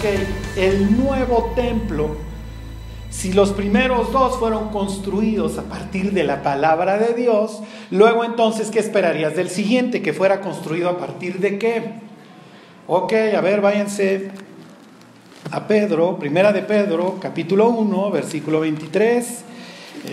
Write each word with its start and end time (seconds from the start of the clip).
ok, 0.00 0.06
el 0.56 0.96
nuevo 0.96 1.52
templo, 1.54 2.16
si 3.10 3.34
los 3.34 3.50
primeros 3.50 4.10
dos 4.12 4.38
fueron 4.38 4.70
construidos 4.70 5.58
a 5.58 5.64
partir 5.64 6.12
de 6.12 6.24
la 6.24 6.42
palabra 6.42 6.96
de 6.96 7.12
Dios, 7.12 7.60
luego 7.90 8.24
entonces, 8.24 8.70
¿qué 8.70 8.78
esperarías 8.78 9.36
del 9.36 9.50
siguiente 9.50 10.00
que 10.00 10.14
fuera 10.14 10.40
construido 10.40 10.88
a 10.88 10.96
partir 10.96 11.38
de 11.38 11.58
qué? 11.58 11.92
Ok, 12.86 13.12
a 13.36 13.40
ver, 13.42 13.60
váyanse 13.60 14.30
a 15.50 15.66
Pedro, 15.66 16.18
primera 16.18 16.52
de 16.52 16.62
Pedro, 16.62 17.18
capítulo 17.20 17.68
1, 17.68 18.10
versículo 18.10 18.60
23. 18.60 19.44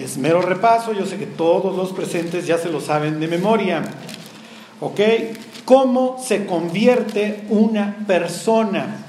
Es 0.04 0.18
mero 0.18 0.42
repaso, 0.42 0.92
yo 0.92 1.06
sé 1.06 1.16
que 1.18 1.28
todos 1.28 1.78
los 1.78 1.94
presentes 1.94 2.46
ya 2.46 2.58
se 2.58 2.70
lo 2.70 2.82
saben 2.82 3.22
de 3.22 3.28
memoria. 3.30 3.84
¿Ok? 4.82 5.00
¿Cómo 5.64 6.18
se 6.22 6.46
convierte 6.46 7.46
una 7.50 8.04
persona? 8.06 9.07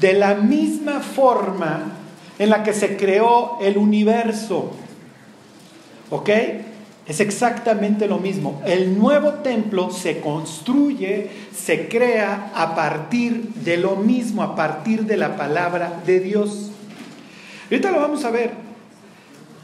De 0.00 0.12
la 0.12 0.34
misma 0.34 1.00
forma 1.00 1.92
en 2.38 2.50
la 2.50 2.62
que 2.62 2.72
se 2.72 2.96
creó 2.96 3.58
el 3.60 3.76
universo. 3.76 4.72
¿Ok? 6.10 6.30
Es 7.06 7.20
exactamente 7.20 8.06
lo 8.06 8.18
mismo. 8.18 8.60
El 8.66 8.98
nuevo 8.98 9.34
templo 9.34 9.90
se 9.90 10.20
construye, 10.20 11.30
se 11.56 11.88
crea 11.88 12.52
a 12.54 12.74
partir 12.74 13.48
de 13.54 13.78
lo 13.78 13.96
mismo, 13.96 14.42
a 14.42 14.54
partir 14.54 15.06
de 15.06 15.16
la 15.16 15.36
palabra 15.36 16.02
de 16.04 16.20
Dios. 16.20 16.70
Ahorita 17.70 17.90
lo 17.90 18.00
vamos 18.00 18.24
a 18.24 18.30
ver. 18.30 18.68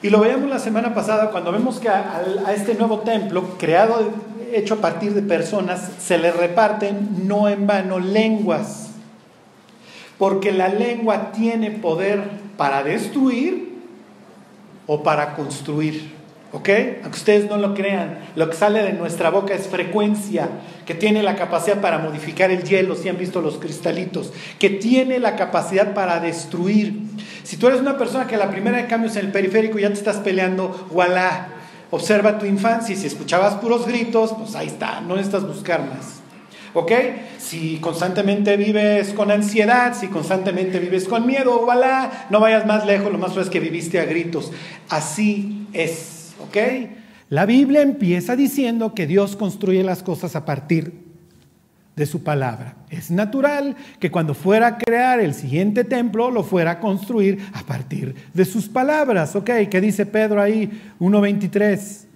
Y 0.03 0.09
lo 0.09 0.21
veíamos 0.21 0.49
la 0.51 0.59
semana 0.59 0.95
pasada 0.95 1.31
cuando 1.31 1.53
vemos 1.53 1.81
que 1.81 1.89
a, 1.89 2.23
este 2.55 2.75
nuevo 2.75 3.01
templo, 3.01 3.57
creado, 3.59 4.11
hecho 4.53 4.75
a 4.75 4.79
partir 4.79 5.15
de 5.15 5.23
personas, 5.23 5.93
se 5.99 6.19
le 6.19 6.31
reparten 6.31 7.27
no 7.27 7.49
en 7.49 7.67
vano 7.67 7.99
lenguas. 7.99 8.91
Porque 10.19 10.53
la 10.53 10.69
lengua 10.69 11.33
tiene 11.33 11.71
poder 11.71 12.23
para 12.57 12.83
destruir 12.83 13.75
o 14.87 15.03
para 15.03 15.35
construir. 15.35 16.15
¿Ok? 16.53 16.69
Aunque 17.03 17.19
ustedes 17.19 17.51
no 17.51 17.57
lo 17.57 17.75
crean, 17.75 18.21
lo 18.37 18.49
que 18.49 18.55
sale 18.55 18.85
de 18.85 18.93
nuestra 18.93 19.31
boca 19.31 19.55
es 19.55 19.67
frecuencia, 19.67 20.49
que 20.87 20.95
tiene 20.95 21.21
la 21.25 21.35
capacidad 21.35 21.81
para 21.81 21.99
modificar 21.99 22.53
el 22.53 22.63
hielo, 22.63 22.95
si 22.95 23.09
han 23.09 23.19
visto 23.19 23.41
los 23.41 23.57
cristalitos, 23.57 24.33
que 24.61 24.71
tiene 24.71 25.19
la 25.19 25.35
capacidad 25.35 25.95
para 25.95 26.21
destruir. 26.21 26.95
Si 27.43 27.57
tú 27.57 27.67
eres 27.67 27.81
una 27.81 27.99
persona 27.99 28.29
que 28.29 28.37
la 28.37 28.53
primera 28.53 28.77
de 28.77 28.87
cambios 28.87 29.17
en 29.17 29.27
el 29.27 29.33
periférico 29.33 29.81
ya 29.81 29.89
te 29.89 29.95
estás 29.95 30.19
peleando, 30.19 30.87
voilà, 30.93 31.49
observa 31.91 32.39
tu 32.39 32.47
infancia 32.47 32.95
y 32.95 32.99
si 32.99 33.09
escuchabas 33.09 33.55
puros 33.57 33.85
gritos, 33.85 34.33
pues 34.39 34.55
ahí 34.55 34.69
está, 34.69 35.01
no 35.01 35.17
necesitas 35.17 35.45
buscar 35.45 35.81
más. 35.81 36.24
¿Ok? 36.75 36.93
Si 37.39 37.79
constantemente 37.79 38.57
vives 38.57 39.13
con 39.15 39.31
ansiedad, 39.31 39.95
si 39.95 40.09
constantemente 40.09 40.81
vives 40.81 41.07
con 41.07 41.25
miedo, 41.27 41.63
voilà, 41.65 42.27
no 42.31 42.41
vayas 42.41 42.67
más 42.67 42.85
lejos, 42.85 43.13
lo 43.13 43.19
más 43.19 43.31
probable 43.31 43.45
es 43.45 43.51
que 43.51 43.61
viviste 43.61 44.01
a 44.01 44.05
gritos. 44.05 44.53
Así 44.89 45.69
es, 45.73 46.35
¿ok? 46.41 46.57
La 47.31 47.47
Biblia 47.47 47.83
empieza 47.83 48.35
diciendo 48.37 48.93
que 48.93 49.07
Dios 49.07 49.37
construye 49.37 49.85
las 49.85 50.03
cosas 50.03 50.35
a 50.35 50.45
partir 50.45 51.05
de 51.97 52.07
su 52.07 52.25
palabra. 52.25 52.77
Es 52.91 53.11
natural 53.11 53.77
que 54.01 54.11
cuando 54.11 54.35
fuera 54.35 54.67
a 54.67 54.79
crear 54.79 55.21
el 55.21 55.33
siguiente 55.33 55.85
templo 55.85 56.31
lo 56.31 56.43
fuera 56.43 56.73
a 56.73 56.81
construir 56.81 57.39
a 57.53 57.63
partir 57.63 58.15
de 58.33 58.45
sus 58.45 58.69
palabras. 58.69 59.37
¿Ok? 59.37 59.51
¿Qué 59.71 59.81
dice 59.81 60.07
Pedro 60.07 60.43
ahí? 60.43 60.71
1.23. 60.99 62.07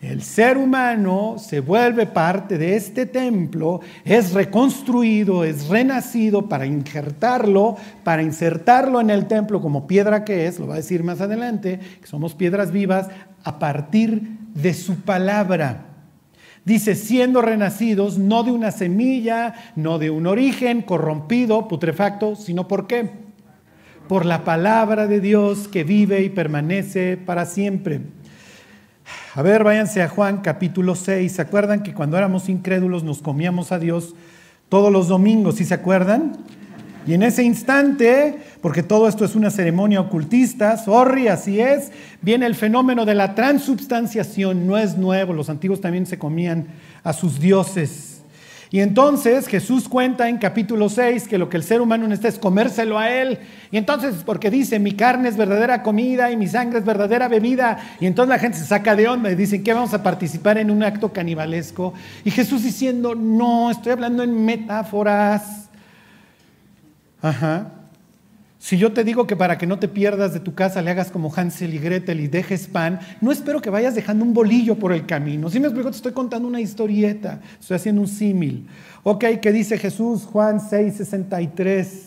El 0.00 0.22
ser 0.22 0.56
humano 0.56 1.36
se 1.38 1.60
vuelve 1.60 2.06
parte 2.06 2.56
de 2.56 2.74
este 2.74 3.04
templo, 3.04 3.80
es 4.02 4.32
reconstruido, 4.32 5.44
es 5.44 5.68
renacido 5.68 6.48
para 6.48 6.64
injertarlo, 6.64 7.76
para 8.02 8.22
insertarlo 8.22 9.02
en 9.02 9.10
el 9.10 9.26
templo 9.26 9.60
como 9.60 9.86
piedra 9.86 10.24
que 10.24 10.46
es, 10.46 10.58
lo 10.58 10.66
va 10.66 10.74
a 10.74 10.78
decir 10.78 11.04
más 11.04 11.20
adelante, 11.20 11.78
que 12.00 12.06
somos 12.06 12.34
piedras 12.34 12.72
vivas, 12.72 13.08
a 13.44 13.58
partir 13.58 14.38
de 14.54 14.72
su 14.72 14.96
palabra. 14.96 15.86
Dice, 16.64 16.94
siendo 16.94 17.42
renacidos 17.42 18.18
no 18.18 18.42
de 18.42 18.52
una 18.52 18.70
semilla, 18.70 19.54
no 19.76 19.98
de 19.98 20.08
un 20.08 20.26
origen 20.26 20.80
corrompido, 20.80 21.68
putrefacto, 21.68 22.36
sino 22.36 22.68
por 22.68 22.86
qué? 22.86 23.10
Por 24.08 24.24
la 24.24 24.44
palabra 24.44 25.06
de 25.06 25.20
Dios 25.20 25.68
que 25.68 25.84
vive 25.84 26.22
y 26.22 26.30
permanece 26.30 27.18
para 27.18 27.44
siempre. 27.44 28.00
A 29.34 29.42
ver, 29.42 29.62
váyanse 29.62 30.02
a 30.02 30.08
Juan 30.08 30.38
capítulo 30.38 30.94
6. 30.94 31.32
¿Se 31.32 31.42
acuerdan 31.42 31.82
que 31.82 31.94
cuando 31.94 32.18
éramos 32.18 32.48
incrédulos 32.48 33.04
nos 33.04 33.22
comíamos 33.22 33.72
a 33.72 33.78
Dios 33.78 34.14
todos 34.68 34.92
los 34.92 35.08
domingos? 35.08 35.56
¿Sí 35.56 35.64
se 35.64 35.74
acuerdan? 35.74 36.32
Y 37.06 37.14
en 37.14 37.22
ese 37.22 37.42
instante, 37.42 38.38
porque 38.60 38.82
todo 38.82 39.08
esto 39.08 39.24
es 39.24 39.34
una 39.34 39.50
ceremonia 39.50 40.00
ocultista, 40.00 40.76
sorry, 40.76 41.28
así 41.28 41.60
es, 41.60 41.92
viene 42.20 42.44
el 42.44 42.54
fenómeno 42.54 43.06
de 43.06 43.14
la 43.14 43.34
transubstanciación, 43.34 44.66
no 44.66 44.76
es 44.76 44.98
nuevo, 44.98 45.32
los 45.32 45.48
antiguos 45.48 45.80
también 45.80 46.06
se 46.06 46.18
comían 46.18 46.66
a 47.02 47.12
sus 47.12 47.40
dioses. 47.40 48.09
Y 48.72 48.80
entonces 48.80 49.48
Jesús 49.48 49.88
cuenta 49.88 50.28
en 50.28 50.38
capítulo 50.38 50.88
6 50.88 51.26
que 51.26 51.38
lo 51.38 51.48
que 51.48 51.56
el 51.56 51.64
ser 51.64 51.80
humano 51.80 52.06
necesita 52.06 52.28
es 52.28 52.38
comérselo 52.38 53.00
a 53.00 53.10
él. 53.10 53.40
Y 53.72 53.76
entonces, 53.76 54.22
porque 54.24 54.48
dice, 54.48 54.78
mi 54.78 54.92
carne 54.92 55.28
es 55.28 55.36
verdadera 55.36 55.82
comida 55.82 56.30
y 56.30 56.36
mi 56.36 56.46
sangre 56.46 56.78
es 56.78 56.84
verdadera 56.84 57.26
bebida. 57.26 57.78
Y 57.98 58.06
entonces 58.06 58.28
la 58.28 58.38
gente 58.38 58.58
se 58.58 58.64
saca 58.64 58.94
de 58.94 59.08
onda 59.08 59.28
y 59.28 59.34
dicen 59.34 59.64
que 59.64 59.74
vamos 59.74 59.92
a 59.92 60.04
participar 60.04 60.56
en 60.58 60.70
un 60.70 60.84
acto 60.84 61.12
canibalesco. 61.12 61.94
Y 62.24 62.30
Jesús 62.30 62.62
diciendo, 62.62 63.16
no, 63.16 63.72
estoy 63.72 63.90
hablando 63.90 64.22
en 64.22 64.44
metáforas. 64.44 65.68
Ajá. 67.20 67.79
Si 68.60 68.76
yo 68.76 68.92
te 68.92 69.04
digo 69.04 69.26
que 69.26 69.36
para 69.36 69.56
que 69.56 69.66
no 69.66 69.78
te 69.78 69.88
pierdas 69.88 70.34
de 70.34 70.38
tu 70.38 70.54
casa 70.54 70.82
le 70.82 70.90
hagas 70.90 71.10
como 71.10 71.32
Hansel 71.34 71.72
y 71.72 71.78
Gretel 71.78 72.20
y 72.20 72.28
dejes 72.28 72.68
pan, 72.68 73.00
no 73.22 73.32
espero 73.32 73.62
que 73.62 73.70
vayas 73.70 73.94
dejando 73.94 74.22
un 74.22 74.34
bolillo 74.34 74.76
por 74.76 74.92
el 74.92 75.06
camino. 75.06 75.48
Si 75.48 75.58
me 75.58 75.66
explico, 75.66 75.90
te 75.90 75.96
estoy 75.96 76.12
contando 76.12 76.46
una 76.46 76.60
historieta, 76.60 77.40
estoy 77.58 77.76
haciendo 77.76 78.02
un 78.02 78.06
símil. 78.06 78.68
Ok, 79.02 79.24
¿qué 79.40 79.50
dice 79.50 79.78
Jesús? 79.78 80.24
Juan 80.24 80.60
6, 80.60 80.94
63. 80.94 82.06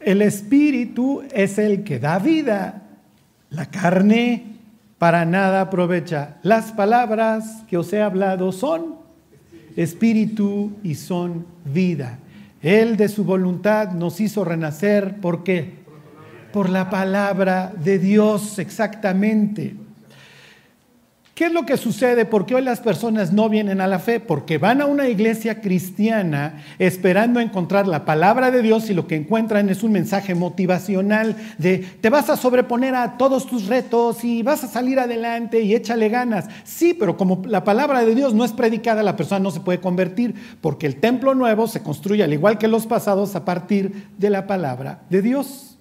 El 0.00 0.20
espíritu 0.20 1.22
es 1.32 1.58
el 1.58 1.84
que 1.84 2.00
da 2.00 2.18
vida, 2.18 2.82
la 3.50 3.66
carne 3.66 4.56
para 4.98 5.24
nada 5.24 5.60
aprovecha. 5.60 6.38
Las 6.42 6.72
palabras 6.72 7.62
que 7.68 7.76
os 7.76 7.92
he 7.92 8.02
hablado 8.02 8.50
son 8.50 9.03
espíritu 9.76 10.72
y 10.82 10.94
son 10.94 11.46
vida. 11.64 12.18
Él 12.62 12.96
de 12.96 13.08
su 13.08 13.24
voluntad 13.24 13.92
nos 13.92 14.20
hizo 14.20 14.44
renacer. 14.44 15.20
¿Por 15.20 15.44
qué? 15.44 15.84
Por 16.52 16.70
la 16.70 16.88
palabra 16.88 17.72
de 17.82 17.98
Dios 17.98 18.58
exactamente. 18.58 19.83
¿Qué 21.34 21.46
es 21.46 21.52
lo 21.52 21.66
que 21.66 21.76
sucede? 21.76 22.26
¿Por 22.26 22.46
qué 22.46 22.54
hoy 22.54 22.62
las 22.62 22.78
personas 22.78 23.32
no 23.32 23.48
vienen 23.48 23.80
a 23.80 23.88
la 23.88 23.98
fe? 23.98 24.20
Porque 24.20 24.56
van 24.56 24.80
a 24.80 24.86
una 24.86 25.08
iglesia 25.08 25.60
cristiana 25.60 26.62
esperando 26.78 27.40
encontrar 27.40 27.88
la 27.88 28.04
palabra 28.04 28.52
de 28.52 28.62
Dios 28.62 28.88
y 28.88 28.94
lo 28.94 29.08
que 29.08 29.16
encuentran 29.16 29.68
es 29.68 29.82
un 29.82 29.90
mensaje 29.90 30.36
motivacional 30.36 31.34
de 31.58 31.78
te 31.78 32.08
vas 32.08 32.30
a 32.30 32.36
sobreponer 32.36 32.94
a 32.94 33.16
todos 33.18 33.48
tus 33.48 33.66
retos 33.66 34.22
y 34.22 34.44
vas 34.44 34.62
a 34.62 34.68
salir 34.68 35.00
adelante 35.00 35.60
y 35.60 35.74
échale 35.74 36.08
ganas. 36.08 36.46
Sí, 36.62 36.94
pero 36.94 37.16
como 37.16 37.42
la 37.46 37.64
palabra 37.64 38.04
de 38.04 38.14
Dios 38.14 38.32
no 38.32 38.44
es 38.44 38.52
predicada, 38.52 39.02
la 39.02 39.16
persona 39.16 39.40
no 39.40 39.50
se 39.50 39.58
puede 39.58 39.80
convertir 39.80 40.36
porque 40.60 40.86
el 40.86 41.00
templo 41.00 41.34
nuevo 41.34 41.66
se 41.66 41.82
construye 41.82 42.22
al 42.22 42.32
igual 42.32 42.58
que 42.58 42.68
los 42.68 42.86
pasados 42.86 43.34
a 43.34 43.44
partir 43.44 44.06
de 44.18 44.30
la 44.30 44.46
palabra 44.46 45.00
de 45.10 45.20
Dios. 45.20 45.73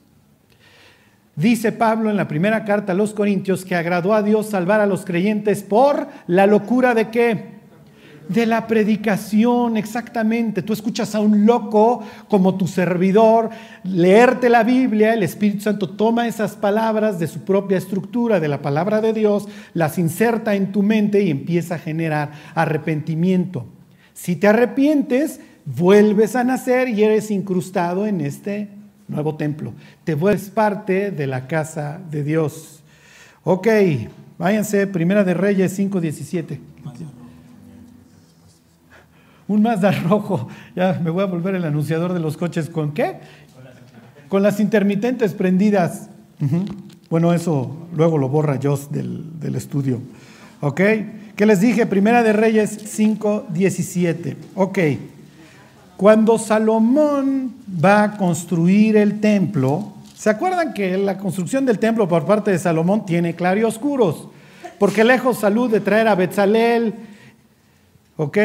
Dice 1.36 1.72
Pablo 1.72 2.12
en 2.12 2.18
la 2.18 2.28
primera 2.28 2.64
carta 2.64 2.92
a 2.92 2.96
los 2.96 3.14
Corintios 3.14 3.66
que 3.66 3.76
agradó 3.76 4.14
a 4.14 4.22
Dios 4.22 4.48
salvar 4.48 4.82
a 4.82 4.86
los 4.86 5.04
creyentes 5.04 5.64
por 5.64 6.08
la 6.28 6.46
locura 6.46 6.94
de 6.94 7.10
qué? 7.10 7.54
De 8.30 8.46
la 8.46 8.68
predicación, 8.68 9.76
exactamente. 9.76 10.62
Tú 10.62 10.74
escuchas 10.74 11.16
a 11.16 11.20
un 11.20 11.48
loco 11.48 12.04
como 12.30 12.56
tu 12.56 12.68
servidor 12.68 13.50
leerte 13.84 14.48
la 14.48 14.64
Biblia, 14.64 15.14
el 15.14 15.24
Espíritu 15.24 15.62
Santo 15.62 15.90
toma 15.90 16.28
esas 16.28 16.56
palabras 16.56 17.18
de 17.18 17.28
su 17.28 17.40
propia 17.40 17.80
estructura, 17.80 18.40
de 18.40 18.48
la 18.48 18.62
palabra 18.62 19.02
de 19.02 19.12
Dios, 19.12 19.48
las 19.74 19.98
inserta 19.98 20.54
en 20.54 20.72
tu 20.72 20.84
mente 20.84 21.24
y 21.24 21.32
empieza 21.32 21.76
a 21.76 21.80
generar 21.80 22.32
arrepentimiento. 22.54 23.66
Si 24.14 24.36
te 24.36 24.48
arrepientes, 24.48 25.42
vuelves 25.66 26.36
a 26.36 26.44
nacer 26.44 26.90
y 26.90 27.04
eres 27.04 27.32
incrustado 27.32 28.06
en 28.06 28.22
este 28.22 28.83
nuevo 29.14 29.36
templo. 29.36 29.74
Te 30.04 30.16
vuelves 30.16 30.50
parte 30.50 31.12
de 31.12 31.28
la 31.28 31.48
casa 31.48 32.00
de 32.12 32.24
Dios. 32.24 32.84
Ok, 33.44 33.68
váyanse, 34.38 34.88
Primera 34.88 35.24
de 35.24 35.34
Reyes 35.34 35.78
5.17. 35.80 36.60
Un 39.48 39.62
Mazda 39.62 39.92
rojo. 39.92 40.48
Ya 40.76 41.00
me 41.04 41.10
voy 41.10 41.24
a 41.24 41.28
volver 41.28 41.56
el 41.56 41.66
anunciador 41.66 42.14
de 42.14 42.20
los 42.20 42.38
coches. 42.38 42.70
¿Con 42.70 42.94
qué? 42.94 43.20
Con 44.30 44.42
las 44.44 44.60
intermitentes 44.60 45.34
prendidas. 45.34 46.10
Bueno, 47.10 47.34
eso 47.34 47.88
luego 47.96 48.18
lo 48.18 48.30
borra 48.30 48.60
Joss 48.62 48.92
del, 48.92 49.40
del 49.40 49.56
estudio. 49.56 50.02
¿Ok? 50.62 50.82
¿qué 51.36 51.46
les 51.46 51.62
dije? 51.62 51.86
Primera 51.86 52.24
de 52.24 52.34
Reyes 52.34 52.78
5, 52.86 53.48
17. 53.50 54.38
Ok. 54.56 54.80
Cuando 55.98 56.40
Salomón 56.40 57.54
va 57.84 58.04
a 58.04 58.18
construir 58.18 58.98
el 58.98 59.20
templo, 59.20 59.94
¿se 60.16 60.30
acuerdan 60.30 60.74
que 60.74 60.98
la 60.98 61.18
construcción 61.18 61.66
del 61.66 61.80
templo 61.80 62.08
por 62.08 62.26
parte 62.26 62.52
de 62.52 62.60
Salomón 62.60 63.06
tiene 63.06 63.36
claroscuros? 63.36 64.28
Porque 64.80 65.04
lejos 65.04 65.40
salud 65.40 65.70
de 65.70 65.80
traer 65.80 66.08
a 66.08 66.16
Betzalel, 66.16 66.94
¿ok? 68.18 68.38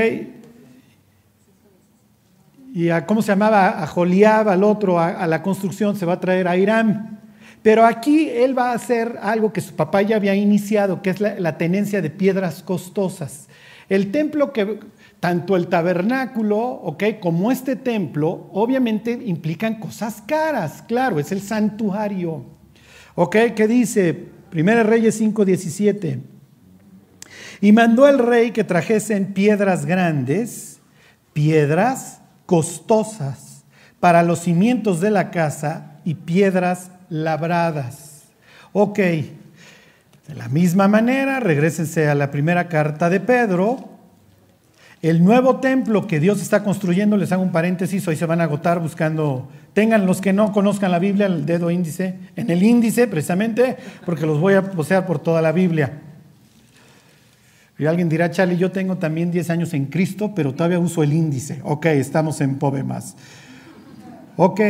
Y 2.75 2.91
a, 2.91 3.07
¿cómo 3.07 3.23
se 3.23 3.33
llamaba? 3.33 3.83
A 3.83 3.87
Joliab, 3.87 4.51
al 4.51 4.63
otro, 4.63 5.01
a, 5.01 5.27
la 5.27 5.43
construcción, 5.43 5.97
se 5.97 6.05
va 6.05 6.15
a 6.15 6.21
traer 6.21 6.47
a 6.49 6.57
Irán. 6.57 7.19
Pero 7.63 7.85
aquí 7.85 8.29
él 8.29 8.57
va 8.57 8.71
a 8.71 8.75
hacer 8.75 9.19
algo 9.23 9.53
que 9.53 9.63
su 9.63 9.75
papá 9.75 10.03
ya 10.03 10.17
había 10.17 10.35
iniciado, 10.35 11.03
que 11.03 11.11
es 11.11 11.21
la, 11.21 11.41
la 11.41 11.57
tenencia 11.57 12.03
de 12.03 12.11
piedras 12.11 12.63
costosas. 12.63 13.49
El 13.89 14.13
templo 14.13 14.53
que, 14.53 14.79
tanto 15.21 15.57
el 15.57 15.69
tabernáculo, 15.69 16.59
¿ok? 16.59 17.05
Como 17.21 17.51
este 17.51 17.77
templo, 17.77 18.49
obviamente 18.53 19.13
implican 19.13 19.81
cosas 19.81 20.23
caras, 20.27 20.83
claro, 20.87 21.19
es 21.19 21.33
el 21.33 21.41
santuario. 21.41 22.45
¿Ok? 23.15 23.37
¿Qué 23.57 23.67
dice? 23.67 24.29
1 24.53 24.83
Reyes 24.85 25.21
5:17. 25.21 26.21
Y 27.61 27.73
mandó 27.73 28.09
el 28.09 28.19
rey 28.19 28.53
que 28.53 28.63
trajesen 28.63 29.35
piedras 29.35 29.87
grandes, 29.87 30.79
piedras 31.33 32.21
costosas 32.47 33.65
para 33.99 34.23
los 34.23 34.41
cimientos 34.41 35.01
de 35.01 35.11
la 35.11 35.33
casa 35.33 35.97
y 36.05 36.15
piedras 36.15 36.93
labradas. 37.09 38.23
Ok, 38.73 38.99
de 38.99 40.35
la 40.37 40.49
misma 40.49 40.87
manera, 40.87 41.41
regresense 41.41 42.07
a 42.07 42.15
la 42.15 42.31
primera 42.31 42.69
carta 42.69 43.11
de 43.11 43.19
Pedro, 43.19 43.98
el 45.01 45.23
nuevo 45.23 45.57
templo 45.57 46.07
que 46.07 46.19
Dios 46.19 46.43
está 46.43 46.65
construyendo, 46.65 47.17
les 47.17 47.31
hago 47.31 47.43
un 47.43 47.53
paréntesis, 47.53 48.07
hoy 48.09 48.17
se 48.17 48.27
van 48.27 48.41
a 48.41 48.45
agotar 48.45 48.81
buscando, 48.81 49.49
tengan 49.73 50.07
los 50.07 50.21
que 50.21 50.33
no 50.33 50.53
conozcan 50.53 50.91
la 50.91 50.99
Biblia, 50.99 51.27
el 51.27 51.47
dedo 51.47 51.71
índice, 51.71 52.19
en 52.35 52.51
el 52.51 52.63
índice 52.63 53.07
precisamente, 53.07 53.77
porque 54.05 54.27
los 54.27 54.41
voy 54.41 54.55
a 54.55 54.63
posear 54.63 55.07
por 55.07 55.21
toda 55.21 55.41
la 55.41 55.53
Biblia. 55.53 56.03
Y 57.79 57.87
alguien 57.87 58.09
dirá, 58.09 58.29
Charlie, 58.33 58.57
yo 58.57 58.73
tengo 58.73 58.97
también 58.97 59.31
10 59.31 59.51
años 59.51 59.73
en 59.73 59.87
Cristo, 59.87 60.33
pero 60.35 60.53
todavía 60.53 60.81
uso 60.81 61.05
el 61.05 61.13
índice. 61.13 61.61
Ok, 61.63 61.87
estamos 61.87 62.41
en 62.41 62.57
Pobe 62.57 62.83
más. 62.83 63.17
Ok, 64.37 64.61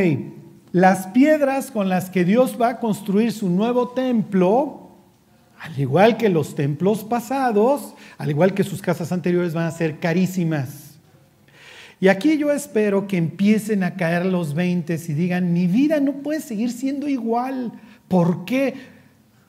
las 0.73 1.07
piedras 1.07 1.71
con 1.71 1.89
las 1.89 2.11
que 2.11 2.27
Dios 2.27 2.59
va 2.61 2.69
a 2.69 2.81
construir 2.81 3.33
su 3.33 3.49
nuevo 3.49 3.89
templo 3.89 4.88
al 5.61 5.79
igual 5.79 6.17
que 6.17 6.29
los 6.29 6.55
templos 6.55 7.05
pasados, 7.05 7.95
al 8.17 8.31
igual 8.31 8.55
que 8.55 8.65
sus 8.65 8.81
casas 8.81 9.11
anteriores, 9.13 9.55
van 9.55 9.67
a 9.67 9.71
ser 9.71 9.99
carísimas. 9.99 10.89
Y 12.01 12.09
aquí 12.09 12.39
yo 12.39 12.53
espero 12.53 13.09
que 13.09 13.17
empiecen 13.17 13.83
a 13.83 13.95
caer 13.95 14.25
los 14.25 14.55
20 14.55 14.95
y 14.95 15.13
digan, 15.15 15.53
mi 15.53 15.67
vida 15.67 15.99
no 15.99 16.13
puede 16.15 16.41
seguir 16.41 16.71
siendo 16.71 17.09
igual. 17.09 17.73
¿Por 18.07 18.45
qué? 18.45 18.75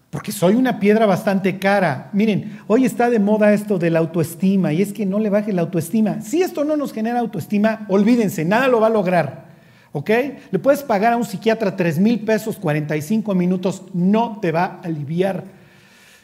Porque 0.10 0.32
soy 0.32 0.56
una 0.56 0.80
piedra 0.80 1.06
bastante 1.06 1.60
cara. 1.60 2.10
Miren, 2.12 2.60
hoy 2.66 2.86
está 2.86 3.12
de 3.12 3.20
moda 3.20 3.54
esto 3.54 3.78
de 3.78 3.92
la 3.92 4.00
autoestima 4.00 4.74
y 4.74 4.82
es 4.82 4.92
que 4.92 5.06
no 5.06 5.20
le 5.20 5.30
baje 5.30 5.54
la 5.54 5.62
autoestima. 5.62 6.22
Si 6.22 6.42
esto 6.42 6.64
no 6.64 6.76
nos 6.76 6.92
genera 6.92 7.20
autoestima, 7.20 7.86
olvídense, 7.88 8.44
nada 8.46 8.68
lo 8.68 8.80
va 8.80 8.88
a 8.88 8.92
lograr. 8.92 9.48
¿Ok? 9.92 10.10
Le 10.50 10.58
puedes 10.60 10.82
pagar 10.82 11.14
a 11.14 11.18
un 11.18 11.26
psiquiatra 11.26 11.76
3 11.76 12.00
mil 12.00 12.20
pesos 12.22 12.58
45 12.58 13.36
minutos, 13.36 13.84
no 13.94 14.40
te 14.42 14.52
va 14.52 14.64
a 14.64 14.80
aliviar. 14.82 15.59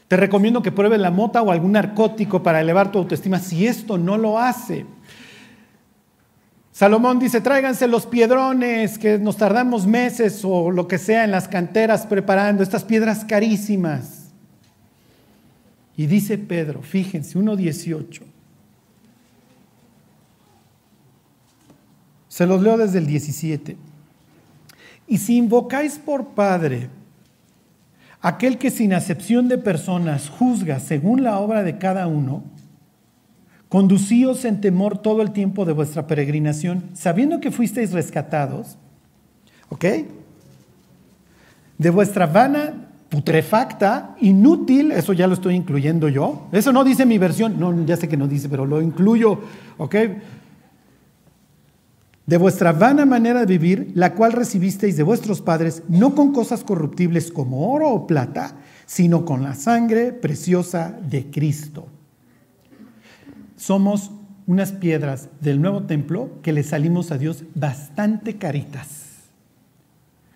Te 0.07 0.17
recomiendo 0.17 0.61
que 0.61 0.71
pruebes 0.71 0.99
la 0.99 1.11
mota 1.11 1.41
o 1.41 1.51
algún 1.51 1.71
narcótico 1.71 2.43
para 2.43 2.61
elevar 2.61 2.91
tu 2.91 2.99
autoestima 2.99 3.39
si 3.39 3.65
esto 3.65 3.97
no 3.97 4.17
lo 4.17 4.37
hace. 4.37 4.85
Salomón 6.71 7.19
dice, 7.19 7.41
tráiganse 7.41 7.87
los 7.87 8.05
piedrones, 8.05 8.99
que 8.99 9.17
nos 9.17 9.37
tardamos 9.37 9.87
meses 9.87 10.41
o 10.43 10.71
lo 10.71 10.87
que 10.87 10.97
sea 10.97 11.23
en 11.23 11.31
las 11.31 11.47
canteras 11.47 12.05
preparando 12.05 12.61
estas 12.61 12.83
piedras 12.83 13.23
carísimas. 13.23 14.25
Y 15.97 16.05
dice 16.05 16.37
Pedro, 16.37 16.81
fíjense, 16.81 17.39
1.18. 17.39 18.21
Se 22.27 22.45
los 22.45 22.61
leo 22.61 22.77
desde 22.77 22.99
el 22.99 23.07
17. 23.07 23.77
Y 25.07 25.17
si 25.17 25.37
invocáis 25.37 25.97
por 25.97 26.27
Padre 26.29 26.89
aquel 28.25 28.57
que 28.57 28.71
sin 28.71 28.91
acepción 28.91 29.47
de 29.49 29.59
personas 29.59 30.29
juzga 30.29 30.79
según 30.79 31.21
la 31.21 31.37
obra 31.37 31.61
de 31.61 31.77
cada 31.77 32.07
uno, 32.07 32.43
conducíos 33.69 34.45
en 34.45 34.61
temor 34.61 34.97
todo 34.97 35.21
el 35.21 35.29
tiempo 35.29 35.63
de 35.63 35.73
vuestra 35.73 36.07
peregrinación, 36.07 36.85
sabiendo 36.93 37.39
que 37.39 37.51
fuisteis 37.51 37.91
rescatados, 37.91 38.79
¿ok? 39.69 39.85
De 41.77 41.89
vuestra 41.91 42.25
vana 42.25 42.87
putrefacta, 43.09 44.15
inútil, 44.19 44.91
eso 44.91 45.13
ya 45.13 45.27
lo 45.27 45.35
estoy 45.35 45.53
incluyendo 45.53 46.09
yo, 46.09 46.47
eso 46.51 46.73
no 46.73 46.83
dice 46.83 47.05
mi 47.05 47.19
versión, 47.19 47.59
no, 47.59 47.85
ya 47.85 47.95
sé 47.95 48.07
que 48.07 48.17
no 48.17 48.27
dice, 48.27 48.49
pero 48.49 48.65
lo 48.65 48.81
incluyo, 48.81 49.39
¿ok? 49.77 49.95
De 52.25 52.37
vuestra 52.37 52.71
vana 52.71 53.05
manera 53.05 53.41
de 53.41 53.57
vivir, 53.57 53.91
la 53.93 54.13
cual 54.15 54.33
recibisteis 54.33 54.97
de 54.97 55.03
vuestros 55.03 55.41
padres, 55.41 55.83
no 55.87 56.15
con 56.15 56.33
cosas 56.33 56.63
corruptibles 56.63 57.31
como 57.31 57.71
oro 57.71 57.89
o 57.89 58.07
plata, 58.07 58.55
sino 58.85 59.25
con 59.25 59.43
la 59.43 59.53
sangre 59.53 60.11
preciosa 60.11 60.97
de 61.07 61.29
Cristo. 61.29 61.87
Somos 63.55 64.11
unas 64.47 64.71
piedras 64.71 65.29
del 65.39 65.61
nuevo 65.61 65.83
templo 65.83 66.29
que 66.41 66.53
le 66.53 66.63
salimos 66.63 67.11
a 67.11 67.17
Dios 67.17 67.43
bastante 67.53 68.37
caritas. 68.37 69.05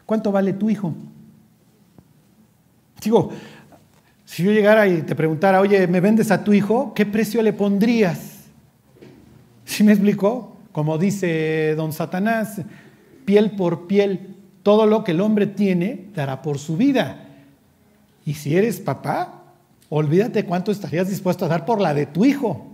¿Cuánto 0.06 0.31
vale 0.31 0.53
tu 0.53 0.69
hijo? 0.69 0.94
Digo, 3.03 3.31
si 4.25 4.44
yo 4.44 4.51
llegara 4.51 4.88
y 4.88 5.01
te 5.01 5.15
preguntara, 5.15 5.59
oye, 5.59 5.88
¿me 5.88 6.01
vendes 6.01 6.30
a 6.31 6.44
tu 6.44 6.53
hijo? 6.53 6.94
¿Qué 6.94 7.06
precio 7.06 7.42
le 7.42 7.53
pondrías? 7.53 8.45
¿Sí 9.65 9.83
me 9.83 9.92
explicó? 9.92 10.58
Como 10.79 10.97
dice 10.97 11.75
don 11.75 11.91
Satanás, 11.91 12.61
piel 13.25 13.51
por 13.51 13.85
piel, 13.85 14.37
todo 14.63 14.85
lo 14.85 15.03
que 15.03 15.11
el 15.11 15.19
hombre 15.19 15.45
tiene 15.45 16.05
dará 16.15 16.41
por 16.41 16.57
su 16.57 16.77
vida. 16.77 17.27
Y 18.25 18.35
si 18.35 18.56
eres 18.56 18.80
papá, 18.80 19.44
olvídate 19.89 20.45
cuánto 20.45 20.71
estarías 20.71 21.09
dispuesto 21.09 21.44
a 21.44 21.47
dar 21.49 21.65
por 21.65 21.81
la 21.81 21.94
de 21.94 22.06
tu 22.06 22.23
hijo. 22.23 22.65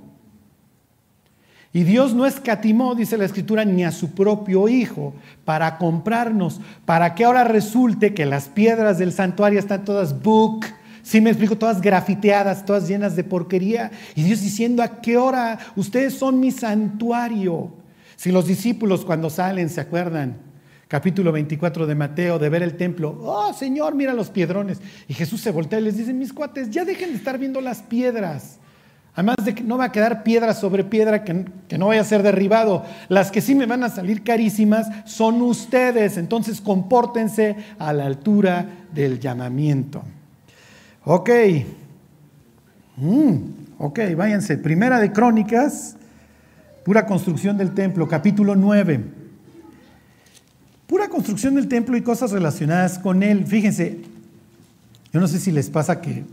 Y 1.74 1.84
Dios 1.84 2.14
no 2.14 2.28
escatimó, 2.28 2.94
dice 2.94 3.18
la 3.18 3.26
escritura, 3.26 3.66
ni 3.66 3.84
a 3.84 3.92
su 3.92 4.12
propio 4.12 4.70
hijo 4.70 5.16
para 5.44 5.80
comprarnos, 5.80 6.62
para 6.86 7.16
que 7.16 7.26
ahora 7.26 7.44
resulte 7.44 8.14
que 8.14 8.28
las 8.28 8.50
piedras 8.50 9.00
del 9.00 9.14
santuario 9.14 9.58
están 9.58 9.84
todas 9.84 10.22
book, 10.22 10.64
si 11.02 11.22
me 11.22 11.32
explico, 11.32 11.58
todas 11.58 11.82
grafiteadas, 11.82 12.66
todas 12.66 12.88
llenas 12.88 13.16
de 13.16 13.24
porquería. 13.24 13.90
Y 14.14 14.22
Dios 14.22 14.42
diciendo, 14.42 14.84
¿a 14.84 15.02
qué 15.02 15.18
hora? 15.18 15.58
Ustedes 15.76 16.14
son 16.14 16.40
mi 16.40 16.52
santuario. 16.52 17.84
Si 18.16 18.32
los 18.32 18.48
discípulos 18.48 19.06
cuando 19.06 19.30
salen 19.30 19.70
se 19.70 19.82
acuerdan, 19.82 20.38
capítulo 20.88 21.32
24 21.32 21.86
de 21.86 21.96
Mateo, 21.96 22.40
de 22.40 22.50
ver 22.50 22.64
el 22.64 22.78
templo, 22.78 23.20
oh 23.22 23.54
Señor, 23.54 23.96
mira 23.96 24.14
los 24.14 24.30
piedrones. 24.30 24.80
Y 25.08 25.14
Jesús 25.14 25.42
se 25.42 25.52
voltea 25.52 25.80
y 25.80 25.84
les 25.84 25.98
dice, 25.98 26.14
mis 26.14 26.34
cuates, 26.34 26.70
ya 26.70 26.86
dejen 26.86 27.10
de 27.12 27.18
estar 27.18 27.38
viendo 27.38 27.62
las 27.62 27.82
piedras. 27.82 28.60
Además 29.14 29.38
de 29.46 29.56
que 29.56 29.64
no 29.64 29.78
va 29.78 29.86
a 29.86 29.92
quedar 29.94 30.24
piedra 30.24 30.54
sobre 30.54 30.84
piedra 30.84 31.24
que, 31.24 31.46
que, 31.70 31.78
no 31.78 31.88
vaya 31.88 32.02
a 32.02 32.06
ser 32.06 32.22
derribado. 32.22 32.84
Las 33.08 33.32
que 33.32 33.40
sí 33.40 33.56
me 33.56 33.66
van 33.66 33.84
a 33.84 33.90
salir 33.90 34.24
carísimas 34.24 34.88
son 35.06 35.42
ustedes. 35.42 36.18
Entonces 36.18 36.60
compórtense 36.60 37.56
a 37.80 37.94
la 37.94 38.06
altura 38.06 38.66
del 38.94 39.20
llamamiento. 39.22 40.04
Ok. 41.06 41.30
Mm, 42.98 43.36
ok, 43.80 44.00
váyanse. 44.18 44.58
Primera 44.58 45.00
de 45.00 45.12
Crónicas, 45.12 45.96
Pura 46.86 47.08
construcción 47.08 47.58
del 47.58 47.74
templo, 47.74 48.08
capítulo 48.08 48.56
9. 48.56 49.04
Pura 50.86 51.10
construcción 51.10 51.56
del 51.56 51.68
templo 51.68 51.98
y 51.98 52.04
cosas 52.04 52.30
relacionadas 52.32 53.00
con 53.00 53.24
él. 53.24 53.48
Fíjense, 53.48 54.02
yo 55.12 55.20
no 55.20 55.28
sé 55.28 55.40
si 55.40 55.52
les 55.52 55.72
pasa 55.72 56.00
que 56.00 56.26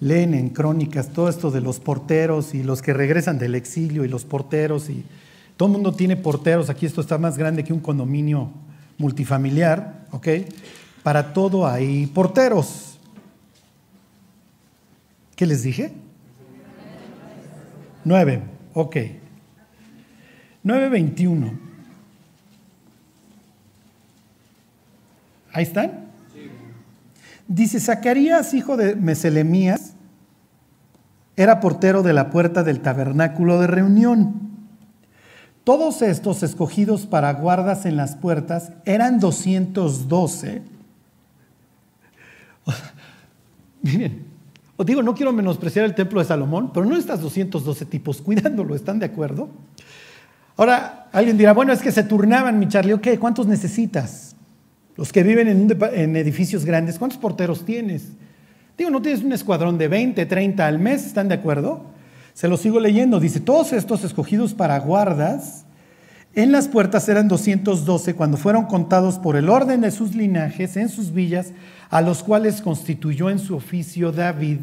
leen 0.00 0.32
en 0.32 0.48
crónicas 0.48 1.10
todo 1.10 1.28
esto 1.28 1.50
de 1.50 1.60
los 1.60 1.80
porteros 1.80 2.54
y 2.54 2.62
los 2.62 2.80
que 2.80 2.94
regresan 2.94 3.38
del 3.38 3.54
exilio 3.54 4.06
y 4.06 4.08
los 4.08 4.24
porteros 4.24 4.88
y 4.88 5.04
todo 5.58 5.66
el 5.68 5.74
mundo 5.74 5.92
tiene 5.92 6.16
porteros. 6.16 6.70
Aquí 6.70 6.86
esto 6.86 7.02
está 7.02 7.18
más 7.18 7.36
grande 7.36 7.62
que 7.62 7.74
un 7.74 7.80
condominio 7.80 8.50
multifamiliar, 8.96 10.06
¿ok? 10.12 10.28
Para 11.02 11.34
todo 11.34 11.66
hay 11.66 12.06
porteros. 12.06 12.98
¿Qué 15.36 15.44
les 15.44 15.62
dije? 15.62 15.92
9, 18.04 18.42
ok. 18.74 18.96
9.21. 20.64 21.58
¿Ahí 25.52 25.64
están? 25.64 26.10
Dice, 27.48 27.80
Zacarías, 27.80 28.54
hijo 28.54 28.76
de 28.76 28.94
Meselemías, 28.94 29.94
era 31.36 31.58
portero 31.60 32.02
de 32.02 32.12
la 32.12 32.30
puerta 32.30 32.62
del 32.62 32.80
tabernáculo 32.80 33.60
de 33.60 33.66
reunión. 33.66 34.50
Todos 35.64 36.02
estos 36.02 36.42
escogidos 36.42 37.06
para 37.06 37.32
guardas 37.32 37.86
en 37.86 37.96
las 37.96 38.14
puertas 38.16 38.72
eran 38.84 39.18
212. 39.18 40.62
Miren, 43.82 44.29
os 44.80 44.86
digo, 44.86 45.02
no 45.02 45.14
quiero 45.14 45.30
menospreciar 45.30 45.84
el 45.84 45.94
templo 45.94 46.20
de 46.20 46.26
Salomón, 46.26 46.70
pero 46.72 46.86
no 46.86 46.96
estas 46.96 47.20
212 47.20 47.84
tipos 47.84 48.22
cuidándolo, 48.22 48.74
¿están 48.74 48.98
de 48.98 49.04
acuerdo? 49.04 49.50
Ahora, 50.56 51.06
alguien 51.12 51.36
dirá, 51.36 51.52
bueno, 51.52 51.74
es 51.74 51.82
que 51.82 51.92
se 51.92 52.02
turnaban, 52.02 52.58
mi 52.58 52.66
Charlie, 52.66 52.94
ok, 52.94 53.08
¿cuántos 53.18 53.46
necesitas? 53.46 54.34
Los 54.96 55.12
que 55.12 55.22
viven 55.22 55.48
en, 55.48 56.16
edificios 56.16 56.64
grandes, 56.64 56.98
¿cuántos 56.98 57.18
porteros 57.18 57.66
tienes? 57.66 58.12
Digo, 58.78 58.88
no 58.88 59.02
tienes 59.02 59.22
un 59.22 59.34
escuadrón 59.34 59.76
de 59.76 59.88
20, 59.88 60.24
30 60.24 60.66
al 60.66 60.78
mes, 60.78 61.04
¿están 61.04 61.28
de 61.28 61.34
acuerdo? 61.34 61.84
Se 62.32 62.48
lo 62.48 62.56
sigo 62.56 62.80
leyendo. 62.80 63.20
Dice, 63.20 63.38
todos 63.38 63.74
estos 63.74 64.02
escogidos 64.02 64.54
para 64.54 64.78
guardas 64.78 65.66
en 66.34 66.52
las 66.52 66.68
puertas 66.68 67.08
eran 67.08 67.26
212 67.26 68.14
cuando 68.14 68.36
fueron 68.36 68.66
contados 68.66 69.18
por 69.18 69.36
el 69.36 69.48
orden 69.48 69.80
de 69.80 69.90
sus 69.90 70.14
linajes 70.14 70.76
en 70.76 70.88
sus 70.88 71.12
villas, 71.12 71.52
a 71.90 72.00
los 72.00 72.22
cuales 72.22 72.62
constituyó 72.62 73.30
en 73.30 73.40
su 73.40 73.56
oficio 73.56 74.12
David 74.12 74.58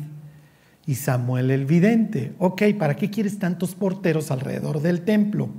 y 0.85 0.95
Samuel 0.95 1.51
el 1.51 1.65
vidente. 1.65 2.33
Ok, 2.39 2.63
¿para 2.79 2.95
qué 2.95 3.09
quieres 3.09 3.37
tantos 3.37 3.75
porteros 3.75 4.31
alrededor 4.31 4.81
del 4.81 5.01
templo? 5.01 5.49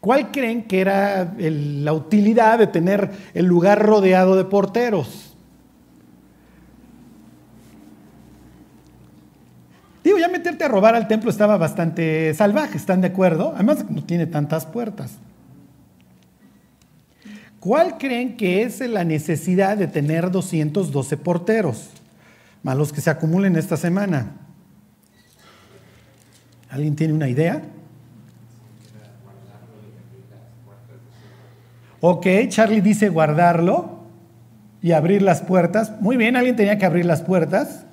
¿Cuál 0.00 0.32
creen 0.32 0.64
que 0.64 0.80
era 0.80 1.34
la 1.38 1.92
utilidad 1.92 2.58
de 2.58 2.66
tener 2.66 3.10
el 3.32 3.46
lugar 3.46 3.80
rodeado 3.80 4.36
de 4.36 4.44
porteros? 4.44 5.36
Digo, 10.02 10.18
ya 10.18 10.28
meterte 10.28 10.64
a 10.64 10.68
robar 10.68 10.94
al 10.96 11.08
templo 11.08 11.30
estaba 11.30 11.56
bastante 11.56 12.34
salvaje, 12.34 12.76
¿están 12.76 13.00
de 13.00 13.06
acuerdo? 13.06 13.52
Además, 13.54 13.88
no 13.88 14.02
tiene 14.04 14.26
tantas 14.26 14.66
puertas. 14.66 15.18
¿Cuál 17.64 17.96
creen 17.96 18.36
que 18.36 18.62
es 18.62 18.80
la 18.80 19.04
necesidad 19.04 19.78
de 19.78 19.86
tener 19.86 20.30
212 20.30 21.16
porteros? 21.16 21.88
Más 22.62 22.76
los 22.76 22.92
que 22.92 23.00
se 23.00 23.08
acumulen 23.08 23.56
esta 23.56 23.78
semana. 23.78 24.32
¿Alguien 26.68 26.94
tiene 26.94 27.14
una 27.14 27.26
idea? 27.26 27.62
Ok, 32.02 32.26
Charlie 32.48 32.82
dice 32.82 33.08
guardarlo 33.08 34.00
y 34.82 34.92
abrir 34.92 35.22
las 35.22 35.40
puertas. 35.40 35.98
Muy 36.02 36.18
bien, 36.18 36.36
alguien 36.36 36.56
tenía 36.56 36.76
que 36.76 36.84
abrir 36.84 37.06
las 37.06 37.22
puertas. 37.22 37.86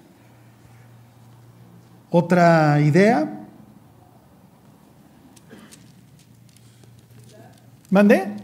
Otra 2.10 2.82
idea. 2.82 3.40
¿Mande? 7.90 8.41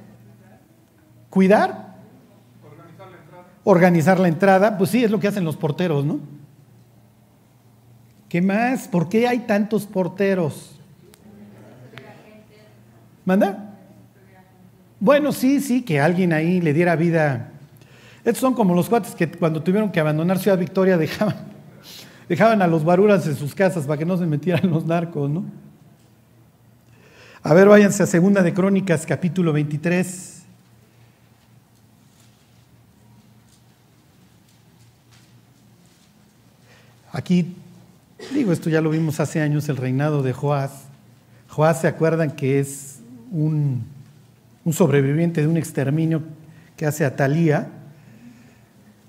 ¿Cuidar? 1.38 1.94
Organizar 2.64 3.08
la 3.12 3.18
entrada. 3.18 3.46
Organizar 3.64 4.20
la 4.20 4.28
entrada, 4.28 4.78
pues 4.80 4.90
sí, 4.90 5.04
es 5.04 5.12
lo 5.12 5.20
que 5.20 5.28
hacen 5.28 5.46
los 5.46 5.56
porteros, 5.56 6.04
¿no? 6.04 6.20
¿Qué 8.28 8.42
más? 8.42 8.88
¿Por 8.88 9.08
qué 9.08 9.28
hay 9.28 9.42
tantos 9.42 9.86
porteros? 9.86 10.80
¿Manda? 13.24 13.76
Bueno, 15.00 15.32
sí, 15.32 15.60
sí, 15.60 15.84
que 15.84 16.00
alguien 16.00 16.34
ahí 16.34 16.60
le 16.60 16.74
diera 16.74 16.96
vida. 16.96 17.52
Estos 18.26 18.40
son 18.40 18.56
como 18.56 18.74
los 18.74 18.90
cuates 18.90 19.14
que 19.14 19.30
cuando 19.30 19.62
tuvieron 19.62 19.92
que 19.92 20.00
abandonar 20.00 20.40
Ciudad 20.40 20.58
Victoria 20.58 20.98
dejaban 20.98 21.36
dejaban 22.28 22.64
a 22.64 22.68
los 22.68 22.84
baruras 22.84 23.28
en 23.28 23.36
sus 23.36 23.54
casas 23.54 23.86
para 23.86 24.00
que 24.00 24.06
no 24.06 24.18
se 24.18 24.26
metieran 24.26 24.72
los 24.72 24.88
narcos, 24.88 25.30
¿no? 25.30 25.44
A 27.44 27.54
ver, 27.54 27.68
váyanse 27.68 28.02
a 28.02 28.08
Segunda 28.08 28.42
de 28.42 28.56
Crónicas, 28.56 29.06
capítulo 29.06 29.54
23. 29.54 30.37
Aquí, 37.28 37.46
digo, 38.34 38.54
esto 38.54 38.70
ya 38.70 38.80
lo 38.80 38.90
vimos 38.90 39.20
hace 39.20 39.42
años, 39.42 39.68
el 39.68 39.76
reinado 39.76 40.24
de 40.24 40.32
Joás. 40.32 40.86
Joás, 41.50 41.82
¿se 41.82 41.90
acuerdan 41.90 42.32
que 42.32 42.62
es 42.62 43.02
un, 43.34 43.84
sobreviviente 44.72 45.42
de 45.42 45.48
un 45.48 45.58
exterminio 45.58 46.22
que 46.78 46.86
hace 46.86 47.04
Atalía? 47.04 47.68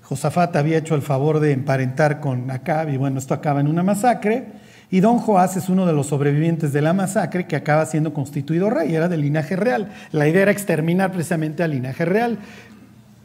Josafat 0.01 0.53
había 0.57 0.79
hecho 0.79 0.95
el 0.95 1.01
favor 1.01 1.39
de 1.39 1.53
emparentar 1.53 2.19
con 2.19 2.51
Acab 2.51 2.89
y 2.89 2.97
bueno, 2.97 3.19
esto 3.19 3.33
acaba 3.33 3.61
en 3.61 3.69
una 3.69 3.83
masacre. 3.83 4.47
Y 4.91 4.99
don 4.99 5.19
Joás 5.19 5.55
es 5.55 5.69
uno 5.69 5.85
de 5.85 5.93
los 5.93 6.07
sobrevivientes 6.07 6.73
de 6.73 6.81
la 6.81 6.91
masacre 6.91 7.47
que 7.47 7.55
acaba 7.55 7.85
siendo 7.85 8.13
constituido 8.13 8.69
rey, 8.69 8.93
era 8.93 9.07
del 9.07 9.21
linaje 9.21 9.55
real. 9.55 9.93
La 10.11 10.27
idea 10.27 10.41
era 10.41 10.51
exterminar 10.51 11.13
precisamente 11.13 11.63
al 11.63 11.71
linaje 11.71 12.03
real. 12.03 12.37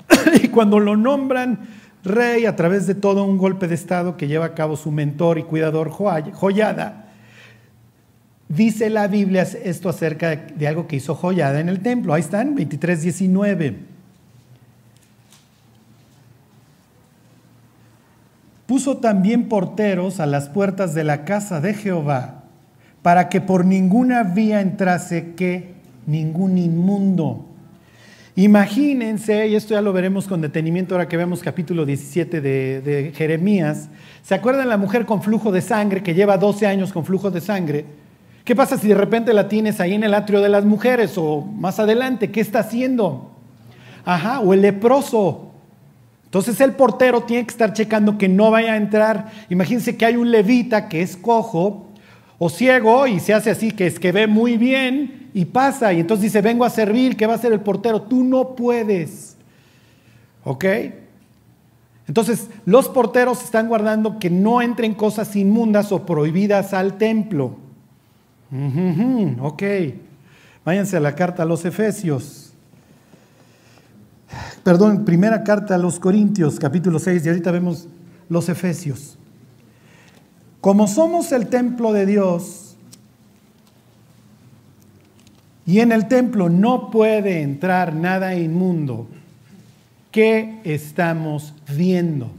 y 0.40 0.46
cuando 0.50 0.78
lo 0.78 0.96
nombran 0.96 1.58
rey 2.04 2.46
a 2.46 2.54
través 2.54 2.86
de 2.86 2.94
todo 2.94 3.24
un 3.24 3.38
golpe 3.38 3.66
de 3.66 3.74
Estado 3.74 4.16
que 4.16 4.28
lleva 4.28 4.44
a 4.46 4.54
cabo 4.54 4.76
su 4.76 4.90
mentor 4.90 5.38
y 5.38 5.44
cuidador 5.44 5.90
Joyada, 5.90 7.06
dice 8.48 8.90
la 8.90 9.08
Biblia 9.08 9.42
esto 9.42 9.88
acerca 9.88 10.36
de 10.36 10.68
algo 10.68 10.86
que 10.86 10.96
hizo 10.96 11.14
Joyada 11.14 11.60
en 11.60 11.68
el 11.68 11.80
templo. 11.80 12.14
Ahí 12.14 12.20
están, 12.20 12.54
23.19. 12.56 13.76
Puso 18.66 18.96
también 18.96 19.48
porteros 19.48 20.20
a 20.20 20.26
las 20.26 20.48
puertas 20.48 20.94
de 20.94 21.04
la 21.04 21.24
casa 21.24 21.60
de 21.60 21.74
Jehová, 21.74 22.44
para 23.02 23.28
que 23.28 23.40
por 23.40 23.64
ninguna 23.66 24.22
vía 24.22 24.60
entrase 24.60 25.34
que 25.34 25.74
ningún 26.06 26.56
inmundo. 26.56 27.46
Imagínense, 28.36 29.46
y 29.46 29.54
esto 29.54 29.74
ya 29.74 29.80
lo 29.80 29.92
veremos 29.92 30.26
con 30.26 30.40
detenimiento 30.40 30.96
ahora 30.96 31.06
que 31.06 31.16
vemos 31.16 31.40
capítulo 31.40 31.86
17 31.86 32.40
de, 32.40 33.12
Jeremías, 33.14 33.88
¿se 34.22 34.34
acuerdan 34.34 34.68
la 34.68 34.76
mujer 34.76 35.06
con 35.06 35.22
flujo 35.22 35.52
de 35.52 35.60
sangre 35.60 36.02
que 36.02 36.14
lleva 36.14 36.36
12 36.36 36.66
años 36.66 36.92
con 36.92 37.04
flujo 37.04 37.30
de 37.30 37.40
sangre? 37.40 37.84
¿Qué 38.44 38.56
pasa 38.56 38.76
si 38.76 38.88
de 38.88 38.96
repente 38.96 39.32
la 39.32 39.46
tienes 39.46 39.78
ahí 39.78 39.94
en 39.94 40.02
el 40.02 40.14
atrio 40.14 40.40
de 40.40 40.48
las 40.48 40.64
mujeres 40.64 41.16
o 41.16 41.42
más 41.42 41.78
adelante? 41.78 42.32
¿Qué 42.32 42.40
está 42.40 42.58
haciendo? 42.58 43.30
Ajá, 44.04 44.40
o 44.40 44.52
el 44.52 44.62
leproso. 44.62 45.52
Entonces 46.24 46.60
el 46.60 46.72
portero 46.72 47.22
tiene 47.22 47.46
que 47.46 47.52
estar 47.52 47.72
checando 47.72 48.18
que 48.18 48.28
no 48.28 48.50
vaya 48.50 48.72
a 48.72 48.76
entrar. 48.76 49.30
Imagínense 49.48 49.96
que 49.96 50.06
hay 50.06 50.16
un 50.16 50.32
levita 50.32 50.88
que 50.88 51.02
es 51.02 51.16
cojo 51.16 51.86
o 52.38 52.48
ciego 52.48 53.06
y 53.06 53.20
se 53.20 53.34
hace 53.34 53.50
así, 53.50 53.70
que 53.70 53.86
es 53.86 53.98
que 53.98 54.12
ve 54.12 54.26
muy 54.26 54.56
bien 54.56 55.30
y 55.34 55.44
pasa. 55.46 55.92
Y 55.92 56.00
entonces 56.00 56.24
dice, 56.24 56.40
vengo 56.40 56.64
a 56.64 56.70
servir, 56.70 57.16
¿qué 57.16 57.26
va 57.26 57.34
a 57.34 57.36
hacer 57.36 57.52
el 57.52 57.60
portero? 57.60 58.02
Tú 58.02 58.24
no 58.24 58.54
puedes. 58.54 59.36
¿Ok? 60.44 60.64
Entonces 62.06 62.48
los 62.66 62.88
porteros 62.88 63.42
están 63.42 63.68
guardando 63.68 64.18
que 64.18 64.30
no 64.30 64.60
entren 64.60 64.94
cosas 64.94 65.34
inmundas 65.36 65.90
o 65.92 66.04
prohibidas 66.04 66.74
al 66.74 66.98
templo. 66.98 67.56
ok. 69.40 69.62
Váyanse 70.64 70.96
a 70.96 71.00
la 71.00 71.14
carta 71.14 71.42
a 71.42 71.46
los 71.46 71.64
Efesios 71.64 72.44
perdón, 74.62 75.04
primera 75.04 75.44
carta 75.44 75.74
a 75.74 75.78
los 75.78 76.00
Corintios, 76.00 76.58
capítulo 76.58 76.98
6, 76.98 77.24
y 77.24 77.28
ahorita 77.28 77.50
vemos 77.50 77.86
los 78.28 78.48
Efesios. 78.48 79.18
Como 80.64 80.86
somos 80.86 81.30
el 81.32 81.48
templo 81.48 81.92
de 81.92 82.06
Dios, 82.06 82.74
y 85.66 85.80
en 85.80 85.92
el 85.92 86.08
templo 86.08 86.48
no 86.48 86.90
puede 86.90 87.42
entrar 87.42 87.94
nada 87.94 88.34
inmundo, 88.34 89.06
¿qué 90.10 90.60
estamos 90.64 91.52
viendo? 91.76 92.30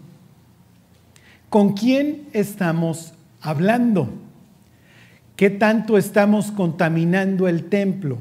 ¿Con 1.50 1.74
quién 1.74 2.24
estamos 2.34 3.13
hablando? 3.41 4.10
¿Qué 5.36 5.51
tanto 5.51 5.96
estamos 5.96 6.50
contaminando 6.50 7.48
el 7.48 7.65
templo? 7.65 8.17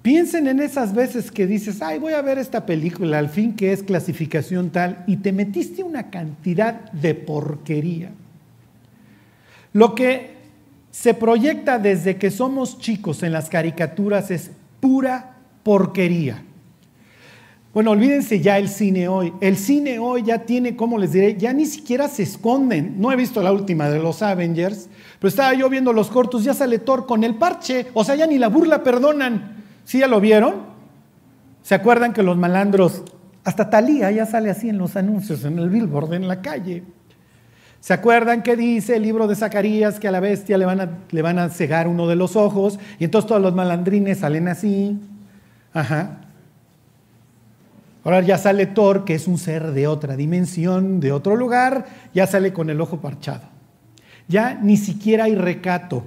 Piensen 0.00 0.46
en 0.46 0.58
esas 0.58 0.94
veces 0.94 1.30
que 1.30 1.46
dices, 1.46 1.82
ay, 1.82 1.98
voy 1.98 2.14
a 2.14 2.22
ver 2.22 2.38
esta 2.38 2.64
película, 2.64 3.18
al 3.18 3.28
fin 3.28 3.56
que 3.56 3.74
es 3.74 3.82
clasificación 3.82 4.70
tal, 4.70 5.04
y 5.06 5.18
te 5.18 5.32
metiste 5.32 5.82
una 5.82 6.08
cantidad 6.08 6.90
de 6.92 7.14
porquería. 7.14 8.12
Lo 9.72 9.94
que 9.94 10.36
se 10.90 11.14
proyecta 11.14 11.78
desde 11.78 12.16
que 12.16 12.30
somos 12.30 12.78
chicos 12.78 13.22
en 13.22 13.32
las 13.32 13.48
caricaturas 13.48 14.30
es 14.30 14.50
pura 14.80 15.36
porquería. 15.62 16.42
Bueno, 17.72 17.92
olvídense 17.92 18.40
ya 18.40 18.58
el 18.58 18.68
cine 18.68 19.08
hoy. 19.08 19.32
El 19.40 19.56
cine 19.56 19.98
hoy 19.98 20.24
ya 20.24 20.40
tiene, 20.40 20.76
como 20.76 20.98
les 20.98 21.12
diré, 21.12 21.38
ya 21.38 21.54
ni 21.54 21.64
siquiera 21.64 22.06
se 22.06 22.24
esconden. 22.24 23.00
No 23.00 23.10
he 23.10 23.16
visto 23.16 23.42
la 23.42 23.50
última 23.50 23.88
de 23.88 23.98
los 23.98 24.20
Avengers, 24.20 24.90
pero 25.18 25.30
estaba 25.30 25.54
yo 25.54 25.70
viendo 25.70 25.94
los 25.94 26.08
cortos, 26.10 26.44
ya 26.44 26.52
sale 26.52 26.78
Thor 26.78 27.06
con 27.06 27.24
el 27.24 27.36
parche, 27.36 27.86
o 27.94 28.04
sea, 28.04 28.14
ya 28.14 28.26
ni 28.26 28.36
la 28.36 28.48
burla 28.48 28.82
perdonan. 28.82 29.64
¿Sí 29.84 30.00
ya 30.00 30.06
lo 30.06 30.20
vieron? 30.20 30.66
¿Se 31.62 31.74
acuerdan 31.74 32.12
que 32.12 32.22
los 32.22 32.36
malandros, 32.36 33.04
hasta 33.42 33.70
Talía 33.70 34.10
ya 34.10 34.26
sale 34.26 34.50
así 34.50 34.68
en 34.68 34.76
los 34.76 34.96
anuncios, 34.96 35.42
en 35.46 35.58
el 35.58 35.70
billboard, 35.70 36.12
en 36.12 36.28
la 36.28 36.42
calle? 36.42 36.82
¿Se 37.82 37.92
acuerdan 37.92 38.44
que 38.44 38.54
dice 38.54 38.94
el 38.94 39.02
libro 39.02 39.26
de 39.26 39.34
Zacarías 39.34 39.98
que 39.98 40.06
a 40.06 40.12
la 40.12 40.20
bestia 40.20 40.56
le 40.56 40.64
van 40.64 40.80
a, 40.80 40.88
le 41.10 41.20
van 41.20 41.40
a 41.40 41.48
cegar 41.48 41.88
uno 41.88 42.06
de 42.06 42.14
los 42.14 42.36
ojos 42.36 42.78
y 43.00 43.04
entonces 43.04 43.26
todos 43.26 43.42
los 43.42 43.56
malandrines 43.56 44.18
salen 44.18 44.46
así? 44.46 45.00
Ajá. 45.74 46.20
Ahora 48.04 48.20
ya 48.20 48.38
sale 48.38 48.66
Thor, 48.66 49.04
que 49.04 49.16
es 49.16 49.26
un 49.26 49.36
ser 49.36 49.72
de 49.72 49.88
otra 49.88 50.14
dimensión, 50.14 51.00
de 51.00 51.10
otro 51.10 51.34
lugar, 51.34 51.86
ya 52.14 52.28
sale 52.28 52.52
con 52.52 52.70
el 52.70 52.80
ojo 52.80 53.00
parchado. 53.00 53.48
Ya 54.28 54.54
ni 54.62 54.76
siquiera 54.76 55.24
hay 55.24 55.34
recato. 55.34 56.04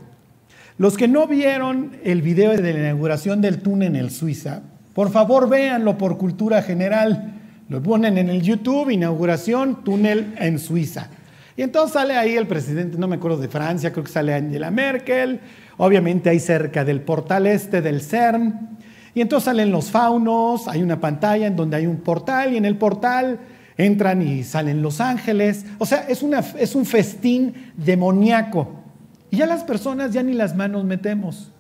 Los 0.78 0.96
que 0.96 1.10
no 1.10 1.28
vieron 1.28 1.98
el 2.06 2.22
video 2.22 2.52
de 2.52 2.74
la 2.74 2.80
inauguración 2.80 3.42
del 3.42 3.62
túnel 3.62 3.98
en 3.98 4.12
Suiza, 4.12 4.62
por 4.94 5.12
favor 5.12 5.50
véanlo 5.50 5.98
por 5.98 6.18
cultura 6.18 6.62
general. 6.62 7.34
Lo 7.68 7.84
ponen 7.84 8.18
en 8.18 8.30
el 8.30 8.42
YouTube, 8.42 8.92
inauguración, 8.92 9.84
túnel 9.84 10.36
en 10.38 10.58
Suiza. 10.58 11.10
Y 11.58 11.62
entonces 11.62 11.94
sale 11.94 12.16
ahí 12.18 12.36
el 12.36 12.48
presidente, 12.48 12.98
no 12.98 13.08
me 13.08 13.16
acuerdo 13.16 13.38
de 13.38 13.48
Francia, 13.48 13.92
creo 13.92 14.04
que 14.04 14.12
sale 14.12 14.34
Angela 14.34 14.72
Merkel, 14.72 15.40
obviamente 15.78 16.30
ahí 16.30 16.40
cerca 16.40 16.84
del 16.84 17.02
portal 17.02 17.48
este 17.48 17.82
del 17.82 18.02
CERN. 18.02 18.78
Y 19.14 19.22
entonces 19.22 19.46
salen 19.46 19.72
los 19.72 19.92
faunos, 19.92 20.68
hay 20.68 20.84
una 20.84 21.00
pantalla 21.00 21.48
en 21.48 21.56
donde 21.56 21.78
hay 21.78 21.88
un 21.88 21.98
portal 21.98 22.54
y 22.54 22.58
en 22.58 22.66
el 22.66 22.78
portal 22.78 23.40
entran 23.78 24.22
y 24.22 24.44
salen 24.44 24.82
los 24.82 25.00
ángeles. 25.00 25.66
O 25.78 25.86
sea, 25.86 26.06
es, 26.10 26.24
es 26.58 26.76
un 26.76 26.86
festín 26.86 27.72
demoníaco. 27.78 28.84
Y 29.32 29.38
ya 29.38 29.46
las 29.46 29.64
personas 29.64 30.12
ya 30.12 30.24
ni 30.24 30.34
las 30.34 30.56
manos 30.56 30.84
metemos. 30.84 31.52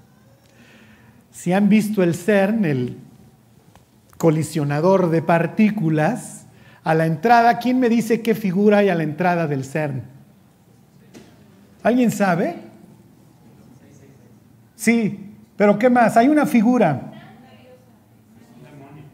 Si 1.31 1.53
han 1.53 1.69
visto 1.69 2.03
el 2.03 2.15
CERN, 2.15 2.65
el 2.65 2.97
colisionador 4.17 5.09
de 5.09 5.21
partículas, 5.21 6.44
a 6.85 6.93
la 6.93 7.07
entrada, 7.07 7.57
¿quién 7.57 7.79
me 7.79 7.89
dice 7.89 8.21
qué 8.21 8.35
figura 8.35 8.77
hay 8.77 8.89
a 8.89 8.95
la 8.95 9.01
entrada 9.01 9.47
del 9.47 9.65
CERN? 9.65 10.03
¿Alguien 11.81 12.11
sabe? 12.11 12.57
Sí, 14.75 15.33
pero 15.57 15.79
¿qué 15.79 15.89
más? 15.89 16.15
Hay 16.15 16.27
una 16.27 16.45
figura. 16.45 17.11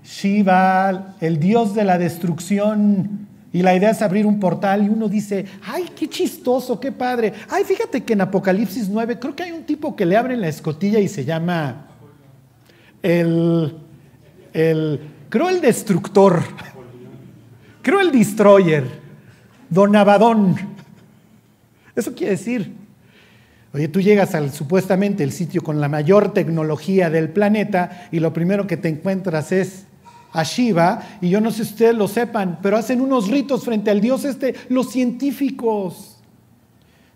Shiva, 0.03 1.15
el 1.21 1.39
dios 1.39 1.73
de 1.73 1.85
la 1.85 1.97
destrucción. 1.97 3.27
Y 3.53 3.61
la 3.61 3.73
idea 3.73 3.91
es 3.91 4.01
abrir 4.01 4.25
un 4.25 4.37
portal 4.37 4.85
y 4.85 4.89
uno 4.89 5.07
dice, 5.07 5.45
ay, 5.65 5.91
qué 5.95 6.09
chistoso, 6.09 6.77
qué 6.77 6.91
padre. 6.91 7.31
Ay, 7.49 7.63
fíjate 7.63 8.03
que 8.03 8.13
en 8.13 8.21
Apocalipsis 8.21 8.89
9 8.89 9.17
creo 9.17 9.33
que 9.33 9.43
hay 9.43 9.51
un 9.53 9.63
tipo 9.63 9.95
que 9.95 10.05
le 10.05 10.17
abre 10.17 10.35
la 10.35 10.49
escotilla 10.49 10.99
y 10.99 11.07
se 11.07 11.23
llama 11.23 11.87
el, 13.01 13.77
el 14.51 14.99
creo 15.29 15.49
el 15.49 15.61
destructor. 15.61 16.43
Creo 17.81 17.99
el 17.99 18.11
destroyer, 18.11 18.85
Don 19.69 19.95
Abadón. 19.95 20.55
Eso 21.95 22.13
quiere 22.13 22.33
decir, 22.33 22.73
oye, 23.73 23.87
tú 23.87 24.01
llegas 24.01 24.35
al 24.35 24.51
supuestamente 24.51 25.23
el 25.23 25.31
sitio 25.31 25.63
con 25.63 25.81
la 25.81 25.89
mayor 25.89 26.33
tecnología 26.33 27.09
del 27.09 27.29
planeta 27.29 28.07
y 28.11 28.19
lo 28.19 28.33
primero 28.33 28.67
que 28.67 28.77
te 28.77 28.89
encuentras 28.89 29.51
es 29.51 29.85
a 30.33 30.43
Shiva, 30.43 31.01
y 31.19 31.29
yo 31.29 31.41
no 31.41 31.51
sé 31.51 31.65
si 31.65 31.73
ustedes 31.73 31.95
lo 31.95 32.07
sepan, 32.07 32.59
pero 32.61 32.77
hacen 32.77 33.01
unos 33.01 33.27
ritos 33.27 33.65
frente 33.65 33.91
al 33.91 33.99
dios 33.99 34.23
este, 34.23 34.55
los 34.69 34.89
científicos. 34.89 36.19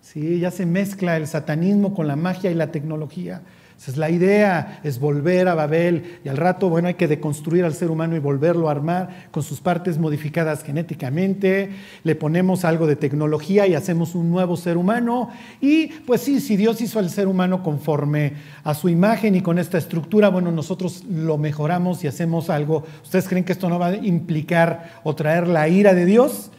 Sí, 0.01 0.39
ya 0.39 0.51
se 0.51 0.65
mezcla 0.65 1.15
el 1.15 1.25
satanismo 1.25 1.93
con 1.93 2.07
la 2.07 2.15
magia 2.15 2.51
y 2.51 2.55
la 2.55 2.71
tecnología. 2.71 3.41
Esa 3.77 3.91
es 3.91 3.97
la 3.97 4.09
idea, 4.09 4.79
es 4.83 4.99
volver 4.99 5.49
a 5.49 5.53
Babel 5.53 6.19
y 6.23 6.29
al 6.29 6.37
rato, 6.37 6.69
bueno, 6.69 6.87
hay 6.87 6.93
que 6.93 7.09
deconstruir 7.09 7.65
al 7.65 7.73
ser 7.73 7.91
humano 7.91 8.15
y 8.15 8.19
volverlo 8.19 8.69
a 8.69 8.71
armar 8.71 9.27
con 9.31 9.43
sus 9.43 9.59
partes 9.59 9.97
modificadas 9.97 10.63
genéticamente, 10.63 11.71
le 12.03 12.15
ponemos 12.15 12.63
algo 12.63 12.87
de 12.87 12.95
tecnología 12.95 13.67
y 13.67 13.75
hacemos 13.75 14.15
un 14.15 14.31
nuevo 14.31 14.55
ser 14.55 14.77
humano 14.77 15.29
y 15.59 15.87
pues 15.87 16.21
sí, 16.21 16.39
si 16.39 16.55
Dios 16.55 16.79
hizo 16.79 16.99
al 16.99 17.09
ser 17.09 17.27
humano 17.27 17.63
conforme 17.63 18.33
a 18.63 18.73
su 18.73 18.87
imagen 18.87 19.35
y 19.35 19.41
con 19.41 19.59
esta 19.59 19.77
estructura, 19.77 20.29
bueno, 20.29 20.51
nosotros 20.51 21.03
lo 21.03 21.37
mejoramos 21.37 22.01
y 22.03 22.07
hacemos 22.07 22.49
algo. 22.49 22.85
¿Ustedes 23.03 23.27
creen 23.27 23.43
que 23.43 23.51
esto 23.51 23.67
no 23.67 23.77
va 23.77 23.87
a 23.87 23.95
implicar 23.95 25.01
o 25.03 25.15
traer 25.15 25.47
la 25.47 25.67
ira 25.67 25.93
de 25.93 26.05
Dios? 26.05 26.49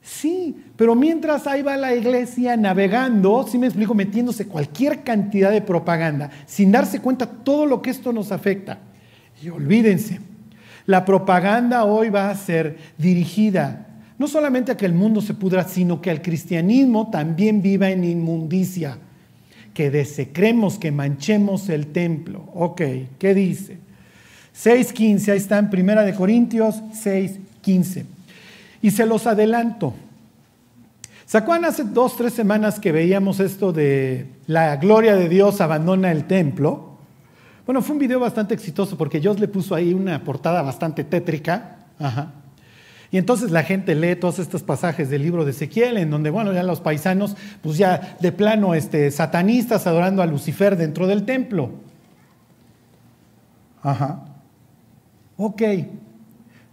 Sí, 0.00 0.56
pero 0.82 0.96
mientras 0.96 1.46
ahí 1.46 1.62
va 1.62 1.76
la 1.76 1.94
iglesia 1.94 2.56
navegando, 2.56 3.46
si 3.46 3.56
me 3.56 3.68
explico, 3.68 3.94
metiéndose 3.94 4.48
cualquier 4.48 5.04
cantidad 5.04 5.52
de 5.52 5.62
propaganda, 5.62 6.28
sin 6.44 6.72
darse 6.72 6.98
cuenta 6.98 7.24
todo 7.24 7.66
lo 7.66 7.80
que 7.80 7.90
esto 7.90 8.12
nos 8.12 8.32
afecta. 8.32 8.80
Y 9.40 9.48
olvídense, 9.48 10.18
la 10.86 11.04
propaganda 11.04 11.84
hoy 11.84 12.10
va 12.10 12.30
a 12.30 12.34
ser 12.34 12.78
dirigida 12.98 13.86
no 14.18 14.26
solamente 14.26 14.72
a 14.72 14.76
que 14.76 14.84
el 14.84 14.92
mundo 14.92 15.20
se 15.20 15.34
pudra, 15.34 15.62
sino 15.68 16.00
que 16.00 16.10
el 16.10 16.20
cristianismo 16.20 17.10
también 17.10 17.62
viva 17.62 17.88
en 17.88 18.02
inmundicia, 18.02 18.98
que 19.74 19.88
desecremos, 19.88 20.80
que 20.80 20.90
manchemos 20.90 21.68
el 21.68 21.92
templo. 21.92 22.50
Ok, 22.54 22.82
¿qué 23.20 23.34
dice? 23.34 23.76
6.15, 24.60 25.28
ahí 25.28 25.38
está 25.38 25.60
en 25.60 25.70
Primera 25.70 26.02
de 26.02 26.12
Corintios 26.12 26.82
6.15. 26.92 28.04
Y 28.82 28.90
se 28.90 29.06
los 29.06 29.28
adelanto. 29.28 29.94
¿Se 31.24 31.38
acuerdan 31.38 31.70
hace 31.70 31.84
dos, 31.84 32.16
tres 32.16 32.32
semanas 32.32 32.80
que 32.80 32.92
veíamos 32.92 33.40
esto 33.40 33.72
de 33.72 34.26
la 34.46 34.76
gloria 34.76 35.14
de 35.14 35.28
Dios 35.28 35.60
abandona 35.60 36.10
el 36.10 36.24
templo? 36.24 36.98
Bueno, 37.64 37.80
fue 37.80 37.94
un 37.94 38.00
video 38.00 38.18
bastante 38.18 38.54
exitoso 38.54 38.98
porque 38.98 39.20
Dios 39.20 39.38
le 39.38 39.48
puso 39.48 39.74
ahí 39.74 39.94
una 39.94 40.24
portada 40.24 40.62
bastante 40.62 41.04
tétrica. 41.04 41.76
Y 43.12 43.18
entonces 43.18 43.50
la 43.50 43.62
gente 43.62 43.94
lee 43.94 44.16
todos 44.16 44.40
estos 44.40 44.62
pasajes 44.62 45.10
del 45.10 45.22
libro 45.22 45.44
de 45.44 45.52
Ezequiel, 45.52 45.98
en 45.98 46.10
donde, 46.10 46.30
bueno, 46.30 46.52
ya 46.52 46.62
los 46.62 46.80
paisanos, 46.80 47.36
pues 47.62 47.78
ya 47.78 48.16
de 48.20 48.32
plano 48.32 48.74
este, 48.74 49.10
satanistas 49.10 49.86
adorando 49.86 50.22
a 50.22 50.26
Lucifer 50.26 50.76
dentro 50.76 51.06
del 51.06 51.24
templo. 51.24 51.70
Ajá. 53.82 54.24
Ok. 55.36 55.62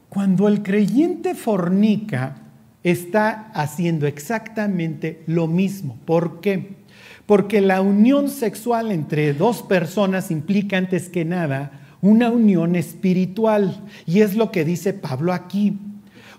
Cuando 0.09 0.47
el 0.47 0.63
creyente 0.63 1.35
fornica, 1.35 2.35
está 2.83 3.51
haciendo 3.53 4.07
exactamente 4.07 5.23
lo 5.27 5.47
mismo. 5.47 5.97
¿Por 6.05 6.41
qué? 6.41 6.77
Porque 7.25 7.61
la 7.61 7.81
unión 7.81 8.29
sexual 8.29 8.91
entre 8.91 9.33
dos 9.33 9.61
personas 9.61 10.31
implica 10.31 10.77
antes 10.77 11.09
que 11.09 11.25
nada 11.25 11.71
una 12.01 12.31
unión 12.31 12.75
espiritual. 12.75 13.83
Y 14.05 14.21
es 14.21 14.35
lo 14.35 14.51
que 14.51 14.65
dice 14.65 14.93
Pablo 14.93 15.33
aquí. 15.33 15.77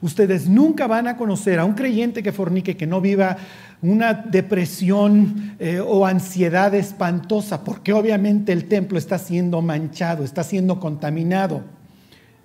Ustedes 0.03 0.49
nunca 0.49 0.87
van 0.87 1.09
a 1.09 1.17
conocer 1.17 1.59
a 1.59 1.65
un 1.65 1.75
creyente 1.75 2.23
que 2.23 2.33
fornique, 2.33 2.77
que 2.77 2.87
no 2.87 3.01
viva 3.03 3.37
una 3.83 4.15
depresión 4.15 5.57
eh, 5.59 5.81
o 5.81 6.07
ansiedad 6.07 6.75
espantosa, 6.75 7.65
porque 7.65 7.93
obviamente 7.93 8.53
el 8.53 8.65
templo 8.67 8.97
está 8.97 9.19
siendo 9.19 9.61
manchado, 9.61 10.25
está 10.25 10.43
siendo 10.43 10.81
contaminado. 10.81 11.63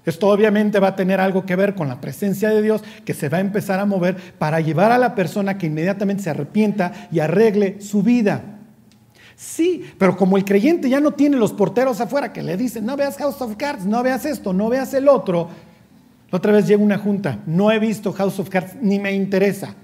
Esto 0.05 0.29
obviamente 0.29 0.79
va 0.79 0.89
a 0.89 0.95
tener 0.95 1.19
algo 1.19 1.45
que 1.45 1.55
ver 1.55 1.73
con 1.73 1.87
la 1.87 1.99
presencia 1.99 2.49
de 2.49 2.61
Dios 2.61 2.83
que 3.03 3.13
se 3.13 3.29
va 3.29 3.37
a 3.37 3.41
empezar 3.41 3.79
a 3.79 3.85
mover 3.85 4.15
para 4.37 4.59
llevar 4.59 4.91
a 4.91 4.97
la 4.97 5.15
persona 5.15 5.57
que 5.57 5.65
inmediatamente 5.65 6.23
se 6.23 6.29
arrepienta 6.29 7.09
y 7.11 7.19
arregle 7.19 7.81
su 7.81 8.03
vida. 8.03 8.55
Sí, 9.35 9.83
pero 9.97 10.15
como 10.15 10.37
el 10.37 10.45
creyente 10.45 10.89
ya 10.89 10.99
no 10.99 11.11
tiene 11.11 11.37
los 11.37 11.51
porteros 11.51 11.99
afuera 11.99 12.31
que 12.31 12.41
le 12.41 12.55
dicen, 12.55 12.85
no 12.85 12.95
veas 12.95 13.17
House 13.17 13.41
of 13.41 13.55
Cards, 13.57 13.85
no 13.85 14.01
veas 14.01 14.25
esto, 14.25 14.53
no 14.53 14.69
veas 14.69 14.93
el 14.93 15.09
otro. 15.09 15.49
otra 16.31 16.51
vez 16.51 16.67
llega 16.67 16.81
una 16.81 16.97
junta, 16.97 17.39
no 17.45 17.71
he 17.71 17.79
visto 17.79 18.13
House 18.13 18.39
of 18.39 18.49
Cards 18.49 18.75
ni 18.81 18.99
me 18.99 19.11
interesa. 19.11 19.75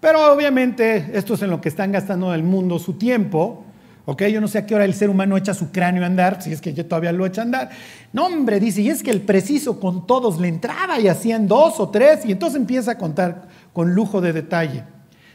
Pero 0.00 0.32
obviamente 0.32 1.10
esto 1.14 1.34
es 1.34 1.42
en 1.42 1.50
lo 1.50 1.60
que 1.60 1.68
están 1.68 1.90
gastando 1.92 2.34
el 2.34 2.42
mundo 2.42 2.78
su 2.78 2.94
tiempo. 2.94 3.64
¿Ok? 4.10 4.22
Yo 4.28 4.40
no 4.40 4.48
sé 4.48 4.56
a 4.56 4.64
qué 4.64 4.74
hora 4.74 4.86
el 4.86 4.94
ser 4.94 5.10
humano 5.10 5.36
echa 5.36 5.52
su 5.52 5.70
cráneo 5.70 6.02
a 6.02 6.06
andar, 6.06 6.40
si 6.40 6.50
es 6.50 6.62
que 6.62 6.72
yo 6.72 6.86
todavía 6.86 7.12
lo 7.12 7.26
echa 7.26 7.42
a 7.42 7.44
andar. 7.44 7.68
No, 8.14 8.24
hombre, 8.24 8.58
dice, 8.58 8.80
y 8.80 8.88
es 8.88 9.02
que 9.02 9.10
el 9.10 9.20
preciso 9.20 9.78
con 9.78 10.06
todos 10.06 10.40
le 10.40 10.48
entraba 10.48 10.98
y 10.98 11.08
hacían 11.08 11.46
dos 11.46 11.78
o 11.78 11.90
tres, 11.90 12.24
y 12.24 12.32
entonces 12.32 12.58
empieza 12.58 12.92
a 12.92 12.96
contar 12.96 13.48
con 13.74 13.94
lujo 13.94 14.22
de 14.22 14.32
detalle. 14.32 14.84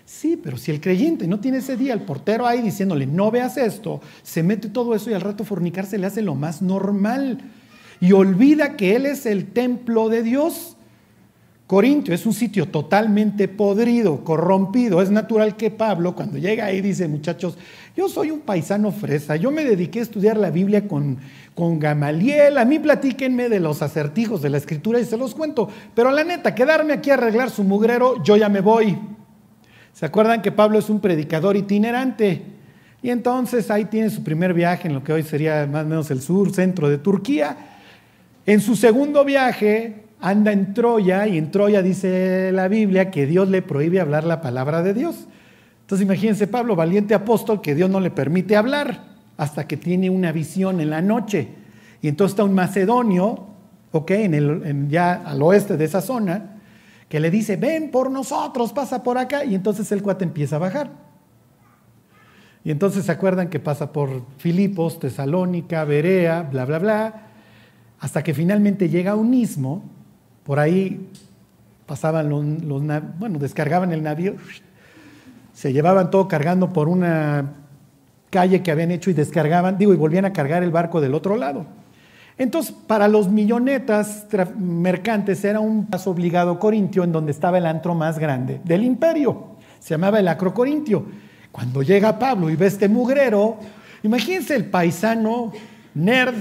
Sí, 0.06 0.40
pero 0.44 0.58
si 0.58 0.72
el 0.72 0.82
creyente 0.82 1.28
no 1.28 1.40
tiene 1.40 1.60
ese 1.60 1.78
día, 1.78 1.94
el 1.94 2.02
portero 2.02 2.48
ahí 2.48 2.64
diciéndole, 2.64 3.06
no 3.06 3.30
veas 3.30 3.58
esto, 3.58 4.02
se 4.24 4.42
mete 4.42 4.70
todo 4.70 4.96
eso 4.96 5.12
y 5.12 5.14
al 5.14 5.22
rato 5.22 5.44
fornicar 5.44 5.86
se 5.86 6.00
le 6.00 6.08
hace 6.08 6.24
lo 6.24 6.34
más 6.34 6.64
normal. 6.64 7.42
Y 8.00 8.14
olvida 8.14 8.76
que 8.76 8.96
Él 8.96 9.06
es 9.06 9.28
el 9.28 9.52
templo 9.54 10.10
de 10.10 10.24
Dios. 10.24 10.78
Corintio 11.68 12.14
es 12.14 12.26
un 12.26 12.34
sitio 12.34 12.68
totalmente 12.68 13.48
podrido, 13.48 14.24
corrompido. 14.24 15.02
Es 15.02 15.10
natural 15.10 15.56
que 15.56 15.72
Pablo, 15.72 16.14
cuando 16.14 16.38
llega 16.38 16.66
ahí, 16.66 16.82
dice, 16.82 17.08
muchachos, 17.08 17.58
yo 17.96 18.10
soy 18.10 18.32
un 18.32 18.42
paisano 18.42 18.92
fresa, 18.92 19.38
yo 19.38 19.50
me 19.50 19.64
dediqué 19.64 20.00
a 20.00 20.04
estudiar 20.04 20.36
la 20.36 20.50
Biblia 20.50 20.88
con, 20.88 21.18
con 21.56 21.80
Gamaliel, 21.80 22.58
a 22.58 22.66
mí 22.66 22.80
platíquenme 22.80 23.48
de 23.48 23.60
los 23.60 23.82
acertijos 23.82 24.42
de 24.42 24.50
la 24.50 24.58
escritura 24.58 25.00
y 25.00 25.06
se 25.06 25.18
los 25.18 25.36
cuento, 25.36 25.70
pero 25.96 26.12
la 26.12 26.24
neta, 26.24 26.54
quedarme 26.54 26.94
aquí 26.94 27.12
a 27.12 27.14
arreglar 27.14 27.50
su 27.50 27.64
mugrero, 27.64 28.22
yo 28.24 28.36
ya 28.36 28.50
me 28.50 28.60
voy. 28.60 28.98
¿Se 29.94 30.06
acuerdan 30.06 30.42
que 30.42 30.52
Pablo 30.52 30.80
es 30.80 30.90
un 30.90 31.00
predicador 31.00 31.56
itinerante? 31.56 32.42
Y 33.02 33.10
entonces 33.10 33.70
ahí 33.70 33.86
tiene 33.86 34.10
su 34.10 34.24
primer 34.24 34.54
viaje 34.54 34.88
en 34.88 34.96
lo 34.96 35.04
que 35.04 35.14
hoy 35.14 35.24
sería 35.24 35.68
más 35.68 35.86
o 35.86 35.88
menos 35.88 36.12
el 36.12 36.22
sur, 36.22 36.54
centro 36.54 36.90
de 36.90 36.98
Turquía. 36.98 37.56
En 38.46 38.60
su 38.60 38.76
segundo 38.76 39.24
viaje 39.24 40.03
anda 40.24 40.54
en 40.54 40.74
Troya 40.74 41.28
y 41.28 41.38
en 41.38 41.52
Troya 41.52 41.82
dice 41.82 42.54
la 42.54 42.70
Biblia 42.70 43.12
que 43.12 43.26
Dios 43.26 43.50
le 43.50 43.62
prohíbe 43.62 44.00
hablar 44.00 44.24
la 44.24 44.40
palabra 44.40 44.82
de 44.82 44.94
Dios. 44.94 45.28
Entonces 45.82 46.06
imagínense 46.06 46.48
Pablo, 46.48 46.78
valiente 46.78 47.14
apóstol, 47.14 47.60
que 47.60 47.76
Dios 47.76 47.90
no 47.90 48.00
le 48.00 48.10
permite 48.10 48.56
hablar 48.56 49.04
hasta 49.36 49.68
que 49.68 49.76
tiene 49.76 50.10
una 50.10 50.32
visión 50.32 50.80
en 50.80 50.92
la 50.92 51.02
noche. 51.02 51.50
Y 52.02 52.08
entonces 52.08 52.32
está 52.34 52.46
un 52.46 52.54
macedonio, 52.54 53.48
ok, 53.92 54.12
en 54.12 54.34
el, 54.34 54.88
ya 54.88 55.14
al 55.14 55.42
oeste 55.42 55.76
de 55.76 55.84
esa 55.84 56.00
zona, 56.00 56.62
que 57.10 57.20
le 57.20 57.30
dice, 57.30 57.58
ven 57.58 57.92
por 57.92 58.10
nosotros, 58.10 58.72
pasa 58.72 59.04
por 59.04 59.18
acá. 59.18 59.44
Y 59.44 59.56
entonces 59.56 59.92
el 59.92 60.02
cuate 60.02 60.24
empieza 60.24 60.56
a 60.56 60.60
bajar. 60.60 60.90
Y 62.64 62.72
entonces 62.72 63.04
se 63.04 63.12
acuerdan 63.12 63.50
que 63.50 63.60
pasa 63.60 63.92
por 63.92 64.24
Filipos, 64.38 65.00
Tesalónica, 65.00 65.84
Berea, 65.84 66.44
bla, 66.44 66.64
bla, 66.64 66.80
bla, 66.80 67.14
hasta 68.00 68.24
que 68.24 68.34
finalmente 68.34 68.88
llega 68.88 69.12
a 69.12 69.16
un 69.16 69.34
istmo, 69.34 69.84
por 70.46 70.60
ahí 70.60 71.10
pasaban 71.86 72.30
los, 72.30 72.44
bueno, 73.20 73.40
descargaban 73.40 73.92
el 73.92 74.04
navío, 74.04 74.36
se 75.54 75.74
llevaban 75.74 76.10
todo 76.10 76.28
cargando 76.28 76.74
por 76.74 76.88
una 76.88 77.54
calle 78.30 78.64
que 78.64 78.72
habían 78.72 78.92
hecho 78.92 79.10
y 79.10 79.14
descargaban, 79.14 79.78
digo, 79.78 79.94
y 79.94 79.98
volvían 79.98 80.26
a 80.26 80.34
cargar 80.34 80.64
el 80.64 80.72
barco 80.72 81.00
del 81.02 81.14
otro 81.14 81.38
lado. 81.38 81.66
Entonces, 82.38 82.74
para 82.88 83.08
los 83.08 83.30
millonetas 83.30 84.26
mercantes 84.58 85.44
era 85.46 85.60
un 85.60 85.86
paso 85.86 86.10
obligado 86.10 86.58
corintio 86.58 87.04
en 87.04 87.12
donde 87.12 87.32
estaba 87.32 87.60
el 87.60 87.68
antro 87.68 87.94
más 87.94 88.18
grande 88.18 88.60
del 88.64 88.84
imperio. 88.84 89.54
Se 89.80 89.94
llamaba 89.94 90.20
el 90.20 90.28
acrocorintio. 90.28 91.06
Cuando 91.52 91.84
llega 91.84 92.18
Pablo 92.18 92.50
y 92.50 92.56
ve 92.56 92.66
este 92.66 92.90
mugrero, 92.90 93.58
imagínense 94.02 94.56
el 94.56 94.66
paisano 94.66 95.52
nerd 95.94 96.34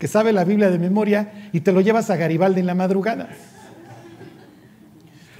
que 0.00 0.08
sabe 0.08 0.32
la 0.32 0.44
Biblia 0.44 0.70
de 0.70 0.78
memoria 0.78 1.50
y 1.52 1.60
te 1.60 1.72
lo 1.72 1.82
llevas 1.82 2.08
a 2.08 2.16
Garibaldi 2.16 2.60
en 2.60 2.66
la 2.66 2.74
madrugada. 2.74 3.28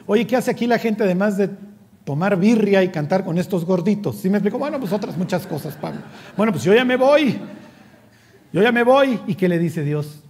Oye, 0.06 0.26
¿qué 0.26 0.36
hace 0.36 0.50
aquí 0.50 0.66
la 0.66 0.78
gente 0.78 1.02
además 1.02 1.38
de 1.38 1.48
tomar 2.04 2.38
birria 2.38 2.82
y 2.82 2.90
cantar 2.90 3.24
con 3.24 3.38
estos 3.38 3.64
gorditos? 3.64 4.16
¿Sí 4.16 4.28
me 4.28 4.36
explico? 4.36 4.58
Bueno, 4.58 4.78
pues 4.78 4.92
otras 4.92 5.16
muchas 5.16 5.46
cosas, 5.46 5.76
Pablo. 5.76 6.02
Bueno, 6.36 6.52
pues 6.52 6.62
yo 6.62 6.74
ya 6.74 6.84
me 6.84 6.96
voy. 6.96 7.38
Yo 8.52 8.62
ya 8.62 8.70
me 8.70 8.82
voy. 8.82 9.18
¿Y 9.26 9.34
qué 9.34 9.48
le 9.48 9.58
dice 9.58 9.82
Dios? 9.82 10.22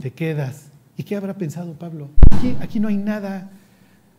Te 0.00 0.12
quedas. 0.12 0.66
¿Y 0.96 1.02
qué 1.02 1.16
habrá 1.16 1.34
pensado 1.34 1.72
Pablo? 1.72 2.10
Aquí, 2.30 2.56
aquí 2.60 2.78
no 2.78 2.86
hay 2.86 2.96
nada. 2.96 3.50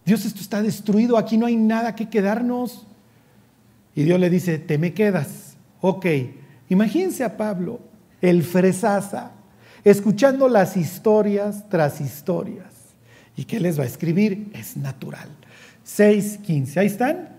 Dios, 0.04 0.26
esto 0.26 0.42
está 0.42 0.62
destruido, 0.62 1.18
aquí 1.18 1.38
no 1.38 1.46
hay 1.46 1.56
nada 1.56 1.96
que 1.96 2.10
quedarnos. 2.10 2.88
Y 3.96 4.04
Dios 4.04 4.20
le 4.20 4.30
dice, 4.30 4.60
te 4.60 4.78
me 4.78 4.94
quedas. 4.94 5.56
Ok, 5.80 6.08
imagínense 6.68 7.24
a 7.24 7.38
Pablo, 7.38 7.80
el 8.24 8.42
fresaza, 8.42 9.32
escuchando 9.84 10.48
las 10.48 10.78
historias 10.78 11.68
tras 11.70 12.00
historias. 12.00 12.74
¿Y 13.36 13.44
qué 13.44 13.60
les 13.60 13.78
va 13.78 13.84
a 13.84 13.88
escribir? 13.88 14.50
Es 14.54 14.78
natural. 14.78 15.28
6.15, 15.86 16.78
ahí 16.78 16.88
están. 16.88 17.30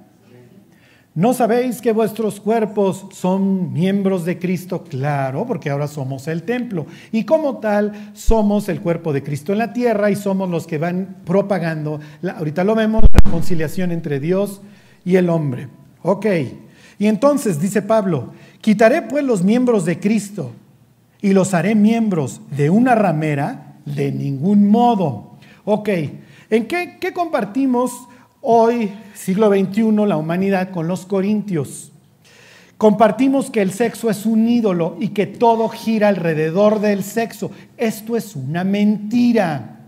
¿No 1.15 1.33
sabéis 1.33 1.81
que 1.81 1.93
vuestros 1.93 2.39
cuerpos 2.39 3.07
son 3.13 3.73
miembros 3.73 4.27
de 4.27 4.39
Cristo? 4.39 4.85
Claro, 4.85 5.47
porque 5.47 5.71
ahora 5.71 5.89
somos 5.89 6.29
el 6.29 6.43
templo. 6.43 6.85
Y 7.13 7.25
como 7.25 7.61
tal, 7.61 8.11
somos 8.13 8.69
el 8.69 8.83
cuerpo 8.83 9.15
de 9.15 9.23
Cristo 9.23 9.53
en 9.53 9.59
la 9.59 9.73
tierra 9.73 10.11
y 10.11 10.17
somos 10.17 10.51
los 10.51 10.67
que 10.67 10.77
van 10.77 11.23
propagando, 11.25 11.99
ahorita 12.37 12.63
lo 12.63 12.75
vemos, 12.75 13.05
la 13.11 13.21
reconciliación 13.25 13.91
entre 13.91 14.21
Dios 14.21 14.61
y 15.03 15.17
el 15.17 15.31
hombre. 15.31 15.69
Ok, 16.03 16.27
y 16.99 17.07
entonces 17.07 17.59
dice 17.59 17.81
Pablo, 17.81 18.35
quitaré 18.61 19.01
pues 19.01 19.25
los 19.25 19.43
miembros 19.43 19.87
de 19.87 19.99
Cristo 19.99 20.53
y 21.25 21.33
los 21.33 21.55
haré 21.55 21.75
miembros 21.75 22.43
de 22.55 22.69
una 22.69 22.95
ramera, 22.95 23.79
de 23.87 24.13
ningún 24.13 24.69
modo. 24.69 25.39
Ok, 25.65 25.89
¿en 26.51 26.67
qué, 26.67 27.13
compartimos? 27.15 27.93
Hoy, 28.43 28.93
siglo 29.15 29.49
XXI, 29.49 30.07
la 30.07 30.19
humanidad 30.19 30.71
con 30.71 30.87
los 30.87 31.07
corintios. 31.07 31.93
Compartimos 32.77 33.51
que 33.51 33.63
el 33.63 33.73
sexo 33.73 34.11
es 34.11 34.27
un 34.27 34.47
ídolo 34.47 34.99
y 35.01 35.09
que 35.09 35.27
todo 35.27 35.71
gira 35.71 36.09
alrededor 36.09 36.81
del 36.81 37.03
sexo. 37.03 37.51
Esto 37.79 38.19
es 38.19 38.37
una 38.37 38.63
mentira. 38.63 39.81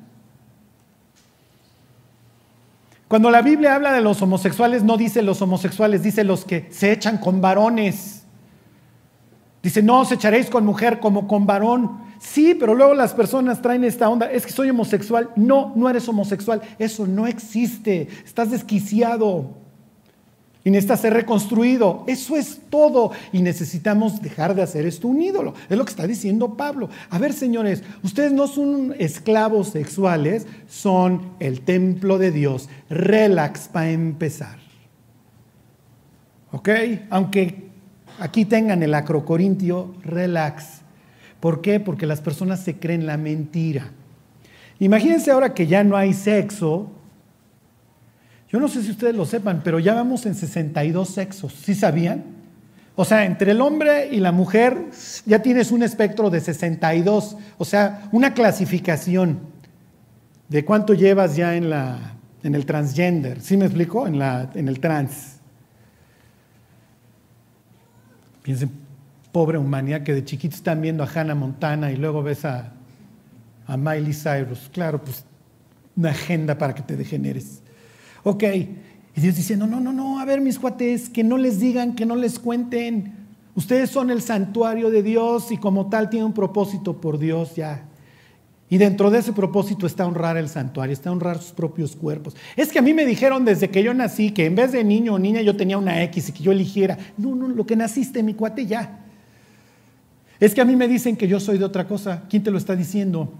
Cuando 3.09 3.31
la 3.31 3.43
Biblia 3.43 3.75
habla 3.75 3.93
de 3.93 4.01
los 4.01 4.23
homosexuales, 4.23 4.85
no 4.85 4.97
dice 4.97 5.21
los 5.21 5.43
homosexuales, 5.43 6.03
dice 6.03 6.25
los 6.25 6.47
que 6.47 6.67
se 6.71 6.93
echan 6.93 7.19
con 7.19 7.43
varones. 7.43 8.16
Dice, 9.67 9.83
no 9.83 9.99
os 9.99 10.13
echaréis 10.13 10.49
con 10.49 10.65
mujer 10.65 11.01
como 11.01 11.27
con 11.27 11.45
varón. 11.45 11.99
Sí, 12.21 12.55
pero 12.55 12.73
luego 12.73 12.95
las 12.95 13.13
personas 13.13 13.61
traen 13.61 13.83
esta 13.83 14.09
onda, 14.09 14.31
es 14.31 14.47
que 14.47 14.53
soy 14.53 14.71
homosexual. 14.71 15.31
No, 15.35 15.73
no 15.75 15.91
eres 15.91 16.09
homosexual. 16.09 16.63
Eso 16.79 17.05
no 17.05 17.27
existe. 17.27 18.07
Estás 18.25 18.53
desquiciado. 18.53 19.57
Y 20.63 20.71
necesitas 20.71 21.01
ser 21.01 21.15
reconstruido. 21.15 22.05
Eso 22.07 22.37
es 22.37 22.61
todo. 22.71 23.11
Y 23.33 23.43
necesitamos 23.43 24.23
dejar 24.23 24.55
de 24.55 24.63
hacer 24.63 24.87
esto 24.87 25.09
un 25.09 25.21
ídolo. 25.21 25.53
Es 25.69 25.77
lo 25.77 25.85
que 25.85 25.91
está 25.91 26.07
diciendo 26.07 26.57
Pablo. 26.57 26.89
A 27.11 27.19
ver, 27.19 27.33
señores, 27.33 27.83
ustedes 28.05 28.31
no 28.31 28.47
son 28.47 28.95
esclavos 29.01 29.71
sexuales, 29.71 30.47
son 30.69 31.33
el 31.41 31.63
templo 31.63 32.19
de 32.19 32.31
Dios. 32.31 32.69
Relax 32.89 33.67
para 33.67 33.91
empezar. 33.91 34.59
¿Ok? 36.53 36.69
Aunque 37.11 37.67
aquí 38.19 38.45
tengan 38.45 38.83
el 38.83 38.95
acrocorintio, 38.95 39.95
relax. 40.03 40.81
¿Por 41.41 41.61
qué? 41.61 41.81
Porque 41.81 42.07
las 42.07 42.21
personas 42.21 42.61
se 42.61 42.79
creen 42.79 43.07
la 43.07 43.17
mentira. 43.17 43.91
Imagínense 44.79 45.31
ahora 45.31 45.55
que 45.55 45.67
ya 45.67 45.85
no 45.85 45.97
hay 45.97 46.13
sexo. 46.13 46.91
Yo 48.51 48.61
no 48.61 48.69
sé 48.69 48.83
si 48.83 48.91
ustedes 48.91 49.15
lo 49.15 49.27
sepan, 49.27 49.63
pero 49.65 49.79
ya 49.79 49.95
vamos 49.95 50.27
en 50.27 50.35
62 50.35 51.09
sexos. 51.09 51.53
¿Sí 51.53 51.75
sabían? 51.75 52.25
O 52.95 53.05
sea, 53.05 53.25
entre 53.25 53.51
el 53.51 53.61
hombre 53.61 54.09
y 54.11 54.21
la 54.21 54.33
mujer 54.33 54.87
ya 55.27 55.43
tienes 55.43 55.71
un 55.71 55.83
espectro 55.83 56.31
de 56.31 56.41
62. 56.41 57.37
O 57.59 57.65
sea, 57.65 58.09
una 58.13 58.33
clasificación 58.33 59.41
de 60.49 60.65
cuánto 60.65 60.95
llevas 60.95 61.37
ya 61.37 61.57
en, 61.57 61.69
la, 61.69 62.15
en 62.43 62.55
el 62.55 62.65
transgender. 62.65 63.41
¿Sí 63.41 63.57
me 63.57 63.67
explico? 63.67 64.07
En, 64.07 64.19
la, 64.19 64.51
en 64.55 64.69
el 64.69 64.81
trans. 64.81 65.36
Piensen 68.47 68.71
pobre 69.33 69.59
humanidad 69.59 70.05
que 70.05 70.15
de 70.15 70.25
chiquitos 70.25 70.59
están 70.59 70.81
viendo 70.81 71.03
a 71.03 71.09
Hannah 71.13 71.35
Montana 71.35 71.91
y 71.91 71.97
luego 71.97 72.23
ves 72.23 72.45
a, 72.45 72.75
a 73.67 73.77
Miley 73.77 74.13
Cyrus. 74.13 74.71
Claro, 74.73 75.03
pues 75.03 75.25
una 75.97 76.11
agenda 76.11 76.57
para 76.57 76.73
que 76.73 76.83
te 76.83 76.97
degeneres. 76.97 77.61
Ok, 78.23 78.45
y 78.45 79.21
Dios 79.21 79.35
diciendo, 79.35 79.67
no, 79.67 79.81
no, 79.81 79.93
no, 79.93 80.21
a 80.21 80.25
ver 80.25 80.41
mis 80.41 80.61
cuates, 80.61 81.09
que 81.09 81.25
no 81.25 81.39
les 81.39 81.59
digan, 81.59 81.97
que 81.97 82.07
no 82.07 82.15
les 82.15 82.39
cuenten. 82.39 83.15
Ustedes 83.57 83.91
son 83.91 84.11
el 84.11 84.23
santuario 84.23 84.91
de 84.91 85.03
Dios 85.03 85.51
y 85.51 85.57
como 85.57 85.89
tal 85.89 86.09
tienen 86.09 86.27
un 86.27 86.33
propósito 86.33 87.01
por 87.01 87.19
Dios 87.19 87.57
ya. 87.57 87.86
Y 88.69 88.79
dentro 88.79 89.11
de 89.11 89.19
ese 89.19 89.33
propósito 89.33 89.87
está 89.87 90.07
honrar 90.07 90.37
el 90.37 90.49
santuario, 90.49 90.93
está 90.93 91.13
honrar 91.13 91.39
sus 91.39 91.53
propios 91.53 91.95
cuerpos. 91.95 92.35
Es 92.57 92.73
que 92.73 92.81
a 92.81 92.83
mí 92.83 92.93
me 92.95 93.07
dijeron 93.07 93.45
desde 93.45 93.71
que 93.71 93.83
yo 93.83 93.95
nací 93.95 94.33
que 94.33 94.47
en 94.47 94.57
vez 94.57 94.73
de 94.73 94.83
niño 94.83 95.15
o 95.15 95.19
niña 95.19 95.41
yo 95.41 95.57
tenía 95.57 95.79
una 95.79 96.03
X 96.03 96.31
y 96.31 96.33
que 96.33 96.43
yo 96.43 96.51
eligiera. 96.51 96.99
No, 97.17 97.37
no, 97.37 97.47
lo 97.47 97.65
que 97.65 97.77
naciste, 97.77 98.25
mi 98.25 98.35
cuate, 98.35 98.67
ya. 98.67 99.05
Es 100.41 100.53
que 100.53 100.61
a 100.61 100.65
mí 100.65 100.75
me 100.75 100.89
dicen 100.89 101.17
que 101.17 101.29
yo 101.29 101.39
soy 101.39 101.59
de 101.59 101.65
otra 101.65 101.87
cosa. 101.87 102.25
¿Quién 102.29 102.43
te 102.43 102.51
lo 102.51 102.59
está 102.59 102.75
diciendo? 102.75 103.33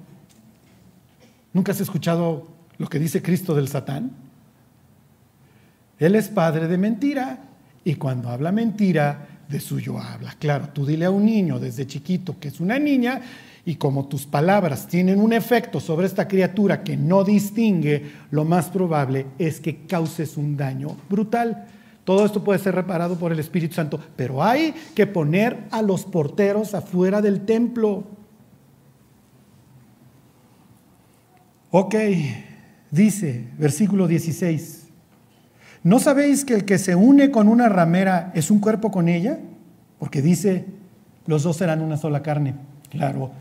¿Nunca 1.53 1.73
has 1.73 1.81
escuchado 1.81 2.47
lo 2.79 2.87
que 2.89 3.01
dice 3.01 3.21
Cristo 3.21 3.55
del 3.55 3.67
Satán? 3.67 4.13
Él 5.99 6.15
es 6.15 6.29
padre 6.29 6.69
de 6.69 6.79
mentira 6.79 7.41
y 7.85 7.97
cuando 7.97 8.29
habla 8.29 8.53
mentira, 8.53 9.27
de 9.49 9.61
suyo 9.61 9.99
habla. 9.99 10.35
Claro, 10.39 10.69
tú 10.73 10.85
dile 10.85 11.05
a 11.05 11.11
un 11.11 11.25
niño 11.25 11.59
desde 11.59 11.87
chiquito 11.87 12.37
que 12.39 12.49
es 12.49 12.61
una 12.61 12.79
niña 12.79 13.21
y 13.69 13.75
como 13.75 14.07
tus 14.07 14.27
palabras 14.27 14.87
tienen 14.87 15.21
un 15.21 15.33
efecto 15.33 15.81
sobre 15.81 16.07
esta 16.07 16.29
criatura 16.29 16.85
que 16.85 16.97
no 16.97 17.25
distingue, 17.25 18.13
lo 18.31 18.45
más 18.45 18.69
probable 18.71 19.27
es 19.41 19.61
que 19.61 19.87
causes 19.87 20.37
un 20.37 20.57
daño 20.57 20.97
brutal. 21.11 21.67
Todo 22.05 22.25
esto 22.25 22.45
puede 22.45 22.61
ser 22.61 22.77
reparado 22.77 23.19
por 23.19 23.33
el 23.33 23.41
Espíritu 23.41 23.75
Santo, 23.75 23.99
pero 24.15 24.41
hay 24.41 24.73
que 24.95 25.09
poner 25.09 25.65
a 25.73 25.83
los 25.83 26.05
porteros 26.05 26.75
afuera 26.75 27.21
del 27.21 27.45
templo. 27.45 28.05
Ok, 31.73 31.97
dice 32.93 33.49
versículo 33.59 34.07
16, 34.07 34.87
¿no 35.83 35.99
sabéis 35.99 36.45
que 36.45 36.55
el 36.55 36.65
que 36.65 36.79
se 36.79 36.95
une 36.95 37.33
con 37.33 37.49
una 37.49 37.69
ramera 37.69 38.31
es 38.33 38.53
un 38.53 38.61
cuerpo 38.61 38.93
con 38.93 39.09
ella? 39.09 39.41
Porque 39.99 40.23
dice, 40.23 40.67
los 41.27 41.43
dos 41.43 41.57
serán 41.57 41.83
una 41.83 41.97
sola 41.97 42.23
carne. 42.23 42.55
Claro, 42.91 43.33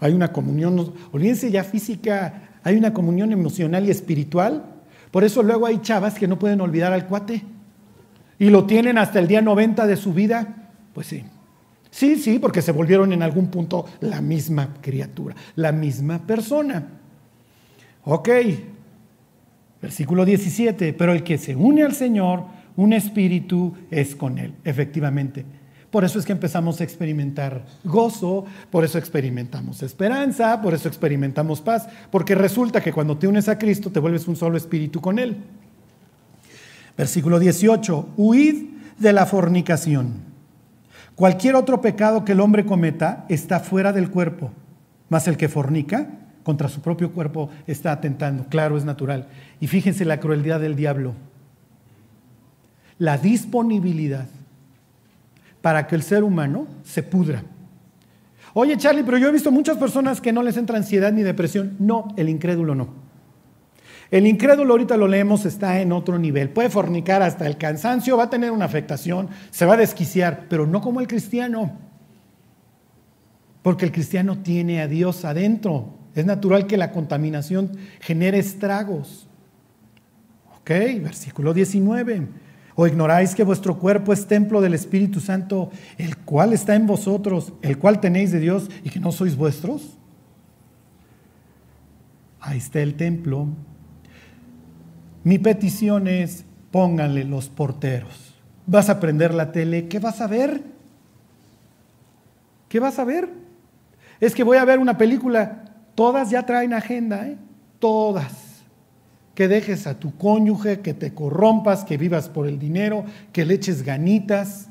hay 0.00 0.12
una 0.12 0.32
comunión, 0.32 0.92
olvídense 1.12 1.50
ya 1.50 1.64
física, 1.64 2.58
hay 2.62 2.76
una 2.76 2.92
comunión 2.92 3.32
emocional 3.32 3.86
y 3.86 3.90
espiritual. 3.90 4.64
Por 5.10 5.24
eso 5.24 5.42
luego 5.42 5.66
hay 5.66 5.78
chavas 5.78 6.14
que 6.14 6.26
no 6.26 6.38
pueden 6.38 6.60
olvidar 6.60 6.92
al 6.92 7.06
cuate 7.06 7.42
y 8.38 8.50
lo 8.50 8.64
tienen 8.64 8.98
hasta 8.98 9.18
el 9.18 9.28
día 9.28 9.40
90 9.40 9.86
de 9.86 9.96
su 9.96 10.12
vida, 10.12 10.70
pues 10.92 11.06
sí. 11.06 11.24
Sí, 11.90 12.16
sí, 12.16 12.40
porque 12.40 12.60
se 12.60 12.72
volvieron 12.72 13.12
en 13.12 13.22
algún 13.22 13.46
punto 13.46 13.86
la 14.00 14.20
misma 14.20 14.74
criatura, 14.80 15.36
la 15.54 15.70
misma 15.70 16.26
persona. 16.26 16.88
Ok, 18.02 18.28
versículo 19.80 20.24
17, 20.24 20.92
pero 20.94 21.12
el 21.12 21.22
que 21.22 21.38
se 21.38 21.54
une 21.54 21.84
al 21.84 21.94
Señor, 21.94 22.46
un 22.76 22.92
espíritu 22.92 23.74
es 23.90 24.16
con 24.16 24.38
él, 24.38 24.54
efectivamente. 24.64 25.44
Por 25.94 26.04
eso 26.04 26.18
es 26.18 26.24
que 26.24 26.32
empezamos 26.32 26.80
a 26.80 26.82
experimentar 26.82 27.64
gozo, 27.84 28.46
por 28.72 28.82
eso 28.82 28.98
experimentamos 28.98 29.80
esperanza, 29.80 30.60
por 30.60 30.74
eso 30.74 30.88
experimentamos 30.88 31.60
paz, 31.60 31.86
porque 32.10 32.34
resulta 32.34 32.80
que 32.80 32.92
cuando 32.92 33.16
te 33.16 33.28
unes 33.28 33.48
a 33.48 33.56
Cristo 33.56 33.92
te 33.92 34.00
vuelves 34.00 34.26
un 34.26 34.34
solo 34.34 34.56
espíritu 34.56 35.00
con 35.00 35.20
Él. 35.20 35.36
Versículo 36.98 37.38
18, 37.38 38.08
huid 38.16 38.70
de 38.98 39.12
la 39.12 39.24
fornicación. 39.24 40.14
Cualquier 41.14 41.54
otro 41.54 41.80
pecado 41.80 42.24
que 42.24 42.32
el 42.32 42.40
hombre 42.40 42.66
cometa 42.66 43.24
está 43.28 43.60
fuera 43.60 43.92
del 43.92 44.10
cuerpo, 44.10 44.50
mas 45.08 45.28
el 45.28 45.36
que 45.36 45.48
fornica 45.48 46.10
contra 46.42 46.68
su 46.68 46.80
propio 46.80 47.12
cuerpo 47.12 47.50
está 47.68 47.92
atentando. 47.92 48.46
Claro, 48.48 48.76
es 48.76 48.84
natural. 48.84 49.28
Y 49.60 49.68
fíjense 49.68 50.04
la 50.04 50.18
crueldad 50.18 50.58
del 50.58 50.74
diablo. 50.74 51.14
La 52.98 53.16
disponibilidad 53.16 54.26
para 55.64 55.86
que 55.86 55.94
el 55.94 56.02
ser 56.02 56.22
humano 56.22 56.66
se 56.82 57.02
pudra. 57.02 57.42
Oye, 58.52 58.76
Charlie, 58.76 59.02
pero 59.02 59.16
yo 59.16 59.28
he 59.28 59.32
visto 59.32 59.50
muchas 59.50 59.78
personas 59.78 60.20
que 60.20 60.30
no 60.30 60.42
les 60.42 60.58
entra 60.58 60.76
ansiedad 60.76 61.10
ni 61.10 61.22
depresión. 61.22 61.74
No, 61.78 62.08
el 62.18 62.28
incrédulo 62.28 62.74
no. 62.74 62.88
El 64.10 64.26
incrédulo, 64.26 64.74
ahorita 64.74 64.98
lo 64.98 65.08
leemos, 65.08 65.46
está 65.46 65.80
en 65.80 65.92
otro 65.92 66.18
nivel. 66.18 66.50
Puede 66.50 66.68
fornicar 66.68 67.22
hasta 67.22 67.46
el 67.46 67.56
cansancio, 67.56 68.18
va 68.18 68.24
a 68.24 68.30
tener 68.30 68.50
una 68.50 68.66
afectación, 68.66 69.30
se 69.50 69.64
va 69.64 69.72
a 69.72 69.78
desquiciar, 69.78 70.48
pero 70.50 70.66
no 70.66 70.82
como 70.82 71.00
el 71.00 71.08
cristiano. 71.08 71.78
Porque 73.62 73.86
el 73.86 73.92
cristiano 73.92 74.40
tiene 74.42 74.82
a 74.82 74.86
Dios 74.86 75.24
adentro. 75.24 75.94
Es 76.14 76.26
natural 76.26 76.66
que 76.66 76.76
la 76.76 76.92
contaminación 76.92 77.70
genere 78.00 78.38
estragos. 78.38 79.30
Ok, 80.58 80.68
versículo 81.02 81.54
19. 81.54 82.43
¿O 82.76 82.86
ignoráis 82.86 83.34
que 83.34 83.44
vuestro 83.44 83.78
cuerpo 83.78 84.12
es 84.12 84.26
templo 84.26 84.60
del 84.60 84.74
Espíritu 84.74 85.20
Santo, 85.20 85.70
el 85.96 86.16
cual 86.18 86.52
está 86.52 86.74
en 86.74 86.86
vosotros, 86.86 87.52
el 87.62 87.78
cual 87.78 88.00
tenéis 88.00 88.32
de 88.32 88.40
Dios 88.40 88.68
y 88.82 88.90
que 88.90 88.98
no 88.98 89.12
sois 89.12 89.36
vuestros? 89.36 89.96
Ahí 92.40 92.58
está 92.58 92.80
el 92.80 92.94
templo. 92.94 93.46
Mi 95.22 95.38
petición 95.38 96.08
es, 96.08 96.44
pónganle 96.72 97.24
los 97.24 97.48
porteros. 97.48 98.34
Vas 98.66 98.90
a 98.90 98.98
prender 98.98 99.32
la 99.32 99.52
tele, 99.52 99.88
¿qué 99.88 100.00
vas 100.00 100.20
a 100.20 100.26
ver? 100.26 100.62
¿Qué 102.68 102.80
vas 102.80 102.98
a 102.98 103.04
ver? 103.04 103.28
Es 104.20 104.34
que 104.34 104.42
voy 104.42 104.56
a 104.56 104.64
ver 104.64 104.80
una 104.80 104.98
película, 104.98 105.64
todas 105.94 106.30
ya 106.30 106.44
traen 106.44 106.74
agenda, 106.74 107.28
¿eh? 107.28 107.36
todas 107.78 108.43
que 109.34 109.48
dejes 109.48 109.86
a 109.86 109.98
tu 109.98 110.16
cónyuge, 110.16 110.80
que 110.80 110.94
te 110.94 111.12
corrompas, 111.12 111.84
que 111.84 111.96
vivas 111.96 112.28
por 112.28 112.46
el 112.46 112.58
dinero, 112.58 113.04
que 113.32 113.44
le 113.44 113.54
eches 113.54 113.82
ganitas. 113.82 114.68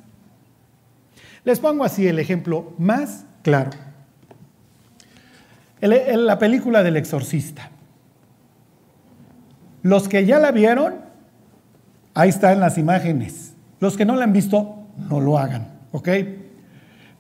Les 1.44 1.60
pongo 1.60 1.84
así 1.84 2.08
el 2.08 2.20
ejemplo 2.20 2.74
más 2.78 3.26
claro. 3.42 3.72
la 5.82 6.40
película 6.40 6.82
del 6.82 6.96
exorcista. 6.96 7.70
Los 9.82 10.08
que 10.08 10.26
ya 10.26 10.40
la 10.40 10.52
vieron, 10.52 10.96
ahí 12.14 12.30
están 12.30 12.62
las 12.62 12.78
imágenes. 12.78 13.54
Los 13.82 13.98
que 13.98 14.06
no 14.06 14.16
la 14.16 14.24
han 14.24 14.32
visto, 14.32 14.88
no 15.10 15.20
lo 15.20 15.38
hagan, 15.38 15.68
¿ok? 15.92 16.10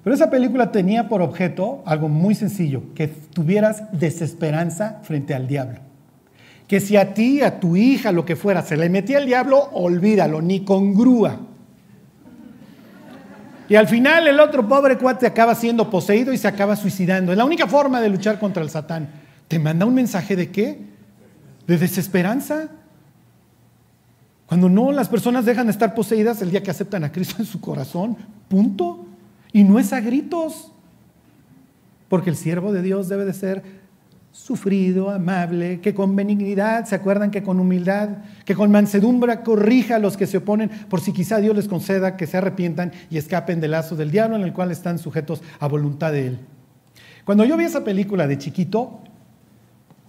Pero 0.01 0.15
esa 0.15 0.29
película 0.29 0.71
tenía 0.71 1.09
por 1.09 1.21
objeto 1.21 1.83
algo 1.85 2.07
muy 2.07 2.35
sencillo, 2.35 2.93
que 2.95 3.09
tuvieras 3.09 3.83
desesperanza 3.91 4.99
frente 5.03 5.33
al 5.33 5.47
diablo 5.47 5.81
que 6.73 6.79
si 6.79 6.97
a 6.97 7.13
ti, 7.13 7.39
a 7.43 7.59
tu 7.59 7.75
hija, 7.75 8.11
lo 8.11 8.25
que 8.25 8.35
fuera, 8.35 8.63
se 8.63 8.75
le 8.75 8.89
metía 8.89 9.19
el 9.19 9.27
diablo, 9.27 9.59
olvídalo, 9.73 10.41
ni 10.41 10.61
con 10.61 10.95
grúa. 10.95 11.37
Y 13.69 13.75
al 13.75 13.87
final 13.87 14.27
el 14.27 14.39
otro 14.39 14.67
pobre 14.67 14.97
cuate 14.97 15.27
acaba 15.27 15.53
siendo 15.53 15.91
poseído 15.91 16.33
y 16.33 16.37
se 16.39 16.47
acaba 16.47 16.75
suicidando. 16.75 17.31
Es 17.31 17.37
la 17.37 17.45
única 17.45 17.67
forma 17.67 18.01
de 18.01 18.09
luchar 18.09 18.39
contra 18.39 18.63
el 18.63 18.71
Satán. 18.71 19.07
¿Te 19.47 19.59
manda 19.59 19.85
un 19.85 19.93
mensaje 19.93 20.35
de 20.35 20.49
qué? 20.49 20.79
De 21.67 21.77
desesperanza. 21.77 22.69
Cuando 24.47 24.67
no, 24.67 24.91
las 24.91 25.09
personas 25.09 25.45
dejan 25.45 25.67
de 25.67 25.73
estar 25.73 25.93
poseídas 25.93 26.41
el 26.41 26.49
día 26.49 26.63
que 26.63 26.71
aceptan 26.71 27.03
a 27.03 27.11
Cristo 27.11 27.35
en 27.37 27.45
su 27.45 27.61
corazón. 27.61 28.17
Punto. 28.47 29.05
Y 29.51 29.63
no 29.63 29.77
es 29.77 29.93
a 29.93 30.01
gritos. 30.01 30.71
Porque 32.09 32.31
el 32.31 32.35
siervo 32.35 32.73
de 32.73 32.81
Dios 32.81 33.09
debe 33.09 33.25
de 33.25 33.33
ser 33.33 33.82
sufrido, 34.33 35.11
amable, 35.11 35.79
que 35.79 35.93
con 35.93 36.15
benignidad, 36.15 36.85
¿se 36.85 36.95
acuerdan 36.95 37.29
que 37.29 37.43
con 37.43 37.59
humildad, 37.59 38.09
que 38.45 38.55
con 38.55 38.71
mansedumbre 38.71 39.41
corrija 39.41 39.97
a 39.97 39.99
los 39.99 40.17
que 40.17 40.25
se 40.25 40.37
oponen, 40.37 40.69
por 40.89 41.01
si 41.01 41.13
quizá 41.13 41.37
Dios 41.37 41.55
les 41.55 41.67
conceda 41.67 42.17
que 42.17 42.25
se 42.25 42.37
arrepientan 42.37 42.91
y 43.11 43.17
escapen 43.17 43.61
del 43.61 43.71
lazo 43.71 43.95
del 43.95 44.09
diablo 44.09 44.35
en 44.35 44.41
el 44.41 44.51
cual 44.51 44.71
están 44.71 44.97
sujetos 44.97 45.43
a 45.59 45.67
voluntad 45.67 46.11
de 46.11 46.27
Él? 46.27 46.39
Cuando 47.25 47.45
yo 47.45 47.55
vi 47.55 47.65
esa 47.65 47.83
película 47.83 48.25
de 48.25 48.39
chiquito, 48.39 49.01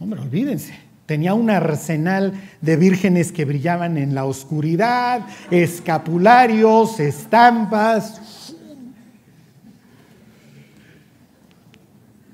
hombre, 0.01 0.21
olvídense, 0.21 0.75
tenía 1.05 1.35
un 1.35 1.51
arsenal 1.51 2.33
de 2.63 2.77
vírgenes 2.77 3.31
que 3.31 3.45
brillaban 3.45 3.99
en 3.99 4.15
la 4.15 4.25
oscuridad, 4.25 5.27
escapularios, 5.51 6.99
estampas, 6.99 8.54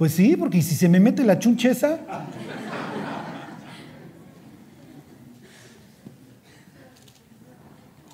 Pues 0.01 0.13
sí, 0.13 0.35
porque 0.35 0.63
si 0.63 0.77
se 0.77 0.89
me 0.89 0.99
mete 0.99 1.23
la 1.25 1.39
chuncheza. 1.39 1.99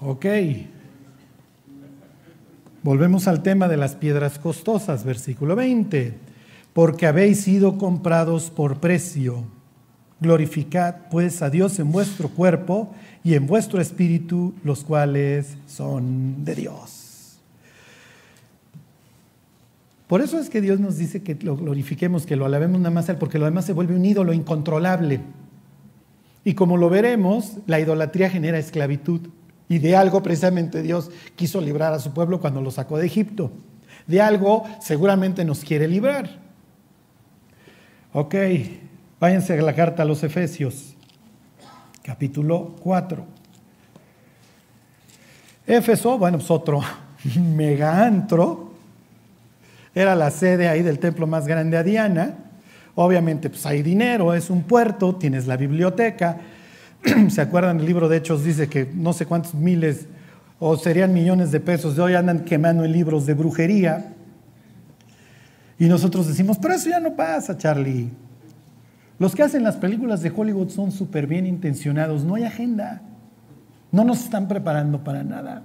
Ok. 0.00 0.26
Volvemos 2.82 3.28
al 3.28 3.44
tema 3.44 3.68
de 3.68 3.76
las 3.76 3.94
piedras 3.94 4.40
costosas, 4.40 5.04
versículo 5.04 5.54
20. 5.54 6.14
Porque 6.72 7.06
habéis 7.06 7.42
sido 7.42 7.78
comprados 7.78 8.50
por 8.50 8.80
precio. 8.80 9.44
Glorificad 10.18 11.08
pues 11.08 11.40
a 11.40 11.50
Dios 11.50 11.78
en 11.78 11.92
vuestro 11.92 12.30
cuerpo 12.30 12.92
y 13.22 13.34
en 13.34 13.46
vuestro 13.46 13.80
espíritu, 13.80 14.54
los 14.64 14.82
cuales 14.82 15.56
son 15.68 16.44
de 16.44 16.56
Dios. 16.56 17.05
Por 20.06 20.20
eso 20.20 20.38
es 20.38 20.50
que 20.50 20.60
Dios 20.60 20.78
nos 20.78 20.98
dice 20.98 21.22
que 21.22 21.34
lo 21.34 21.56
glorifiquemos, 21.56 22.26
que 22.26 22.36
lo 22.36 22.46
alabemos 22.46 22.80
nada 22.80 22.94
más 22.94 23.08
a 23.08 23.12
Él, 23.12 23.18
porque 23.18 23.38
lo 23.38 23.44
demás 23.44 23.64
se 23.64 23.72
vuelve 23.72 23.96
un 23.96 24.04
ídolo 24.04 24.32
incontrolable. 24.32 25.20
Y 26.44 26.54
como 26.54 26.76
lo 26.76 26.88
veremos, 26.88 27.54
la 27.66 27.80
idolatría 27.80 28.30
genera 28.30 28.58
esclavitud. 28.58 29.20
Y 29.68 29.78
de 29.78 29.96
algo 29.96 30.22
precisamente 30.22 30.80
Dios 30.80 31.10
quiso 31.34 31.60
librar 31.60 31.92
a 31.92 31.98
su 31.98 32.14
pueblo 32.14 32.40
cuando 32.40 32.60
lo 32.60 32.70
sacó 32.70 32.98
de 32.98 33.06
Egipto. 33.06 33.50
De 34.06 34.20
algo 34.20 34.62
seguramente 34.80 35.44
nos 35.44 35.64
quiere 35.64 35.88
librar. 35.88 36.38
Ok, 38.12 38.34
váyanse 39.18 39.58
a 39.58 39.62
la 39.62 39.74
carta 39.74 40.04
a 40.04 40.06
los 40.06 40.22
Efesios, 40.22 40.94
capítulo 42.04 42.76
4. 42.80 43.26
Éfeso, 45.66 46.16
bueno, 46.16 46.38
pues 46.38 46.50
otro 46.50 46.80
megaantro 47.40 48.65
era 49.96 50.14
la 50.14 50.30
sede 50.30 50.68
ahí 50.68 50.82
del 50.82 50.98
templo 50.98 51.26
más 51.26 51.46
grande 51.46 51.78
a 51.78 51.82
Diana. 51.82 52.34
Obviamente, 52.94 53.48
pues 53.48 53.64
hay 53.64 53.82
dinero, 53.82 54.34
es 54.34 54.50
un 54.50 54.62
puerto, 54.62 55.14
tienes 55.14 55.46
la 55.46 55.56
biblioteca. 55.56 56.36
¿Se 57.30 57.40
acuerdan? 57.40 57.80
El 57.80 57.86
libro 57.86 58.06
de 58.06 58.18
Hechos 58.18 58.44
dice 58.44 58.68
que 58.68 58.86
no 58.94 59.14
sé 59.14 59.24
cuántos 59.24 59.54
miles 59.54 60.06
o 60.58 60.76
serían 60.76 61.14
millones 61.14 61.50
de 61.50 61.60
pesos 61.60 61.96
de 61.96 62.02
hoy 62.02 62.14
andan 62.14 62.40
quemando 62.40 62.84
en 62.84 62.92
libros 62.92 63.24
de 63.24 63.32
brujería. 63.32 64.12
Y 65.78 65.86
nosotros 65.86 66.28
decimos, 66.28 66.58
pero 66.60 66.74
eso 66.74 66.90
ya 66.90 67.00
no 67.00 67.16
pasa, 67.16 67.56
Charlie. 67.56 68.10
Los 69.18 69.34
que 69.34 69.44
hacen 69.44 69.62
las 69.62 69.76
películas 69.76 70.20
de 70.20 70.30
Hollywood 70.30 70.68
son 70.68 70.92
súper 70.92 71.26
bien 71.26 71.46
intencionados, 71.46 72.22
no 72.22 72.34
hay 72.34 72.44
agenda. 72.44 73.00
No 73.92 74.04
nos 74.04 74.24
están 74.24 74.46
preparando 74.46 75.02
para 75.02 75.24
nada. 75.24 75.62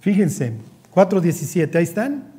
Fíjense, 0.00 0.54
4.17, 0.92 1.76
ahí 1.76 1.84
están. 1.84 2.29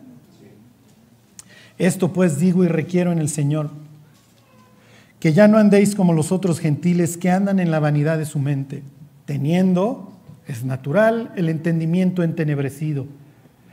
Esto 1.82 2.14
pues 2.14 2.38
digo 2.38 2.64
y 2.64 2.68
requiero 2.68 3.12
en 3.12 3.18
el 3.18 3.28
Señor, 3.28 3.72
que 5.20 5.34
ya 5.34 5.48
no 5.48 5.58
andéis 5.58 5.96
como 5.96 6.14
los 6.14 6.32
otros 6.32 6.60
gentiles 6.60 7.18
que 7.18 7.32
andan 7.32 7.60
en 7.60 7.72
la 7.72 7.80
vanidad 7.80 8.20
de 8.20 8.28
su 8.28 8.38
mente, 8.38 8.84
teniendo, 9.26 10.14
es 10.46 10.64
natural, 10.64 11.32
el 11.36 11.50
entendimiento 11.50 12.22
entenebrecido, 12.22 13.08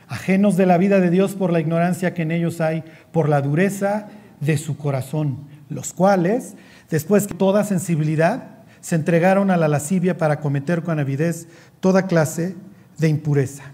ajenos 0.09 0.57
de 0.57 0.65
la 0.65 0.79
vida 0.79 1.01
de 1.01 1.11
Dios 1.11 1.35
por 1.35 1.53
la 1.53 1.61
ignorancia 1.61 2.15
que 2.15 2.23
en 2.23 2.31
ellos 2.31 2.63
hay, 2.63 2.83
por 3.13 3.29
la 3.29 3.43
dureza 3.43 4.09
de 4.41 4.57
su 4.57 4.79
corazón, 4.79 5.41
los 5.69 5.93
cuales, 5.93 6.55
después 6.91 7.27
que 7.27 7.35
toda 7.35 7.63
sensibilidad, 7.63 8.57
se 8.81 8.95
entregaron 8.95 9.51
a 9.51 9.59
la 9.59 9.69
lascivia 9.69 10.17
para 10.17 10.41
cometer 10.41 10.83
con 10.83 10.99
avidez 10.99 11.47
toda 11.81 12.07
clase 12.07 12.57
de 12.97 13.09
impureza. 13.09 13.65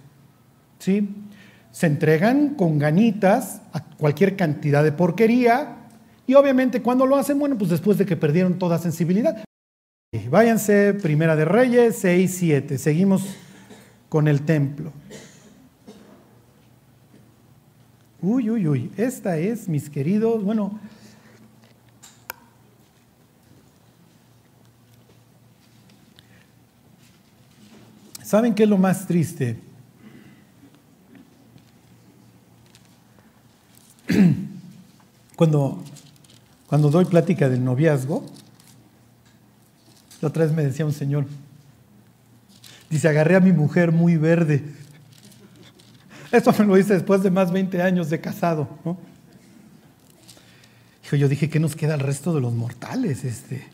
¿Sí? 0.81 1.24
Se 1.75 1.87
entregan 1.87 2.55
con 2.55 2.79
ganitas 2.79 3.61
a 3.73 3.83
cualquier 3.83 4.37
cantidad 4.37 4.85
de 4.85 4.93
porquería 4.93 5.77
Y 6.25 6.35
obviamente 6.35 6.81
cuando 6.81 7.05
lo 7.05 7.17
hacen, 7.17 7.37
bueno, 7.37 7.59
pues 7.59 7.69
después 7.69 7.99
de 7.99 8.07
que 8.07 8.17
perdieron 8.17 8.61
toda 8.61 8.79
sensibilidad. 8.79 9.45
Váyanse, 10.31 10.95
Primera 10.95 11.35
de 11.35 11.45
Reyes 11.45 11.99
6, 11.99 12.37
7. 12.39 12.79
Seguimos 12.79 13.27
con 14.09 14.29
el 14.29 14.43
templo. 14.43 14.93
Uy, 18.23 18.51
uy, 18.51 18.69
uy. 18.69 18.93
Esta 18.97 19.37
es, 19.37 19.69
mis 19.69 19.91
queridos, 19.91 20.45
bueno, 20.45 20.79
¿Saben 28.23 28.55
qué 28.55 28.63
es 28.63 28.69
lo 28.69 28.79
más 28.79 29.07
triste? 29.07 29.59
Cuando, 35.37 35.83
cuando 36.69 36.91
doy 36.91 37.07
plática 37.07 37.49
del 37.49 37.65
noviazgo, 37.65 38.25
la 40.21 40.29
otra 40.29 40.45
vez 40.45 40.55
me 40.55 40.63
decía 40.63 40.87
un 40.87 40.93
señor, 40.93 41.27
dice, 42.89 43.09
agarré 43.09 43.35
a 43.35 43.41
mi 43.41 43.51
mujer 43.51 43.91
muy 43.91 44.17
verde. 44.17 44.63
Esto 46.31 46.55
me 46.57 46.65
lo 46.65 46.79
hice 46.79 46.95
después 46.95 47.25
de 47.25 47.33
más 47.33 47.49
de 47.49 47.55
20 47.55 47.83
años 47.83 48.11
de 48.11 48.21
casado. 48.21 48.69
¿no? 48.85 48.97
yo 51.17 51.29
dije, 51.29 51.49
¿qué 51.49 51.61
nos 51.61 51.77
queda 51.77 51.95
al 51.95 52.01
resto 52.01 52.35
de 52.35 52.41
los 52.41 52.53
mortales? 52.53 53.25
Este? 53.25 53.67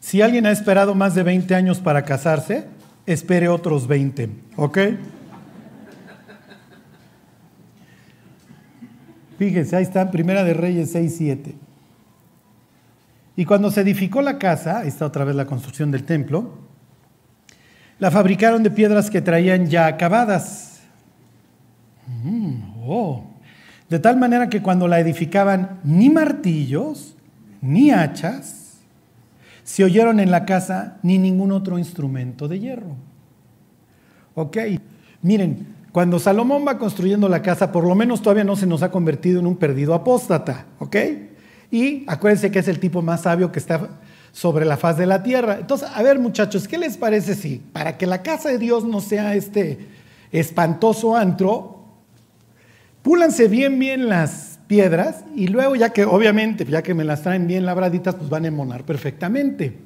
Si 0.00 0.22
alguien 0.22 0.46
ha 0.46 0.50
esperado 0.50 0.94
más 0.94 1.14
de 1.14 1.22
20 1.22 1.54
años 1.54 1.78
para 1.78 2.04
casarse, 2.04 2.66
espere 3.06 3.48
otros 3.48 3.86
20, 3.86 4.30
¿ok? 4.56 4.78
Fíjense, 9.38 9.76
ahí 9.76 9.82
está, 9.82 10.10
Primera 10.10 10.44
de 10.44 10.54
Reyes 10.54 10.92
6, 10.92 11.14
7. 11.16 11.54
Y 13.36 13.44
cuando 13.44 13.70
se 13.70 13.80
edificó 13.80 14.22
la 14.22 14.38
casa, 14.38 14.84
está 14.84 15.06
otra 15.06 15.24
vez 15.24 15.34
la 15.34 15.46
construcción 15.46 15.90
del 15.90 16.04
templo, 16.04 16.52
la 17.98 18.10
fabricaron 18.10 18.62
de 18.62 18.70
piedras 18.70 19.10
que 19.10 19.20
traían 19.20 19.66
ya 19.66 19.86
acabadas. 19.86 20.80
Mm, 22.22 22.74
oh. 22.86 23.24
De 23.88 23.98
tal 23.98 24.16
manera 24.16 24.48
que 24.48 24.62
cuando 24.62 24.88
la 24.88 25.00
edificaban, 25.00 25.80
ni 25.84 26.10
martillos, 26.10 27.16
ni 27.60 27.90
hachas, 27.90 28.78
se 29.64 29.82
oyeron 29.82 30.20
en 30.20 30.30
la 30.30 30.44
casa 30.44 30.98
ni 31.02 31.18
ningún 31.18 31.50
otro 31.50 31.78
instrumento 31.78 32.46
de 32.46 32.60
hierro. 32.60 32.96
Ok, 34.34 34.58
miren, 35.22 35.73
cuando 35.94 36.18
Salomón 36.18 36.64
va 36.66 36.76
construyendo 36.76 37.28
la 37.28 37.40
casa, 37.40 37.70
por 37.70 37.86
lo 37.86 37.94
menos 37.94 38.20
todavía 38.20 38.42
no 38.42 38.56
se 38.56 38.66
nos 38.66 38.82
ha 38.82 38.90
convertido 38.90 39.38
en 39.38 39.46
un 39.46 39.54
perdido 39.56 39.94
apóstata, 39.94 40.66
¿ok? 40.80 40.96
Y 41.70 42.02
acuérdense 42.08 42.50
que 42.50 42.58
es 42.58 42.66
el 42.66 42.80
tipo 42.80 43.00
más 43.00 43.20
sabio 43.20 43.52
que 43.52 43.60
está 43.60 43.90
sobre 44.32 44.64
la 44.64 44.76
faz 44.76 44.98
de 44.98 45.06
la 45.06 45.22
tierra. 45.22 45.58
Entonces, 45.60 45.88
a 45.94 46.02
ver 46.02 46.18
muchachos, 46.18 46.66
¿qué 46.66 46.78
les 46.78 46.96
parece 46.96 47.36
si 47.36 47.62
para 47.72 47.96
que 47.96 48.08
la 48.08 48.24
casa 48.24 48.48
de 48.48 48.58
Dios 48.58 48.82
no 48.84 49.00
sea 49.00 49.36
este 49.36 49.86
espantoso 50.32 51.14
antro, 51.14 51.84
púlanse 53.02 53.46
bien, 53.46 53.78
bien 53.78 54.08
las 54.08 54.58
piedras 54.66 55.24
y 55.36 55.46
luego 55.46 55.76
ya 55.76 55.90
que 55.90 56.06
obviamente, 56.06 56.64
ya 56.64 56.82
que 56.82 56.94
me 56.94 57.04
las 57.04 57.22
traen 57.22 57.46
bien 57.46 57.64
labraditas, 57.64 58.16
pues 58.16 58.28
van 58.28 58.46
a 58.46 58.48
emonar 58.48 58.82
perfectamente. 58.82 59.78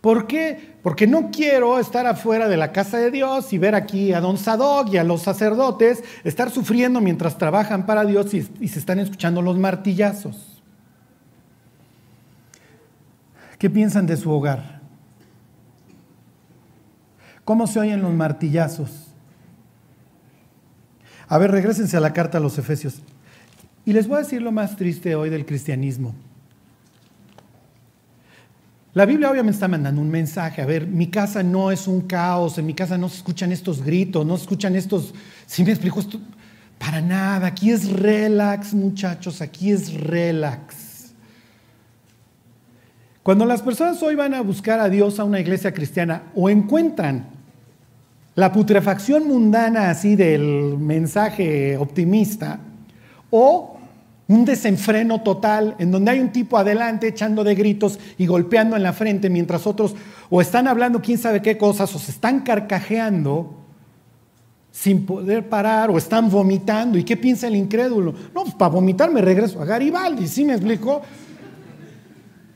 ¿Por 0.00 0.26
qué? 0.26 0.78
Porque 0.82 1.06
no 1.06 1.30
quiero 1.30 1.78
estar 1.78 2.06
afuera 2.06 2.48
de 2.48 2.56
la 2.56 2.72
casa 2.72 2.96
de 2.96 3.10
Dios 3.10 3.52
y 3.52 3.58
ver 3.58 3.74
aquí 3.74 4.14
a 4.14 4.20
don 4.20 4.38
Sadoc 4.38 4.88
y 4.92 4.96
a 4.96 5.04
los 5.04 5.22
sacerdotes 5.22 6.02
estar 6.24 6.50
sufriendo 6.50 7.00
mientras 7.00 7.36
trabajan 7.36 7.84
para 7.84 8.04
Dios 8.04 8.32
y, 8.32 8.42
se 8.68 8.78
están 8.78 8.98
escuchando 8.98 9.42
los 9.42 9.58
martillazos. 9.58 10.62
¿Qué 13.58 13.68
piensan 13.68 14.06
de 14.06 14.16
su 14.16 14.30
hogar? 14.30 14.80
¿Cómo 17.44 17.66
se 17.66 17.78
oyen 17.78 18.00
los 18.00 18.14
martillazos? 18.14 19.08
A 21.28 21.36
ver, 21.36 21.50
regresense 21.50 21.96
a 21.96 22.00
la 22.00 22.14
carta 22.14 22.38
a 22.38 22.40
los 22.40 22.56
Efesios. 22.56 23.02
Y 23.84 23.92
les 23.92 24.08
voy 24.08 24.16
a 24.16 24.20
decir 24.20 24.40
lo 24.40 24.50
más 24.50 24.76
triste 24.76 25.14
hoy 25.14 25.28
del 25.28 25.44
cristianismo. 25.44 26.14
La 28.92 29.06
Biblia 29.06 29.30
obviamente 29.30 29.54
está 29.54 29.68
mandando 29.68 30.00
un 30.00 30.10
mensaje. 30.10 30.62
A 30.62 30.66
ver, 30.66 30.86
mi 30.86 31.06
casa 31.08 31.42
no 31.42 31.70
es 31.70 31.86
un 31.86 32.02
caos, 32.02 32.58
en 32.58 32.66
mi 32.66 32.74
casa 32.74 32.98
no 32.98 33.08
se 33.08 33.18
escuchan 33.18 33.52
estos 33.52 33.82
gritos, 33.82 34.26
no 34.26 34.36
se 34.36 34.42
escuchan 34.42 34.74
estos... 34.74 35.14
Si 35.46 35.62
me 35.62 35.70
explico 35.70 36.00
esto, 36.00 36.20
para 36.78 37.00
nada. 37.00 37.46
Aquí 37.46 37.70
es 37.70 37.88
relax, 37.90 38.74
muchachos, 38.74 39.40
aquí 39.40 39.70
es 39.70 39.94
relax. 39.94 41.12
Cuando 43.22 43.44
las 43.44 43.62
personas 43.62 44.02
hoy 44.02 44.16
van 44.16 44.34
a 44.34 44.40
buscar 44.40 44.80
a 44.80 44.88
Dios 44.88 45.20
a 45.20 45.24
una 45.24 45.38
iglesia 45.38 45.72
cristiana 45.72 46.24
o 46.34 46.50
encuentran 46.50 47.26
la 48.34 48.50
putrefacción 48.50 49.28
mundana 49.28 49.90
así 49.90 50.16
del 50.16 50.76
mensaje 50.78 51.76
optimista, 51.76 52.58
o 53.30 53.79
un 54.30 54.44
desenfreno 54.44 55.22
total 55.22 55.74
en 55.80 55.90
donde 55.90 56.12
hay 56.12 56.20
un 56.20 56.30
tipo 56.30 56.56
adelante 56.56 57.08
echando 57.08 57.42
de 57.42 57.56
gritos 57.56 57.98
y 58.16 58.26
golpeando 58.26 58.76
en 58.76 58.84
la 58.84 58.92
frente 58.92 59.28
mientras 59.28 59.66
otros 59.66 59.96
o 60.30 60.40
están 60.40 60.68
hablando 60.68 61.02
quién 61.02 61.18
sabe 61.18 61.42
qué 61.42 61.58
cosas 61.58 61.92
o 61.96 61.98
se 61.98 62.12
están 62.12 62.42
carcajeando 62.42 63.56
sin 64.70 65.04
poder 65.04 65.48
parar 65.48 65.90
o 65.90 65.98
están 65.98 66.30
vomitando. 66.30 66.96
¿Y 66.96 67.02
qué 67.02 67.16
piensa 67.16 67.48
el 67.48 67.56
incrédulo? 67.56 68.14
No, 68.32 68.42
pues 68.44 68.54
para 68.54 68.70
vomitar 68.70 69.10
me 69.12 69.20
regreso 69.20 69.60
a 69.60 69.64
Garibaldi, 69.64 70.28
¿sí 70.28 70.44
me 70.44 70.52
explico? 70.52 71.02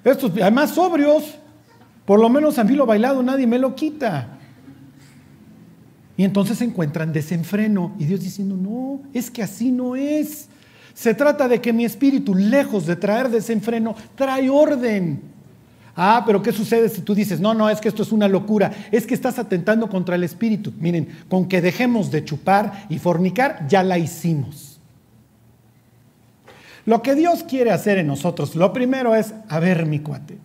Estos, 0.04 0.30
además 0.40 0.70
sobrios, 0.70 1.24
por 2.04 2.20
lo 2.20 2.28
menos 2.28 2.56
a 2.56 2.62
mí 2.62 2.76
lo 2.76 2.86
bailado 2.86 3.20
nadie 3.20 3.48
me 3.48 3.58
lo 3.58 3.74
quita. 3.74 4.38
Y 6.16 6.22
entonces 6.22 6.58
se 6.58 6.66
encuentran 6.66 7.12
desenfreno 7.12 7.96
y 7.98 8.04
Dios 8.04 8.20
diciendo, 8.20 8.56
no, 8.56 9.00
es 9.12 9.28
que 9.28 9.42
así 9.42 9.72
no 9.72 9.96
es. 9.96 10.50
Se 10.94 11.12
trata 11.12 11.48
de 11.48 11.60
que 11.60 11.72
mi 11.72 11.84
espíritu, 11.84 12.34
lejos 12.34 12.86
de 12.86 12.96
traer 12.96 13.28
desenfreno, 13.28 13.96
trae 14.14 14.48
orden. 14.48 15.20
Ah, 15.96 16.22
pero 16.26 16.42
¿qué 16.42 16.52
sucede 16.52 16.88
si 16.88 17.02
tú 17.02 17.14
dices, 17.14 17.40
no, 17.40 17.54
no, 17.54 17.68
es 17.68 17.80
que 17.80 17.88
esto 17.88 18.02
es 18.02 18.12
una 18.12 18.28
locura? 18.28 18.72
Es 18.90 19.06
que 19.06 19.14
estás 19.14 19.38
atentando 19.38 19.88
contra 19.88 20.14
el 20.14 20.24
espíritu. 20.24 20.72
Miren, 20.78 21.08
con 21.28 21.46
que 21.46 21.60
dejemos 21.60 22.10
de 22.10 22.24
chupar 22.24 22.86
y 22.88 22.98
fornicar, 22.98 23.66
ya 23.68 23.82
la 23.82 23.98
hicimos. 23.98 24.80
Lo 26.86 27.02
que 27.02 27.14
Dios 27.14 27.44
quiere 27.44 27.70
hacer 27.70 27.98
en 27.98 28.06
nosotros, 28.06 28.54
lo 28.54 28.72
primero 28.72 29.14
es, 29.14 29.34
a 29.48 29.58
ver, 29.58 29.86
mi 29.86 30.00
cuate, 30.00 30.36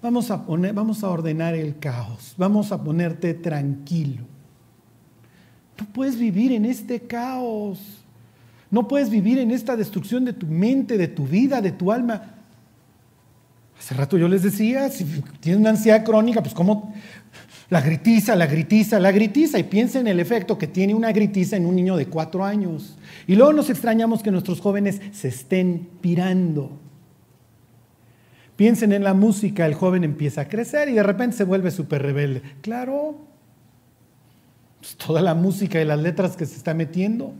vamos 0.00 0.30
a, 0.30 0.46
poner, 0.46 0.72
vamos 0.72 1.04
a 1.04 1.10
ordenar 1.10 1.54
el 1.54 1.78
caos, 1.78 2.34
vamos 2.38 2.72
a 2.72 2.82
ponerte 2.82 3.34
tranquilo. 3.34 4.24
Tú 5.76 5.84
puedes 5.86 6.18
vivir 6.18 6.52
en 6.52 6.64
este 6.64 7.00
caos. 7.00 8.00
No 8.70 8.86
puedes 8.86 9.10
vivir 9.10 9.38
en 9.38 9.50
esta 9.50 9.76
destrucción 9.76 10.24
de 10.24 10.32
tu 10.32 10.46
mente, 10.46 10.96
de 10.96 11.08
tu 11.08 11.26
vida, 11.26 11.60
de 11.60 11.72
tu 11.72 11.90
alma. 11.90 12.34
Hace 13.78 13.94
rato 13.94 14.16
yo 14.16 14.28
les 14.28 14.42
decía, 14.42 14.88
si 14.90 15.04
tienes 15.40 15.60
una 15.60 15.70
ansiedad 15.70 16.04
crónica, 16.04 16.42
pues 16.42 16.54
cómo 16.54 16.94
la 17.68 17.80
gritiza, 17.80 18.36
la 18.36 18.46
gritiza, 18.46 19.00
la 19.00 19.10
gritiza. 19.10 19.58
Y 19.58 19.64
piensa 19.64 19.98
en 19.98 20.06
el 20.06 20.20
efecto 20.20 20.56
que 20.56 20.68
tiene 20.68 20.94
una 20.94 21.10
gritiza 21.10 21.56
en 21.56 21.66
un 21.66 21.74
niño 21.74 21.96
de 21.96 22.06
cuatro 22.06 22.44
años. 22.44 22.96
Y 23.26 23.34
luego 23.34 23.52
nos 23.52 23.70
extrañamos 23.70 24.22
que 24.22 24.30
nuestros 24.30 24.60
jóvenes 24.60 25.00
se 25.12 25.28
estén 25.28 25.88
pirando. 26.00 26.78
Piensen 28.54 28.92
en 28.92 29.02
la 29.02 29.14
música, 29.14 29.66
el 29.66 29.74
joven 29.74 30.04
empieza 30.04 30.42
a 30.42 30.48
crecer 30.48 30.90
y 30.90 30.92
de 30.92 31.02
repente 31.02 31.36
se 31.36 31.44
vuelve 31.44 31.70
súper 31.70 32.02
rebelde. 32.02 32.42
Claro, 32.60 33.16
pues 34.78 34.94
toda 34.96 35.22
la 35.22 35.34
música 35.34 35.80
y 35.80 35.84
las 35.84 35.98
letras 35.98 36.36
que 36.36 36.46
se 36.46 36.56
está 36.56 36.74
metiendo 36.74 37.32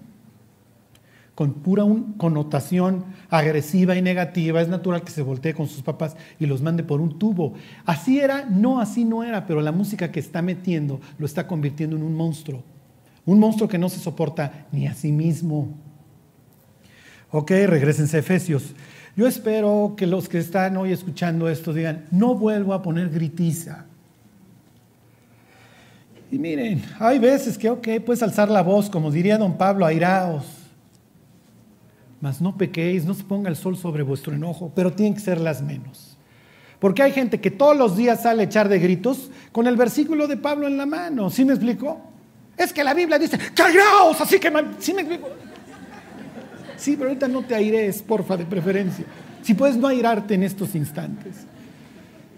con 1.40 1.54
pura 1.54 1.84
connotación 2.18 3.06
agresiva 3.30 3.96
y 3.96 4.02
negativa, 4.02 4.60
es 4.60 4.68
natural 4.68 5.00
que 5.00 5.10
se 5.10 5.22
voltee 5.22 5.54
con 5.54 5.68
sus 5.68 5.80
papás 5.80 6.14
y 6.38 6.44
los 6.44 6.60
mande 6.60 6.82
por 6.82 7.00
un 7.00 7.18
tubo. 7.18 7.54
Así 7.86 8.20
era, 8.20 8.44
no, 8.44 8.78
así 8.78 9.06
no 9.06 9.24
era, 9.24 9.46
pero 9.46 9.62
la 9.62 9.72
música 9.72 10.12
que 10.12 10.20
está 10.20 10.42
metiendo 10.42 11.00
lo 11.16 11.24
está 11.24 11.46
convirtiendo 11.46 11.96
en 11.96 12.02
un 12.02 12.14
monstruo. 12.14 12.62
Un 13.24 13.38
monstruo 13.38 13.70
que 13.70 13.78
no 13.78 13.88
se 13.88 14.00
soporta 14.00 14.66
ni 14.70 14.86
a 14.86 14.92
sí 14.92 15.12
mismo. 15.12 15.70
Ok, 17.30 17.52
regresense 17.52 18.18
a 18.18 18.20
Efesios. 18.20 18.74
Yo 19.16 19.26
espero 19.26 19.94
que 19.96 20.06
los 20.06 20.28
que 20.28 20.36
están 20.36 20.76
hoy 20.76 20.92
escuchando 20.92 21.48
esto 21.48 21.72
digan, 21.72 22.04
no 22.10 22.34
vuelvo 22.34 22.74
a 22.74 22.82
poner 22.82 23.08
gritiza. 23.08 23.86
Y 26.30 26.38
miren, 26.38 26.82
hay 26.98 27.18
veces 27.18 27.56
que, 27.56 27.70
ok, 27.70 27.88
puedes 28.04 28.22
alzar 28.22 28.50
la 28.50 28.60
voz, 28.60 28.90
como 28.90 29.10
diría 29.10 29.38
don 29.38 29.56
Pablo, 29.56 29.86
airaos 29.86 30.59
mas 32.20 32.40
no 32.40 32.56
pequéis, 32.56 33.04
no 33.04 33.14
se 33.14 33.24
ponga 33.24 33.48
el 33.48 33.56
sol 33.56 33.76
sobre 33.76 34.02
vuestro 34.02 34.34
enojo, 34.34 34.72
pero 34.74 34.92
tienen 34.92 35.14
que 35.14 35.20
ser 35.20 35.40
las 35.40 35.62
menos. 35.62 36.16
Porque 36.78 37.02
hay 37.02 37.12
gente 37.12 37.40
que 37.40 37.50
todos 37.50 37.76
los 37.76 37.96
días 37.96 38.22
sale 38.22 38.42
a 38.42 38.46
echar 38.46 38.68
de 38.68 38.78
gritos 38.78 39.30
con 39.52 39.66
el 39.66 39.76
versículo 39.76 40.26
de 40.26 40.36
Pablo 40.36 40.66
en 40.66 40.76
la 40.76 40.86
mano. 40.86 41.28
¿Sí 41.30 41.44
me 41.44 41.52
explico? 41.52 42.00
Es 42.56 42.72
que 42.72 42.82
la 42.82 42.94
Biblia 42.94 43.18
dice, 43.18 43.38
callaos, 43.54 44.20
así 44.20 44.38
que... 44.38 44.50
¿Sí 44.78 44.94
me 44.94 45.02
explico? 45.02 45.28
Sí, 46.76 46.96
pero 46.96 47.10
ahorita 47.10 47.28
no 47.28 47.42
te 47.42 47.54
aires, 47.54 48.02
porfa, 48.02 48.36
de 48.36 48.46
preferencia. 48.46 49.04
Si 49.42 49.52
puedes 49.52 49.76
no 49.76 49.88
airarte 49.88 50.34
en 50.34 50.42
estos 50.42 50.74
instantes. 50.74 51.46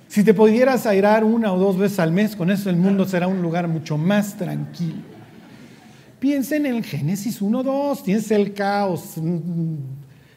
Si 0.08 0.24
te 0.24 0.34
pudieras 0.34 0.86
airar 0.86 1.24
una 1.24 1.52
o 1.52 1.58
dos 1.58 1.78
veces 1.78 2.00
al 2.00 2.12
mes, 2.12 2.34
con 2.34 2.50
eso 2.50 2.68
el 2.68 2.76
mundo 2.76 3.04
será 3.04 3.28
un 3.28 3.40
lugar 3.40 3.68
mucho 3.68 3.96
más 3.96 4.36
tranquilo. 4.36 5.11
Piensen 6.22 6.66
en 6.66 6.84
Génesis 6.84 7.42
1-2, 7.42 8.04
tienes 8.04 8.30
el 8.30 8.54
caos 8.54 9.14
mm, 9.16 9.74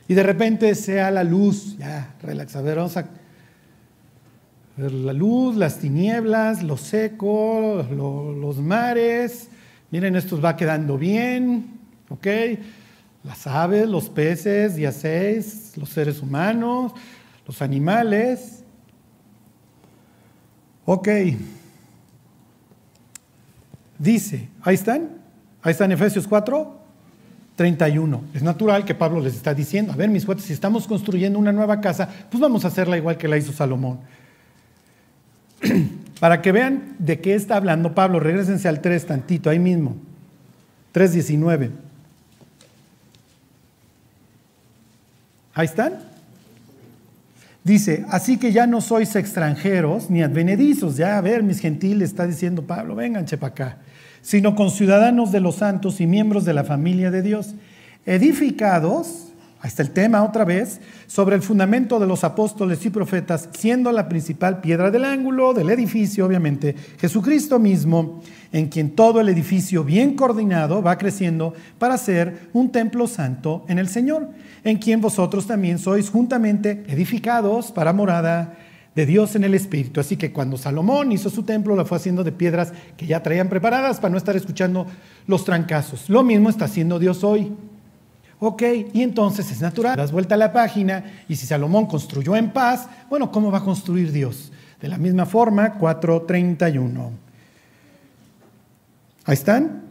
y 0.07 0.15
de 0.15 0.23
repente 0.23 0.73
sea 0.73 1.11
la 1.11 1.23
luz. 1.23 1.77
Ya, 1.77 2.15
relaxa, 2.23 2.57
a 2.57 2.61
ver, 2.63 2.77
vamos 2.77 2.97
a 2.97 3.05
ver 4.77 4.91
la 4.91 5.13
luz, 5.13 5.55
las 5.55 5.77
tinieblas, 5.77 6.63
lo 6.63 6.75
seco, 6.75 7.85
los 7.91 8.57
mares. 8.57 9.49
Miren, 9.91 10.15
esto 10.15 10.41
va 10.41 10.55
quedando 10.55 10.97
bien, 10.97 11.77
¿ok? 12.09 12.27
Las 13.23 13.45
aves, 13.45 13.87
los 13.87 14.09
peces, 14.09 14.77
día 14.77 14.91
6, 14.91 15.73
los 15.75 15.89
seres 15.89 16.19
humanos, 16.19 16.93
los 17.45 17.61
animales. 17.61 18.63
Ok. 20.85 21.09
Dice, 23.99 24.49
ahí 24.63 24.73
están, 24.73 25.14
ahí 25.65 25.71
están 25.71 25.91
Efesios 25.91 26.27
4, 26.27 26.79
31. 27.55 28.23
Es 28.33 28.43
natural 28.43 28.85
que 28.85 28.95
Pablo 28.95 29.19
les 29.19 29.35
está 29.35 29.53
diciendo, 29.53 29.91
a 29.91 29.95
ver 29.95 30.09
mis 30.09 30.25
cuates, 30.25 30.45
si 30.45 30.53
estamos 30.53 30.87
construyendo 30.87 31.37
una 31.37 31.51
nueva 31.51 31.81
casa, 31.81 32.07
pues 32.29 32.39
vamos 32.39 32.63
a 32.63 32.69
hacerla 32.69 32.97
igual 32.97 33.17
que 33.17 33.27
la 33.27 33.37
hizo 33.37 33.51
Salomón. 33.51 33.99
Para 36.19 36.41
que 36.41 36.51
vean 36.51 36.95
de 36.99 37.19
qué 37.19 37.35
está 37.35 37.57
hablando 37.57 37.93
Pablo, 37.93 38.19
regresense 38.19 38.67
al 38.67 38.79
3 38.79 39.05
tantito, 39.05 39.49
ahí 39.49 39.59
mismo. 39.59 39.97
3.19. 40.93 41.71
Ahí 45.53 45.65
están. 45.65 45.99
Dice, 47.63 48.05
así 48.09 48.37
que 48.37 48.51
ya 48.51 48.67
no 48.67 48.79
sois 48.79 49.15
extranjeros 49.15 50.09
ni 50.09 50.21
advenedizos. 50.21 50.97
Ya, 50.97 51.17
a 51.17 51.21
ver, 51.21 51.41
mis 51.41 51.59
gentiles, 51.59 52.11
está 52.11 52.27
diciendo 52.27 52.61
Pablo, 52.61 52.95
vengan, 52.95 53.25
para 53.25 53.47
acá. 53.47 53.77
Sino 54.25 54.55
conciudadanos 54.55 55.31
de 55.31 55.39
los 55.39 55.57
santos 55.57 56.01
y 56.01 56.07
miembros 56.07 56.45
de 56.45 56.53
la 56.55 56.63
familia 56.63 57.11
de 57.11 57.21
Dios, 57.21 57.53
edificados, 58.07 59.27
ahí 59.61 59.67
está 59.67 59.83
el 59.83 59.91
tema 59.91 60.23
otra 60.23 60.45
vez, 60.45 60.81
sobre 61.05 61.35
el 61.35 61.43
fundamento 61.43 61.99
de 61.99 62.07
los 62.07 62.23
apóstoles 62.23 62.83
y 62.87 62.89
profetas, 62.89 63.49
siendo 63.55 63.91
la 63.91 64.09
principal 64.09 64.61
piedra 64.61 64.89
del 64.89 65.05
ángulo 65.05 65.53
del 65.53 65.69
edificio, 65.69 66.25
obviamente, 66.25 66.75
Jesucristo 66.97 67.59
mismo, 67.59 68.23
en 68.51 68.69
quien 68.69 68.95
todo 68.95 69.21
el 69.21 69.29
edificio 69.29 69.83
bien 69.83 70.15
coordinado 70.15 70.81
va 70.81 70.97
creciendo 70.97 71.53
para 71.77 71.95
ser 71.99 72.49
un 72.53 72.71
templo 72.71 73.05
santo 73.05 73.63
en 73.67 73.77
el 73.77 73.89
Señor 73.89 74.31
en 74.65 74.79
quien 74.79 74.99
vosotros 74.99 75.45
también 75.45 75.77
sois 75.77 76.09
juntamente 76.09 76.83
edificados 76.87 77.71
para 77.71 77.93
morada 77.93 78.57
de 78.95 79.05
Dios 79.05 79.35
en 79.35 79.43
el 79.43 79.53
Espíritu. 79.53 79.99
Así 79.99 80.15
que 80.15 80.31
cuando 80.31 80.57
Salomón 80.57 81.11
hizo 81.11 81.29
su 81.29 81.43
templo, 81.43 81.75
lo 81.75 81.85
fue 81.85 81.97
haciendo 81.97 82.23
de 82.23 82.31
piedras 82.31 82.73
que 82.97 83.05
ya 83.05 83.21
traían 83.21 83.49
preparadas 83.49 83.99
para 83.99 84.11
no 84.11 84.17
estar 84.17 84.35
escuchando 84.35 84.87
los 85.27 85.43
trancazos. 85.43 86.09
Lo 86.09 86.23
mismo 86.23 86.49
está 86.49 86.65
haciendo 86.65 86.97
Dios 86.97 87.23
hoy. 87.23 87.51
Ok, 88.39 88.63
y 88.93 89.01
entonces 89.01 89.51
es 89.51 89.61
natural. 89.61 89.97
Das 89.97 90.11
vuelta 90.11 90.35
a 90.35 90.37
la 90.37 90.53
página 90.53 91.03
y 91.27 91.35
si 91.35 91.45
Salomón 91.45 91.85
construyó 91.85 92.35
en 92.35 92.51
paz, 92.51 92.87
bueno, 93.09 93.31
¿cómo 93.31 93.51
va 93.51 93.59
a 93.59 93.63
construir 93.63 94.11
Dios? 94.11 94.51
De 94.81 94.87
la 94.87 94.97
misma 94.97 95.25
forma, 95.25 95.77
4.31. 95.77 97.09
Ahí 99.25 99.33
están. 99.33 99.83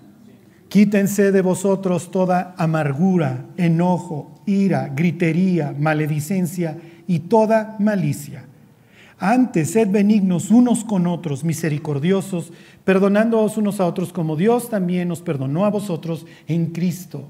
Quítense 0.68 1.30
de 1.30 1.42
vosotros 1.42 2.11
toda 2.11 2.55
amargura, 2.59 3.46
enojo, 3.57 4.40
ira, 4.46 4.90
gritería, 4.94 5.74
maledicencia 5.78 6.78
y 7.07 7.20
toda 7.20 7.76
malicia. 7.78 8.44
Antes, 9.19 9.71
sed 9.73 9.91
benignos 9.91 10.51
unos 10.51 10.85
con 10.85 11.07
otros, 11.07 11.45
misericordiosos, 11.45 12.53
perdonándoos 12.85 13.57
unos 13.57 13.81
a 13.81 13.87
otros 13.87 14.12
como 14.12 14.37
Dios 14.37 14.69
también 14.69 15.09
nos 15.09 15.21
perdonó 15.21 15.65
a 15.65 15.71
vosotros 15.71 16.27
en 16.49 16.67
Cristo. 16.67 17.29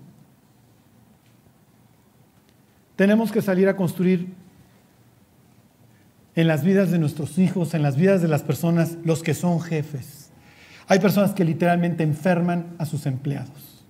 Tenemos 2.96 3.32
que 3.32 3.42
salir 3.42 3.68
a 3.68 3.76
construir 3.76 4.32
en 6.34 6.46
las 6.46 6.64
vidas 6.64 6.90
de 6.90 6.98
nuestros 6.98 7.38
hijos, 7.38 7.74
en 7.74 7.82
las 7.82 7.96
vidas 7.96 8.22
de 8.22 8.28
las 8.28 8.42
personas, 8.42 8.96
los 9.04 9.22
que 9.22 9.34
son 9.34 9.60
jefes. 9.60 10.30
Hay 10.88 10.98
personas 10.98 11.32
que 11.32 11.44
literalmente 11.44 12.02
enferman 12.02 12.74
a 12.78 12.86
sus 12.86 13.06
empleados. 13.06 13.84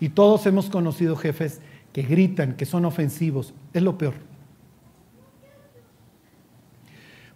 Y 0.00 0.10
todos 0.10 0.44
hemos 0.46 0.70
conocido 0.70 1.16
jefes 1.16 1.60
que 1.92 2.02
gritan, 2.02 2.54
que 2.54 2.66
son 2.66 2.84
ofensivos, 2.84 3.54
es 3.72 3.82
lo 3.82 3.96
peor. 3.96 4.14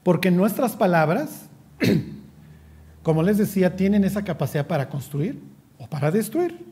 Porque 0.08 0.30
nuestras 0.30 0.74
palabras, 0.74 1.50
como 3.02 3.22
les 3.22 3.36
decía, 3.36 3.76
tienen 3.76 4.04
esa 4.04 4.24
capacidad 4.24 4.66
para 4.66 4.88
construir 4.88 5.38
o 5.78 5.86
para 5.86 6.10
destruir. 6.10 6.64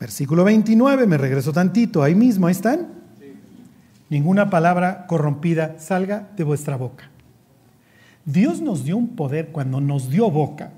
Versículo 0.00 0.44
29, 0.44 1.06
me 1.06 1.18
regreso 1.18 1.52
tantito, 1.52 2.02
ahí 2.02 2.14
mismo, 2.14 2.46
ahí 2.46 2.52
están. 2.52 2.88
Ninguna 4.08 4.48
palabra 4.48 5.06
corrompida 5.06 5.78
salga 5.78 6.30
de 6.38 6.44
vuestra 6.44 6.76
boca. 6.76 7.10
Dios 8.24 8.62
nos 8.62 8.82
dio 8.82 8.96
un 8.96 9.08
poder 9.08 9.48
cuando 9.48 9.82
nos 9.82 10.08
dio 10.08 10.30
boca 10.30 10.72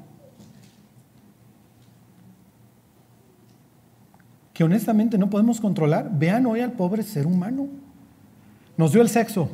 que 4.53 4.65
honestamente 4.65 5.19
no 5.19 5.31
podemos 5.31 5.61
controlar. 5.61 6.11
Vean 6.19 6.47
hoy 6.47 6.63
al 6.63 6.73
pobre 6.73 7.05
ser 7.05 7.29
humano. 7.29 7.69
Nos 8.77 8.91
dio 8.91 9.03
el 9.03 9.09
sexo. 9.09 9.49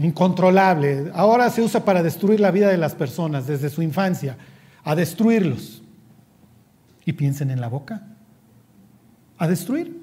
Incontrolable. 0.00 1.10
Ahora 1.14 1.50
se 1.50 1.62
usa 1.62 1.84
para 1.84 2.02
destruir 2.02 2.40
la 2.40 2.50
vida 2.50 2.68
de 2.68 2.78
las 2.78 2.94
personas 2.94 3.46
desde 3.46 3.68
su 3.68 3.82
infancia, 3.82 4.38
a 4.82 4.94
destruirlos. 4.94 5.82
Y 7.04 7.12
piensen 7.12 7.50
en 7.50 7.60
la 7.60 7.68
boca. 7.68 8.06
A 9.36 9.46
destruir. 9.46 10.00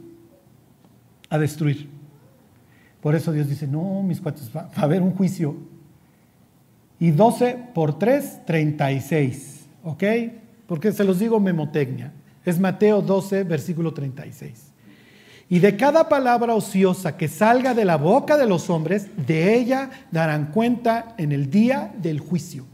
A 1.30 1.38
destruir. 1.40 1.90
Por 3.02 3.16
eso 3.16 3.32
Dios 3.32 3.50
dice, 3.50 3.68
no, 3.68 4.04
mis 4.04 4.22
cuates, 4.22 4.52
va 4.56 4.70
a 4.76 4.82
haber 4.82 5.02
un 5.02 5.14
juicio. 5.14 5.56
Y 7.00 7.12
12 7.12 7.70
por 7.74 7.98
3, 7.98 8.46
36. 8.46 9.68
¿Ok? 9.84 10.04
Porque 10.68 10.92
se 10.92 11.04
los 11.04 11.18
digo 11.20 11.40
memotecnia. 11.40 12.14
Es 12.46 12.60
Mateo 12.60 13.02
12, 13.02 13.44
versículo 13.44 13.94
36. 13.94 14.74
Y 15.50 15.60
de 15.60 15.78
cada 15.78 16.10
palabra 16.10 16.54
ociosa 16.56 17.16
que 17.16 17.28
salga 17.28 17.74
de 17.74 17.86
la 17.86 17.96
boca 17.96 18.38
de 18.38 18.46
los 18.46 18.70
hombres, 18.70 19.08
de 19.26 19.56
ella 19.56 19.90
darán 20.12 20.48
cuenta 20.48 21.16
en 21.18 21.32
el 21.32 21.50
día 21.50 21.94
del 21.98 22.20
juicio. 22.20 22.66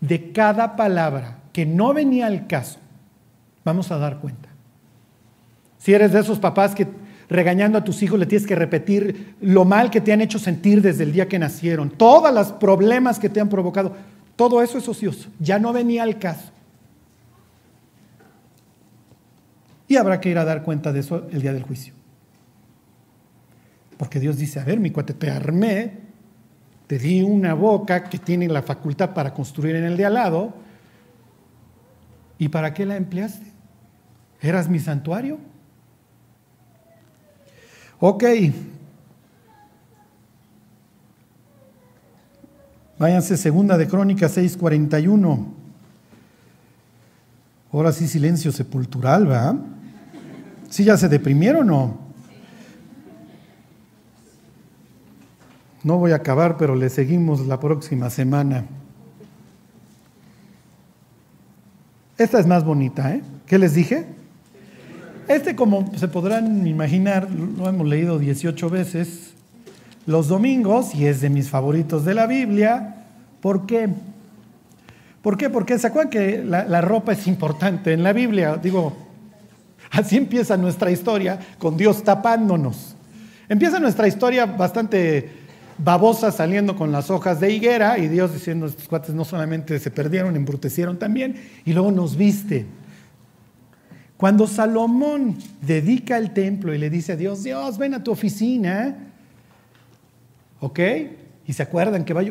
De 0.00 0.32
cada 0.32 0.76
palabra 0.76 1.38
que 1.52 1.64
no 1.64 1.94
venía 1.94 2.26
al 2.26 2.46
caso, 2.46 2.78
vamos 3.64 3.90
a 3.90 3.98
dar 3.98 4.18
cuenta. 4.18 4.50
Si 5.78 5.94
eres 5.94 6.12
de 6.12 6.20
esos 6.20 6.38
papás 6.38 6.74
que 6.74 6.86
regañando 7.28 7.78
a 7.78 7.84
tus 7.84 8.02
hijos 8.02 8.18
le 8.18 8.26
tienes 8.26 8.46
que 8.46 8.54
repetir 8.54 9.36
lo 9.40 9.64
mal 9.64 9.90
que 9.90 10.02
te 10.02 10.12
han 10.12 10.20
hecho 10.20 10.38
sentir 10.38 10.82
desde 10.82 11.04
el 11.04 11.12
día 11.12 11.28
que 11.28 11.38
nacieron, 11.38 11.90
todos 11.90 12.32
los 12.32 12.52
problemas 12.52 13.18
que 13.18 13.30
te 13.30 13.40
han 13.40 13.48
provocado, 13.48 13.96
todo 14.36 14.62
eso 14.62 14.76
es 14.76 14.86
ocioso, 14.86 15.30
ya 15.38 15.58
no 15.58 15.72
venía 15.72 16.02
al 16.02 16.18
caso. 16.18 16.52
Y 19.88 19.96
habrá 19.96 20.20
que 20.20 20.30
ir 20.30 20.38
a 20.38 20.44
dar 20.44 20.62
cuenta 20.62 20.92
de 20.92 21.00
eso 21.00 21.26
el 21.30 21.42
día 21.42 21.52
del 21.52 21.62
juicio. 21.62 21.94
Porque 23.96 24.20
Dios 24.20 24.36
dice, 24.36 24.60
a 24.60 24.64
ver, 24.64 24.80
mi 24.80 24.90
cuate, 24.90 25.14
te 25.14 25.30
armé, 25.30 25.92
te 26.86 26.98
di 26.98 27.22
una 27.22 27.54
boca 27.54 28.04
que 28.04 28.18
tiene 28.18 28.48
la 28.48 28.62
facultad 28.62 29.14
para 29.14 29.32
construir 29.32 29.76
en 29.76 29.84
el 29.84 29.96
de 29.96 30.06
al 30.06 30.14
lado, 30.14 30.54
¿y 32.38 32.48
para 32.48 32.74
qué 32.74 32.84
la 32.84 32.96
empleaste? 32.96 33.46
¿Eras 34.40 34.68
mi 34.68 34.78
santuario? 34.78 35.38
Ok. 37.98 38.24
Váyanse 42.98 43.36
segunda 43.36 43.76
de 43.78 43.88
Crónicas 43.88 44.36
6:41. 44.36 45.46
Ahora 47.72 47.92
sí 47.92 48.06
silencio 48.08 48.52
sepultural, 48.52 49.26
¿verdad? 49.26 49.56
¿Sí 50.68 50.84
ya 50.84 50.96
se 50.96 51.08
deprimieron 51.08 51.70
o 51.70 51.74
no? 51.74 51.98
No 55.82 55.98
voy 55.98 56.12
a 56.12 56.16
acabar, 56.16 56.56
pero 56.56 56.74
le 56.74 56.90
seguimos 56.90 57.46
la 57.46 57.60
próxima 57.60 58.10
semana. 58.10 58.64
Esta 62.18 62.40
es 62.40 62.46
más 62.46 62.64
bonita, 62.64 63.14
¿eh? 63.14 63.22
¿Qué 63.46 63.58
les 63.58 63.74
dije? 63.74 64.06
Este, 65.28 65.54
como 65.54 65.92
se 65.96 66.08
podrán 66.08 66.66
imaginar, 66.66 67.30
lo 67.30 67.68
hemos 67.68 67.86
leído 67.86 68.18
18 68.18 68.70
veces 68.70 69.34
los 70.06 70.28
domingos 70.28 70.94
y 70.94 71.06
es 71.06 71.20
de 71.20 71.30
mis 71.30 71.50
favoritos 71.50 72.04
de 72.04 72.14
la 72.14 72.26
Biblia. 72.26 73.04
¿Por 73.40 73.66
qué? 73.66 73.88
¿Por 75.20 75.36
qué? 75.36 75.50
Porque 75.50 75.78
se 75.78 75.88
acuerdan 75.88 76.10
que 76.10 76.44
la, 76.44 76.80
ropa 76.80 77.12
es 77.12 77.26
importante 77.26 77.92
en 77.92 78.02
la 78.04 78.12
Biblia. 78.12 78.56
Digo, 78.56 78.96
así 79.90 80.16
empieza 80.16 80.56
nuestra 80.56 80.90
historia 80.90 81.38
con 81.58 81.76
Dios 81.76 82.02
tapándonos. 82.02 82.96
Empieza 83.48 83.78
nuestra 83.78 84.08
historia 84.08 84.46
bastante 84.46 85.30
babosa 85.78 86.32
saliendo 86.32 86.76
con 86.76 86.90
las 86.90 87.10
hojas 87.10 87.40
de 87.40 87.52
higuera 87.52 87.98
y 87.98 88.08
Dios 88.08 88.32
diciendo, 88.32 88.66
estos 88.66 88.88
cuates 88.88 89.14
no 89.14 89.24
solamente 89.24 89.78
se 89.78 89.90
perdieron, 89.90 90.36
embrutecieron 90.36 90.98
también 90.98 91.36
y 91.64 91.72
luego 91.72 91.92
nos 91.92 92.16
viste. 92.16 92.66
Cuando 94.16 94.46
Salomón 94.46 95.36
dedica 95.60 96.16
el 96.16 96.32
templo 96.32 96.74
y 96.74 96.78
le 96.78 96.88
dice 96.88 97.12
a 97.12 97.16
Dios, 97.16 97.42
Dios, 97.42 97.76
ven 97.76 97.92
a 97.94 98.02
tu 98.02 98.10
oficina, 98.10 98.96
¿ok? 100.60 100.80
Y 101.46 101.52
se 101.52 101.62
acuerdan 101.62 102.04
que 102.04 102.14
va, 102.14 102.22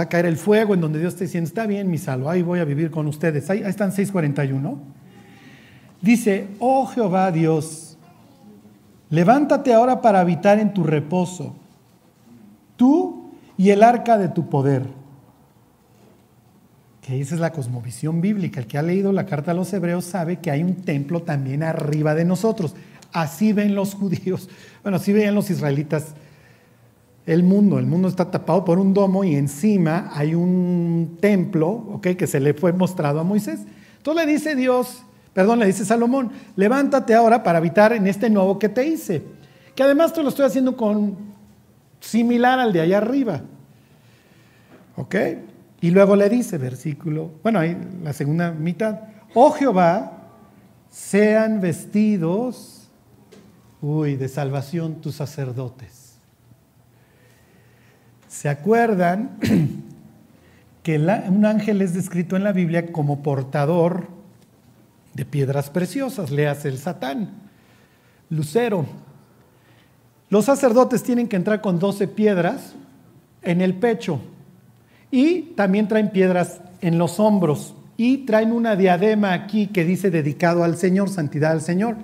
a 0.00 0.08
caer 0.08 0.26
el 0.26 0.36
fuego 0.36 0.74
en 0.74 0.80
donde 0.80 0.98
Dios 0.98 1.12
está 1.12 1.24
diciendo, 1.24 1.48
está 1.48 1.66
bien, 1.66 1.90
mi 1.90 1.98
salvo, 1.98 2.30
ahí 2.30 2.42
voy 2.42 2.60
a 2.60 2.64
vivir 2.64 2.90
con 2.90 3.06
ustedes. 3.06 3.48
Ahí, 3.50 3.62
están 3.64 3.92
641. 3.92 5.03
Dice, 6.04 6.48
oh 6.58 6.84
Jehová 6.84 7.32
Dios, 7.32 7.96
levántate 9.08 9.72
ahora 9.72 10.02
para 10.02 10.20
habitar 10.20 10.58
en 10.58 10.74
tu 10.74 10.84
reposo, 10.84 11.54
tú 12.76 13.30
y 13.56 13.70
el 13.70 13.82
arca 13.82 14.18
de 14.18 14.28
tu 14.28 14.50
poder. 14.50 14.82
Que 17.00 17.22
esa 17.22 17.36
es 17.36 17.40
la 17.40 17.52
cosmovisión 17.52 18.20
bíblica. 18.20 18.60
El 18.60 18.66
que 18.66 18.76
ha 18.76 18.82
leído 18.82 19.12
la 19.12 19.24
carta 19.24 19.52
a 19.52 19.54
los 19.54 19.72
hebreos 19.72 20.04
sabe 20.04 20.40
que 20.40 20.50
hay 20.50 20.62
un 20.62 20.74
templo 20.82 21.22
también 21.22 21.62
arriba 21.62 22.14
de 22.14 22.26
nosotros. 22.26 22.74
Así 23.10 23.54
ven 23.54 23.74
los 23.74 23.94
judíos, 23.94 24.50
bueno, 24.82 24.98
así 24.98 25.10
ven 25.14 25.34
los 25.34 25.48
israelitas 25.48 26.08
el 27.24 27.44
mundo. 27.44 27.78
El 27.78 27.86
mundo 27.86 28.08
está 28.08 28.30
tapado 28.30 28.62
por 28.62 28.78
un 28.78 28.92
domo 28.92 29.24
y 29.24 29.36
encima 29.36 30.10
hay 30.12 30.34
un 30.34 31.16
templo, 31.22 31.70
¿ok? 31.70 32.08
Que 32.08 32.26
se 32.26 32.40
le 32.40 32.52
fue 32.52 32.74
mostrado 32.74 33.20
a 33.20 33.24
Moisés. 33.24 33.60
Entonces 33.96 34.26
le 34.26 34.30
dice 34.30 34.54
Dios, 34.54 35.04
perdón, 35.34 35.58
le 35.58 35.66
dice 35.66 35.84
Salomón, 35.84 36.30
levántate 36.56 37.14
ahora 37.14 37.42
para 37.42 37.58
habitar 37.58 37.92
en 37.92 38.06
este 38.06 38.30
nuevo 38.30 38.58
que 38.58 38.68
te 38.68 38.86
hice. 38.86 39.22
Que 39.74 39.82
además 39.82 40.12
te 40.12 40.22
lo 40.22 40.30
estoy 40.30 40.46
haciendo 40.46 40.76
con 40.76 41.16
similar 42.00 42.58
al 42.58 42.72
de 42.72 42.80
allá 42.80 42.98
arriba. 42.98 43.42
¿Ok? 44.96 45.16
Y 45.80 45.90
luego 45.90 46.16
le 46.16 46.28
dice, 46.30 46.56
versículo, 46.56 47.32
bueno, 47.42 47.58
ahí 47.58 47.76
la 48.02 48.12
segunda 48.12 48.52
mitad, 48.52 49.00
oh 49.34 49.50
Jehová, 49.50 50.30
sean 50.88 51.60
vestidos, 51.60 52.88
uy, 53.82 54.16
de 54.16 54.28
salvación 54.28 55.00
tus 55.00 55.16
sacerdotes 55.16 56.04
¿Se 58.34 58.48
acuerdan 58.48 59.38
que 60.82 60.98
un 60.98 61.46
ángel 61.46 61.80
es 61.82 61.94
descrito 61.94 62.34
en 62.34 62.42
la 62.42 62.50
Biblia 62.50 62.90
como 62.90 63.22
portador 63.22 64.08
de 65.14 65.24
piedras 65.24 65.70
preciosas? 65.70 66.30
Le 66.30 66.46
hace 66.46 66.68
el 66.68 66.78
Satán, 66.78 67.30
Lucero. 68.30 68.86
Los 70.28 70.46
sacerdotes 70.46 71.02
tienen 71.02 71.28
que 71.28 71.36
entrar 71.36 71.60
con 71.60 71.78
12 71.78 72.08
piedras 72.08 72.74
en 73.42 73.60
el 73.60 73.74
pecho 73.74 74.20
y 75.10 75.52
también 75.56 75.88
traen 75.88 76.10
piedras 76.10 76.60
en 76.80 76.98
los 76.98 77.20
hombros 77.20 77.74
y 77.96 78.18
traen 78.18 78.52
una 78.52 78.76
diadema 78.76 79.32
aquí 79.32 79.68
que 79.68 79.84
dice 79.84 80.10
dedicado 80.10 80.64
al 80.64 80.76
Señor, 80.76 81.08
santidad 81.08 81.52
al 81.52 81.60
Señor. 81.60 81.96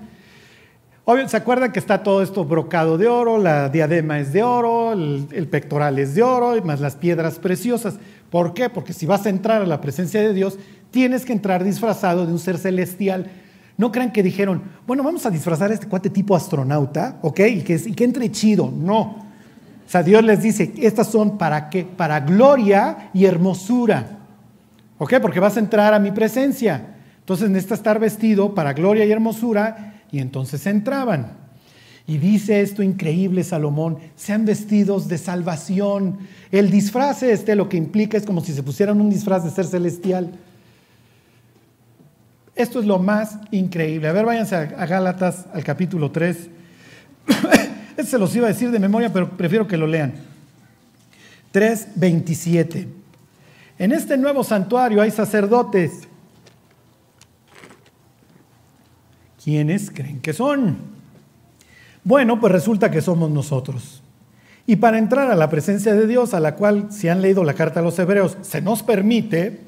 ¿se 1.26 1.36
acuerdan 1.36 1.72
que 1.72 1.80
está 1.80 2.02
todo 2.02 2.22
esto 2.22 2.44
brocado 2.44 2.96
de 2.96 3.08
oro? 3.08 3.38
La 3.38 3.68
diadema 3.68 4.20
es 4.20 4.32
de 4.32 4.42
oro, 4.42 4.92
el, 4.92 5.48
pectoral 5.50 5.98
es 5.98 6.14
de 6.14 6.22
oro, 6.22 6.56
y 6.56 6.62
más 6.62 6.80
las 6.80 6.94
piedras 6.94 7.38
preciosas. 7.38 7.98
¿Por 8.30 8.54
qué? 8.54 8.70
Porque 8.70 8.92
si 8.92 9.06
vas 9.06 9.26
a 9.26 9.30
entrar 9.30 9.62
a 9.62 9.66
la 9.66 9.80
presencia 9.80 10.20
de 10.20 10.32
Dios, 10.32 10.58
tienes 10.90 11.24
que 11.24 11.32
entrar 11.32 11.64
disfrazado 11.64 12.26
de 12.26 12.32
un 12.32 12.38
ser 12.38 12.58
celestial. 12.58 13.30
No 13.76 13.90
crean 13.92 14.12
que 14.12 14.22
dijeron, 14.22 14.62
bueno, 14.86 15.02
vamos 15.02 15.24
a 15.26 15.30
disfrazar 15.30 15.70
a 15.70 15.74
este 15.74 15.86
cuate 15.86 16.10
tipo 16.10 16.36
astronauta, 16.36 17.18
¿ok? 17.22 17.40
Y 17.40 17.60
que, 17.62 17.78
que 17.94 18.04
entre 18.04 18.30
chido. 18.30 18.70
No. 18.70 19.00
O 19.00 19.90
sea, 19.90 20.02
Dios 20.02 20.22
les 20.22 20.42
dice, 20.42 20.72
estas 20.78 21.08
son 21.08 21.38
para 21.38 21.70
qué? 21.70 21.84
Para 21.84 22.20
gloria 22.20 23.10
y 23.12 23.24
hermosura. 23.24 24.18
¿Ok? 24.98 25.14
Porque 25.22 25.40
vas 25.40 25.56
a 25.56 25.60
entrar 25.60 25.94
a 25.94 25.98
mi 25.98 26.10
presencia. 26.10 26.94
Entonces 27.20 27.48
necesitas 27.48 27.78
estar 27.78 27.98
vestido 27.98 28.54
para 28.54 28.72
gloria 28.72 29.04
y 29.04 29.12
hermosura 29.12 29.94
y 30.12 30.18
entonces 30.18 30.66
entraban. 30.66 31.38
Y 32.06 32.18
dice 32.18 32.60
esto 32.60 32.82
increíble 32.82 33.44
Salomón, 33.44 33.98
sean 34.16 34.44
vestidos 34.44 35.08
de 35.08 35.16
salvación. 35.16 36.18
El 36.50 36.70
disfraz 36.70 37.22
este 37.22 37.54
lo 37.54 37.68
que 37.68 37.76
implica 37.76 38.16
es 38.16 38.26
como 38.26 38.40
si 38.40 38.52
se 38.52 38.62
pusieran 38.62 39.00
un 39.00 39.10
disfraz 39.10 39.44
de 39.44 39.50
ser 39.50 39.66
celestial. 39.66 40.32
Esto 42.60 42.78
es 42.78 42.84
lo 42.84 42.98
más 42.98 43.38
increíble. 43.50 44.08
A 44.08 44.12
ver, 44.12 44.26
váyanse 44.26 44.54
a, 44.54 44.64
Gálatas 44.64 45.46
al 45.54 45.64
capítulo 45.64 46.10
3. 46.10 46.36
este 47.96 48.04
se 48.04 48.18
los 48.18 48.36
iba 48.36 48.46
a 48.46 48.50
decir 48.50 48.70
de 48.70 48.78
memoria, 48.78 49.10
pero 49.10 49.30
prefiero 49.30 49.66
que 49.66 49.78
lo 49.78 49.86
lean. 49.86 50.12
3.27. 51.54 52.86
En 53.78 53.92
este 53.92 54.18
nuevo 54.18 54.44
santuario 54.44 55.00
hay 55.00 55.10
sacerdotes 55.10 56.06
¿Quiénes 59.42 59.90
creen 59.90 60.20
que 60.20 60.34
son? 60.34 60.76
Bueno, 62.04 62.38
pues 62.38 62.52
resulta 62.52 62.90
que 62.90 63.00
somos 63.00 63.30
nosotros. 63.30 64.02
Y 64.66 64.76
para 64.76 64.98
entrar 64.98 65.30
a 65.30 65.34
la 65.34 65.48
presencia 65.48 65.94
de 65.94 66.06
Dios, 66.06 66.34
a 66.34 66.40
la 66.40 66.56
cual, 66.56 66.88
si 66.90 67.08
han 67.08 67.22
leído 67.22 67.42
la 67.42 67.54
carta 67.54 67.80
a 67.80 67.82
los 67.82 67.98
hebreos, 67.98 68.36
se 68.42 68.60
nos 68.60 68.82
permite, 68.82 69.60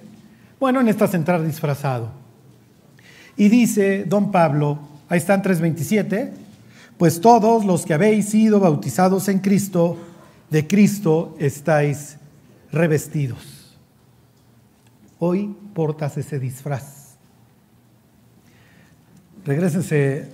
bueno, 0.60 0.82
en 0.82 0.88
esta 0.88 1.06
entrar 1.06 1.42
disfrazado. 1.42 2.21
Y 3.36 3.48
dice 3.48 4.04
don 4.04 4.30
Pablo, 4.30 4.78
ahí 5.08 5.18
están 5.18 5.42
3.27, 5.42 6.30
pues 6.98 7.20
todos 7.20 7.64
los 7.64 7.84
que 7.84 7.94
habéis 7.94 8.28
sido 8.28 8.60
bautizados 8.60 9.28
en 9.28 9.40
Cristo, 9.40 9.96
de 10.50 10.66
Cristo 10.66 11.34
estáis 11.38 12.18
revestidos. 12.70 13.78
Hoy 15.18 15.54
portas 15.74 16.16
ese 16.18 16.38
disfraz. 16.38 17.16
Regrésense 19.44 20.28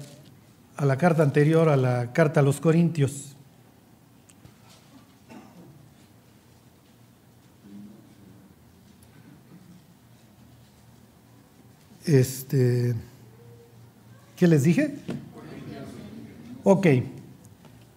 a 0.76 0.84
la 0.84 0.96
carta 0.96 1.22
anterior, 1.22 1.68
a 1.68 1.76
la 1.76 2.12
carta 2.12 2.40
a 2.40 2.42
los 2.42 2.60
Corintios. 2.60 3.37
Este, 12.08 12.94
¿Qué 14.36 14.46
les 14.46 14.62
dije? 14.62 14.94
Ok, 16.64 16.86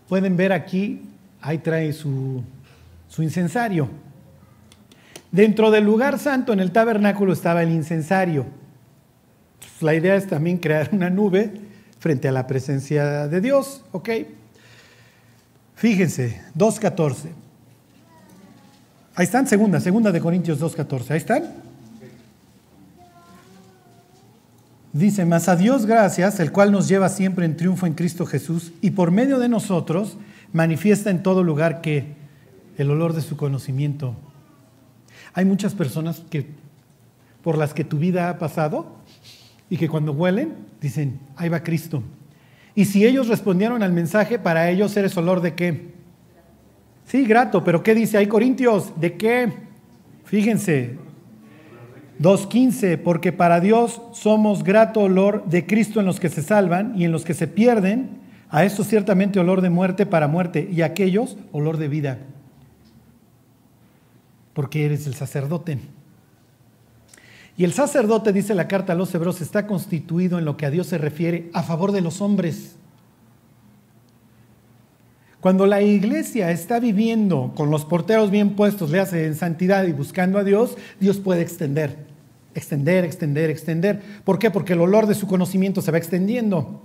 pueden 0.07 0.37
ver 0.37 0.53
aquí, 0.53 1.01
ahí 1.41 1.57
trae 1.57 1.93
su, 1.93 2.43
incensario. 3.17 3.89
Dentro 5.31 5.71
del 5.71 5.85
lugar 5.85 6.19
santo, 6.19 6.51
en 6.53 6.59
el 6.59 6.71
tabernáculo, 6.71 7.33
estaba 7.33 7.63
el 7.63 7.71
incensario 7.71 8.45
la 9.81 9.95
idea 9.95 10.15
es 10.15 10.27
también 10.27 10.57
crear 10.57 10.89
una 10.91 11.09
nube 11.09 11.51
frente 11.99 12.27
a 12.27 12.31
la 12.31 12.47
presencia 12.47 13.27
de 13.27 13.41
Dios, 13.41 13.83
¿ok? 13.91 14.09
Fíjense, 15.75 16.41
2.14. 16.55 17.15
Ahí 19.15 19.25
están, 19.25 19.47
segunda, 19.47 19.79
segunda 19.79 20.11
de 20.11 20.21
Corintios 20.21 20.59
2.14. 20.59 21.11
Ahí 21.11 21.17
están. 21.17 21.70
Dice, 24.93 25.25
mas 25.25 25.47
a 25.47 25.55
Dios 25.55 25.85
gracias, 25.85 26.39
el 26.41 26.51
cual 26.51 26.71
nos 26.71 26.87
lleva 26.87 27.07
siempre 27.07 27.45
en 27.45 27.55
triunfo 27.55 27.85
en 27.85 27.93
Cristo 27.93 28.25
Jesús 28.25 28.73
y 28.81 28.91
por 28.91 29.11
medio 29.11 29.39
de 29.39 29.47
nosotros 29.47 30.17
manifiesta 30.51 31.09
en 31.09 31.23
todo 31.23 31.43
lugar 31.43 31.79
que 31.79 32.13
el 32.77 32.91
olor 32.91 33.13
de 33.13 33.21
su 33.21 33.37
conocimiento. 33.37 34.15
Hay 35.33 35.45
muchas 35.45 35.75
personas 35.75 36.23
que 36.29 36.47
por 37.41 37.57
las 37.57 37.73
que 37.73 37.85
tu 37.85 37.97
vida 37.97 38.29
ha 38.29 38.37
pasado 38.37 38.97
y 39.69 39.77
que 39.77 39.87
cuando 39.87 40.11
huelen 40.11 40.55
dicen, 40.81 41.19
ahí 41.37 41.47
va 41.47 41.63
Cristo. 41.63 42.03
Y 42.75 42.85
si 42.85 43.05
ellos 43.05 43.29
respondieron 43.29 43.83
al 43.83 43.93
mensaje, 43.93 44.39
para 44.39 44.69
ellos 44.69 44.95
eres 44.97 45.15
olor 45.15 45.41
de 45.41 45.55
qué? 45.55 45.91
Sí, 47.05 47.25
grato, 47.25 47.63
pero 47.63 47.81
¿qué 47.81 47.95
dice 47.95 48.17
ahí 48.17 48.27
Corintios? 48.27 48.99
¿De 48.99 49.17
qué? 49.17 49.51
Fíjense, 50.25 50.97
2.15, 52.21 52.99
porque 52.99 53.31
para 53.31 53.59
Dios 53.59 53.99
somos 54.13 54.63
grato 54.63 54.99
olor 54.99 55.45
de 55.45 55.65
Cristo 55.65 55.99
en 55.99 56.05
los 56.05 56.19
que 56.19 56.29
se 56.29 56.43
salvan 56.43 56.93
y 56.95 57.05
en 57.05 57.11
los 57.11 57.25
que 57.25 57.33
se 57.33 57.47
pierden, 57.47 58.21
a 58.49 58.65
estos 58.65 58.87
ciertamente 58.87 59.39
olor 59.39 59.61
de 59.61 59.69
muerte 59.69 60.05
para 60.05 60.27
muerte 60.27 60.69
y 60.71 60.81
a 60.81 60.87
aquellos 60.87 61.37
olor 61.51 61.77
de 61.77 61.87
vida, 61.87 62.19
porque 64.53 64.85
eres 64.85 65.07
el 65.07 65.15
sacerdote. 65.15 65.79
Y 67.57 67.63
el 67.63 67.73
sacerdote, 67.73 68.33
dice 68.33 68.53
la 68.53 68.67
carta 68.67 68.93
a 68.93 68.95
los 68.95 69.13
hebreos, 69.15 69.41
está 69.41 69.65
constituido 69.65 70.37
en 70.37 70.45
lo 70.45 70.57
que 70.57 70.65
a 70.65 70.69
Dios 70.69 70.87
se 70.87 70.97
refiere 70.97 71.49
a 71.53 71.63
favor 71.63 71.91
de 71.91 72.01
los 72.01 72.21
hombres. 72.21 72.75
Cuando 75.39 75.65
la 75.65 75.81
iglesia 75.81 76.51
está 76.51 76.79
viviendo 76.79 77.53
con 77.55 77.71
los 77.71 77.85
porteros 77.85 78.29
bien 78.29 78.51
puestos, 78.51 78.91
le 78.91 78.99
hace 78.99 79.25
en 79.25 79.35
santidad 79.35 79.85
y 79.85 79.91
buscando 79.91 80.37
a 80.37 80.43
Dios, 80.43 80.77
Dios 80.99 81.17
puede 81.17 81.41
extender. 81.41 82.10
Extender, 82.53 83.05
extender, 83.05 83.49
extender. 83.49 84.01
¿Por 84.23 84.39
qué? 84.39 84.51
Porque 84.51 84.73
el 84.73 84.81
olor 84.81 85.07
de 85.07 85.15
su 85.15 85.27
conocimiento 85.27 85.81
se 85.81 85.91
va 85.91 85.97
extendiendo. 85.97 86.81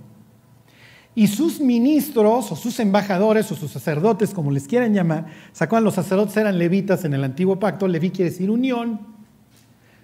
Y 1.15 1.27
sus 1.27 1.59
ministros 1.59 2.51
o 2.51 2.55
sus 2.55 2.79
embajadores 2.79 3.51
o 3.51 3.55
sus 3.55 3.71
sacerdotes, 3.71 4.33
como 4.33 4.51
les 4.51 4.67
quieran 4.67 4.93
llamar, 4.93 5.25
¿sacan? 5.51 5.83
Los 5.83 5.95
sacerdotes 5.95 6.37
eran 6.37 6.59
levitas 6.59 7.05
en 7.05 7.13
el 7.13 7.23
antiguo 7.23 7.59
pacto, 7.59 7.87
leví 7.87 8.11
quiere 8.11 8.29
decir 8.29 8.51
unión. 8.51 8.99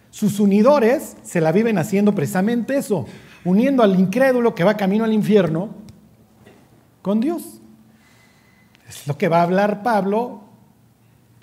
Sus 0.10 0.40
unidores 0.40 1.18
se 1.22 1.40
la 1.40 1.52
viven 1.52 1.78
haciendo 1.78 2.16
precisamente 2.16 2.78
eso, 2.78 3.06
uniendo 3.46 3.84
al 3.84 4.00
incrédulo 4.00 4.56
que 4.56 4.64
va 4.64 4.76
camino 4.76 5.04
al 5.04 5.14
infierno 5.14 5.70
con 7.02 7.20
Dios. 7.20 7.62
Es 8.88 9.08
lo 9.08 9.18
que 9.18 9.28
va 9.28 9.40
a 9.40 9.44
hablar 9.44 9.84
Pablo 9.84 10.43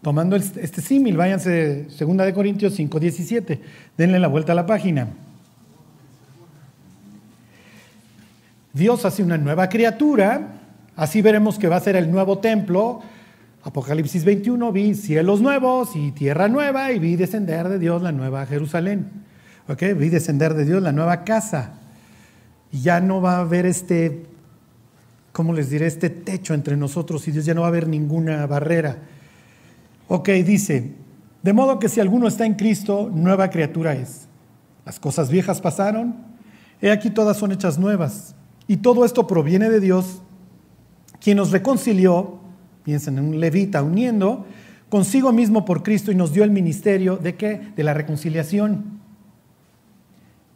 tomando 0.02 0.36
este 0.36 0.80
símil. 0.80 1.16
Váyanse 1.16 1.86
2 1.98 2.16
de 2.16 2.34
Corintios 2.34 2.74
5, 2.74 3.00
17. 3.00 3.60
Denle 3.96 4.18
la 4.18 4.28
vuelta 4.28 4.52
a 4.52 4.54
la 4.54 4.66
página. 4.66 5.08
Dios 8.72 9.04
hace 9.04 9.22
una 9.22 9.36
nueva 9.36 9.68
criatura, 9.68 10.60
así 10.94 11.22
veremos 11.22 11.58
que 11.58 11.66
va 11.66 11.76
a 11.76 11.80
ser 11.80 11.96
el 11.96 12.10
nuevo 12.10 12.38
templo. 12.38 13.02
Apocalipsis 13.62 14.24
21, 14.24 14.72
vi 14.72 14.94
cielos 14.94 15.40
nuevos 15.40 15.96
y 15.96 16.12
tierra 16.12 16.48
nueva 16.48 16.92
y 16.92 16.98
vi 16.98 17.16
descender 17.16 17.68
de 17.68 17.78
Dios 17.78 18.00
la 18.00 18.12
nueva 18.12 18.46
Jerusalén. 18.46 19.10
¿Ok? 19.68 19.82
Vi 19.96 20.08
descender 20.08 20.54
de 20.54 20.64
Dios 20.64 20.82
la 20.82 20.92
nueva 20.92 21.24
casa. 21.24 21.74
Y 22.72 22.82
ya 22.82 23.00
no 23.00 23.20
va 23.20 23.36
a 23.36 23.40
haber 23.40 23.66
este, 23.66 24.24
¿cómo 25.32 25.52
les 25.52 25.68
diré? 25.68 25.86
Este 25.86 26.08
techo 26.08 26.54
entre 26.54 26.76
nosotros 26.76 27.26
y 27.26 27.32
Dios, 27.32 27.44
ya 27.44 27.54
no 27.54 27.62
va 27.62 27.66
a 27.66 27.70
haber 27.70 27.88
ninguna 27.88 28.46
barrera. 28.46 28.98
Ok, 30.12 30.28
dice, 30.44 30.90
de 31.40 31.52
modo 31.52 31.78
que 31.78 31.88
si 31.88 32.00
alguno 32.00 32.26
está 32.26 32.44
en 32.44 32.54
Cristo, 32.54 33.08
nueva 33.14 33.48
criatura 33.48 33.92
es. 33.94 34.26
Las 34.84 34.98
cosas 34.98 35.30
viejas 35.30 35.60
pasaron, 35.60 36.16
he 36.80 36.90
aquí 36.90 37.10
todas 37.10 37.36
son 37.36 37.52
hechas 37.52 37.78
nuevas. 37.78 38.34
Y 38.66 38.78
todo 38.78 39.04
esto 39.04 39.28
proviene 39.28 39.70
de 39.70 39.78
Dios, 39.78 40.20
quien 41.20 41.36
nos 41.36 41.52
reconcilió, 41.52 42.40
piensen 42.82 43.18
en 43.18 43.24
un 43.26 43.38
levita 43.38 43.84
uniendo, 43.84 44.46
consigo 44.88 45.30
mismo 45.30 45.64
por 45.64 45.84
Cristo 45.84 46.10
y 46.10 46.16
nos 46.16 46.32
dio 46.32 46.42
el 46.42 46.50
ministerio 46.50 47.16
de 47.16 47.36
qué? 47.36 47.72
De 47.76 47.84
la 47.84 47.94
reconciliación. 47.94 48.98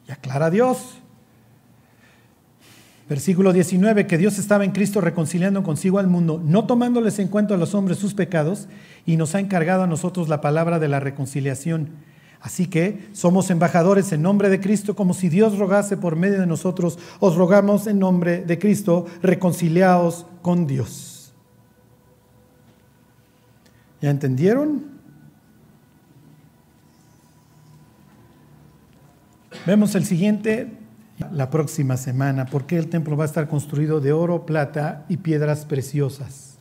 Y 0.09 0.11
aclara 0.11 0.51
Dios. 0.51 1.01
Versículo 3.09 3.53
19, 3.53 4.07
que 4.07 4.17
Dios 4.17 4.39
estaba 4.39 4.65
en 4.65 4.73
Cristo 4.73 5.01
reconciliando 5.03 5.63
consigo 5.63 5.99
al 5.99 6.07
mundo, 6.07 6.41
no 6.43 6.65
tomándoles 6.65 7.19
en 7.19 7.29
cuenta 7.29 7.55
a 7.55 7.59
los 7.59 7.75
hombres 7.75 7.99
sus 7.99 8.15
pecados, 8.15 8.67
y 9.05 9.17
nos 9.17 9.35
ha 9.35 9.41
encargado 9.41 9.83
a 9.83 9.87
nosotros 9.87 10.29
la 10.29 10.41
palabra 10.41 10.79
de 10.79 10.89
la 10.89 11.01
reconciliación. 11.01 11.91
Así 12.41 12.67
que 12.67 13.09
somos 13.13 13.51
embajadores 13.51 14.13
en 14.13 14.23
nombre 14.23 14.49
de 14.49 14.61
Cristo, 14.61 14.95
como 14.97 15.13
si 15.13 15.29
Dios 15.29 15.59
rogase 15.59 15.97
por 15.97 16.17
medio 16.17 16.41
de 16.41 16.47
nosotros. 16.47 16.99
Os 17.21 17.37
rogamos 17.37 17.87
en 17.87 17.99
nombre 17.99 18.43
de 18.43 18.59
Cristo, 18.59 19.07
reconciliaos 19.23 20.27
con 20.43 20.67
Dios. 20.67 21.33
¿Ya 24.01 24.11
entendieron? 24.11 24.85
Vemos 29.67 29.95
el 29.95 30.05
siguiente 30.05 30.71
la 31.31 31.51
próxima 31.51 31.97
semana, 31.97 32.47
porque 32.47 32.77
el 32.77 32.89
templo 32.89 33.17
va 33.17 33.25
a 33.25 33.27
estar 33.27 33.49
construido 33.49 34.01
de 34.01 34.13
oro, 34.13 34.47
plata 34.47 35.05
y 35.09 35.19
piedras 35.19 35.65
preciosas. 35.65 36.59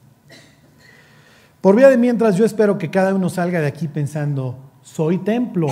Por 1.62 1.76
vía 1.76 1.90
de 1.90 1.98
mientras, 1.98 2.36
yo 2.36 2.46
espero 2.46 2.78
que 2.78 2.92
cada 2.92 3.16
uno 3.16 3.30
salga 3.30 3.62
de 3.62 3.68
aquí 3.68 3.88
pensando, 3.88 4.58
soy 4.82 5.18
templo. 5.20 5.68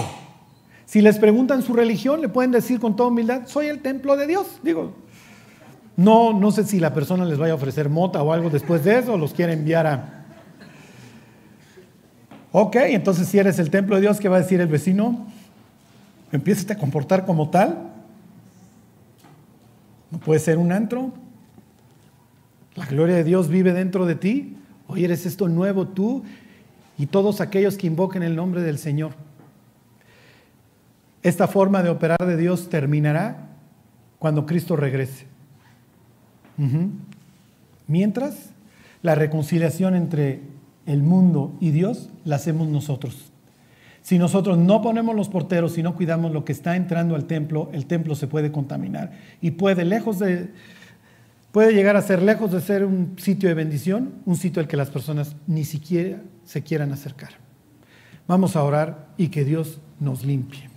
Si 0.85 1.01
les 1.01 1.19
preguntan 1.19 1.61
su 1.61 1.73
religión, 1.73 2.21
le 2.21 2.29
pueden 2.29 2.51
decir 2.51 2.79
con 2.79 2.95
toda 2.95 3.09
humildad, 3.09 3.43
soy 3.45 3.67
el 3.67 3.81
templo 3.81 4.15
de 4.15 4.27
Dios. 4.27 4.47
Digo, 4.63 4.93
no, 5.97 6.33
no 6.33 6.51
sé 6.51 6.63
si 6.63 6.79
la 6.79 6.93
persona 6.93 7.25
les 7.25 7.37
vaya 7.37 7.53
a 7.53 7.55
ofrecer 7.55 7.89
mota 7.89 8.23
o 8.23 8.33
algo 8.33 8.49
después 8.49 8.83
de 8.83 8.99
eso, 8.99 9.17
los 9.17 9.33
quiere 9.33 9.53
enviar 9.53 9.85
a... 9.85 10.25
Ok, 12.53 12.75
entonces 12.77 13.27
si 13.27 13.37
eres 13.37 13.59
el 13.59 13.69
templo 13.69 13.95
de 13.95 14.01
Dios, 14.01 14.19
¿qué 14.19 14.27
va 14.27 14.37
a 14.37 14.41
decir 14.41 14.59
el 14.59 14.67
vecino? 14.67 15.27
Empieza 16.31 16.73
a 16.73 16.77
comportar 16.77 17.25
como 17.25 17.49
tal. 17.49 17.90
No 20.11 20.19
puede 20.19 20.39
ser 20.39 20.57
un 20.57 20.71
antro. 20.71 21.13
La 22.75 22.85
gloria 22.85 23.15
de 23.15 23.23
Dios 23.23 23.47
vive 23.47 23.73
dentro 23.73 24.05
de 24.05 24.15
ti. 24.15 24.57
Hoy 24.87 25.05
eres 25.05 25.25
esto 25.25 25.47
nuevo 25.47 25.87
tú 25.87 26.23
y 26.97 27.05
todos 27.05 27.41
aquellos 27.41 27.77
que 27.77 27.87
invoquen 27.87 28.23
el 28.23 28.35
nombre 28.35 28.61
del 28.61 28.77
Señor. 28.77 29.13
Esta 31.23 31.47
forma 31.47 31.81
de 31.83 31.89
operar 31.89 32.25
de 32.25 32.35
Dios 32.35 32.69
terminará 32.69 33.49
cuando 34.19 34.45
Cristo 34.45 34.75
regrese. 34.75 35.27
Mientras, 37.87 38.51
la 39.01 39.15
reconciliación 39.15 39.95
entre 39.95 40.41
el 40.85 41.01
mundo 41.01 41.55
y 41.59 41.71
Dios 41.71 42.09
la 42.23 42.35
hacemos 42.35 42.67
nosotros. 42.67 43.30
Si 44.01 44.17
nosotros 44.17 44.57
no 44.57 44.81
ponemos 44.81 45.15
los 45.15 45.29
porteros, 45.29 45.73
si 45.73 45.83
no 45.83 45.95
cuidamos 45.95 46.31
lo 46.31 46.43
que 46.43 46.51
está 46.51 46.75
entrando 46.75 47.15
al 47.15 47.25
templo, 47.25 47.69
el 47.71 47.85
templo 47.85 48.15
se 48.15 48.27
puede 48.27 48.51
contaminar 48.51 49.11
y 49.41 49.51
puede, 49.51 49.85
lejos 49.85 50.17
de, 50.19 50.49
puede 51.51 51.73
llegar 51.73 51.95
a 51.95 52.01
ser, 52.01 52.21
lejos 52.21 52.51
de 52.51 52.61
ser 52.61 52.83
un 52.83 53.15
sitio 53.17 53.47
de 53.47 53.55
bendición, 53.55 54.15
un 54.25 54.37
sitio 54.37 54.61
al 54.61 54.67
que 54.67 54.77
las 54.77 54.89
personas 54.89 55.35
ni 55.45 55.65
siquiera 55.65 56.21
se 56.45 56.63
quieran 56.63 56.91
acercar. 56.91 57.33
Vamos 58.27 58.55
a 58.55 58.63
orar 58.63 59.09
y 59.17 59.27
que 59.27 59.45
Dios 59.45 59.79
nos 59.99 60.25
limpie. 60.25 60.69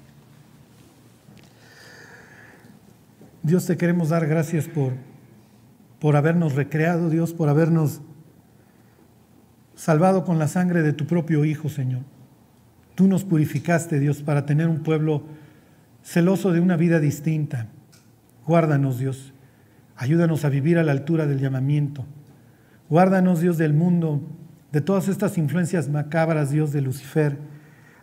Dios 3.43 3.67
te 3.67 3.77
queremos 3.77 4.11
dar 4.11 4.27
gracias 4.27 4.69
por, 4.69 4.93
por 5.99 6.17
habernos 6.17 6.55
recreado, 6.55 7.11
Dios, 7.11 7.33
por 7.33 7.49
habernos 7.49 8.01
salvado 9.75 10.25
con 10.25 10.39
la 10.39 10.49
sangre 10.49 10.83
de 10.83 10.93
tu 10.93 11.07
propio 11.07 11.45
Hijo, 11.45 11.69
Señor. 11.69 12.03
Tú 12.95 13.09
nos 13.09 13.25
purificaste, 13.25 13.99
Dios, 13.99 14.23
para 14.23 14.47
tener 14.47 14.69
un 14.69 14.83
pueblo 14.83 15.25
celoso 16.03 16.53
de 16.53 16.61
una 16.61 16.77
vida 16.77 17.01
distinta. 17.01 17.69
Guárdanos, 18.47 18.99
Dios. 18.99 19.33
Ayúdanos 19.97 20.45
a 20.45 20.49
vivir 20.49 20.79
a 20.79 20.85
la 20.85 20.93
altura 20.93 21.27
del 21.27 21.41
llamamiento. 21.41 22.05
Guárdanos, 22.89 23.41
Dios, 23.41 23.59
del 23.59 23.73
mundo 23.73 24.21
de 24.75 24.81
todas 24.81 25.07
estas 25.07 25.39
influencias 25.39 25.89
macabras, 25.89 26.51
Dios, 26.51 26.73
de 26.73 26.81
Lucifer. 26.81 27.39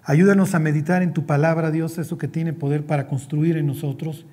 Ayúdanos 0.03 0.55
a 0.55 0.59
meditar 0.59 1.03
en 1.03 1.13
tu 1.13 1.25
palabra, 1.25 1.69
Dios, 1.69 1.97
eso 1.97 2.17
que 2.17 2.29
tiene 2.29 2.53
poder 2.53 2.85
para 2.85 3.07
construir 3.07 3.57
en 3.57 3.67
nosotros. 3.67 4.25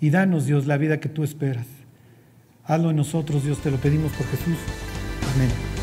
Y 0.00 0.10
danos, 0.10 0.46
Dios, 0.46 0.66
la 0.66 0.76
vida 0.76 0.98
que 0.98 1.08
tú 1.08 1.22
esperas. 1.22 1.66
Hazlo 2.64 2.90
en 2.90 2.96
nosotros, 2.96 3.44
Dios, 3.44 3.62
te 3.62 3.70
lo 3.70 3.78
pedimos 3.78 4.12
por 4.12 4.26
Jesús. 4.26 4.58
Amén. 5.34 5.77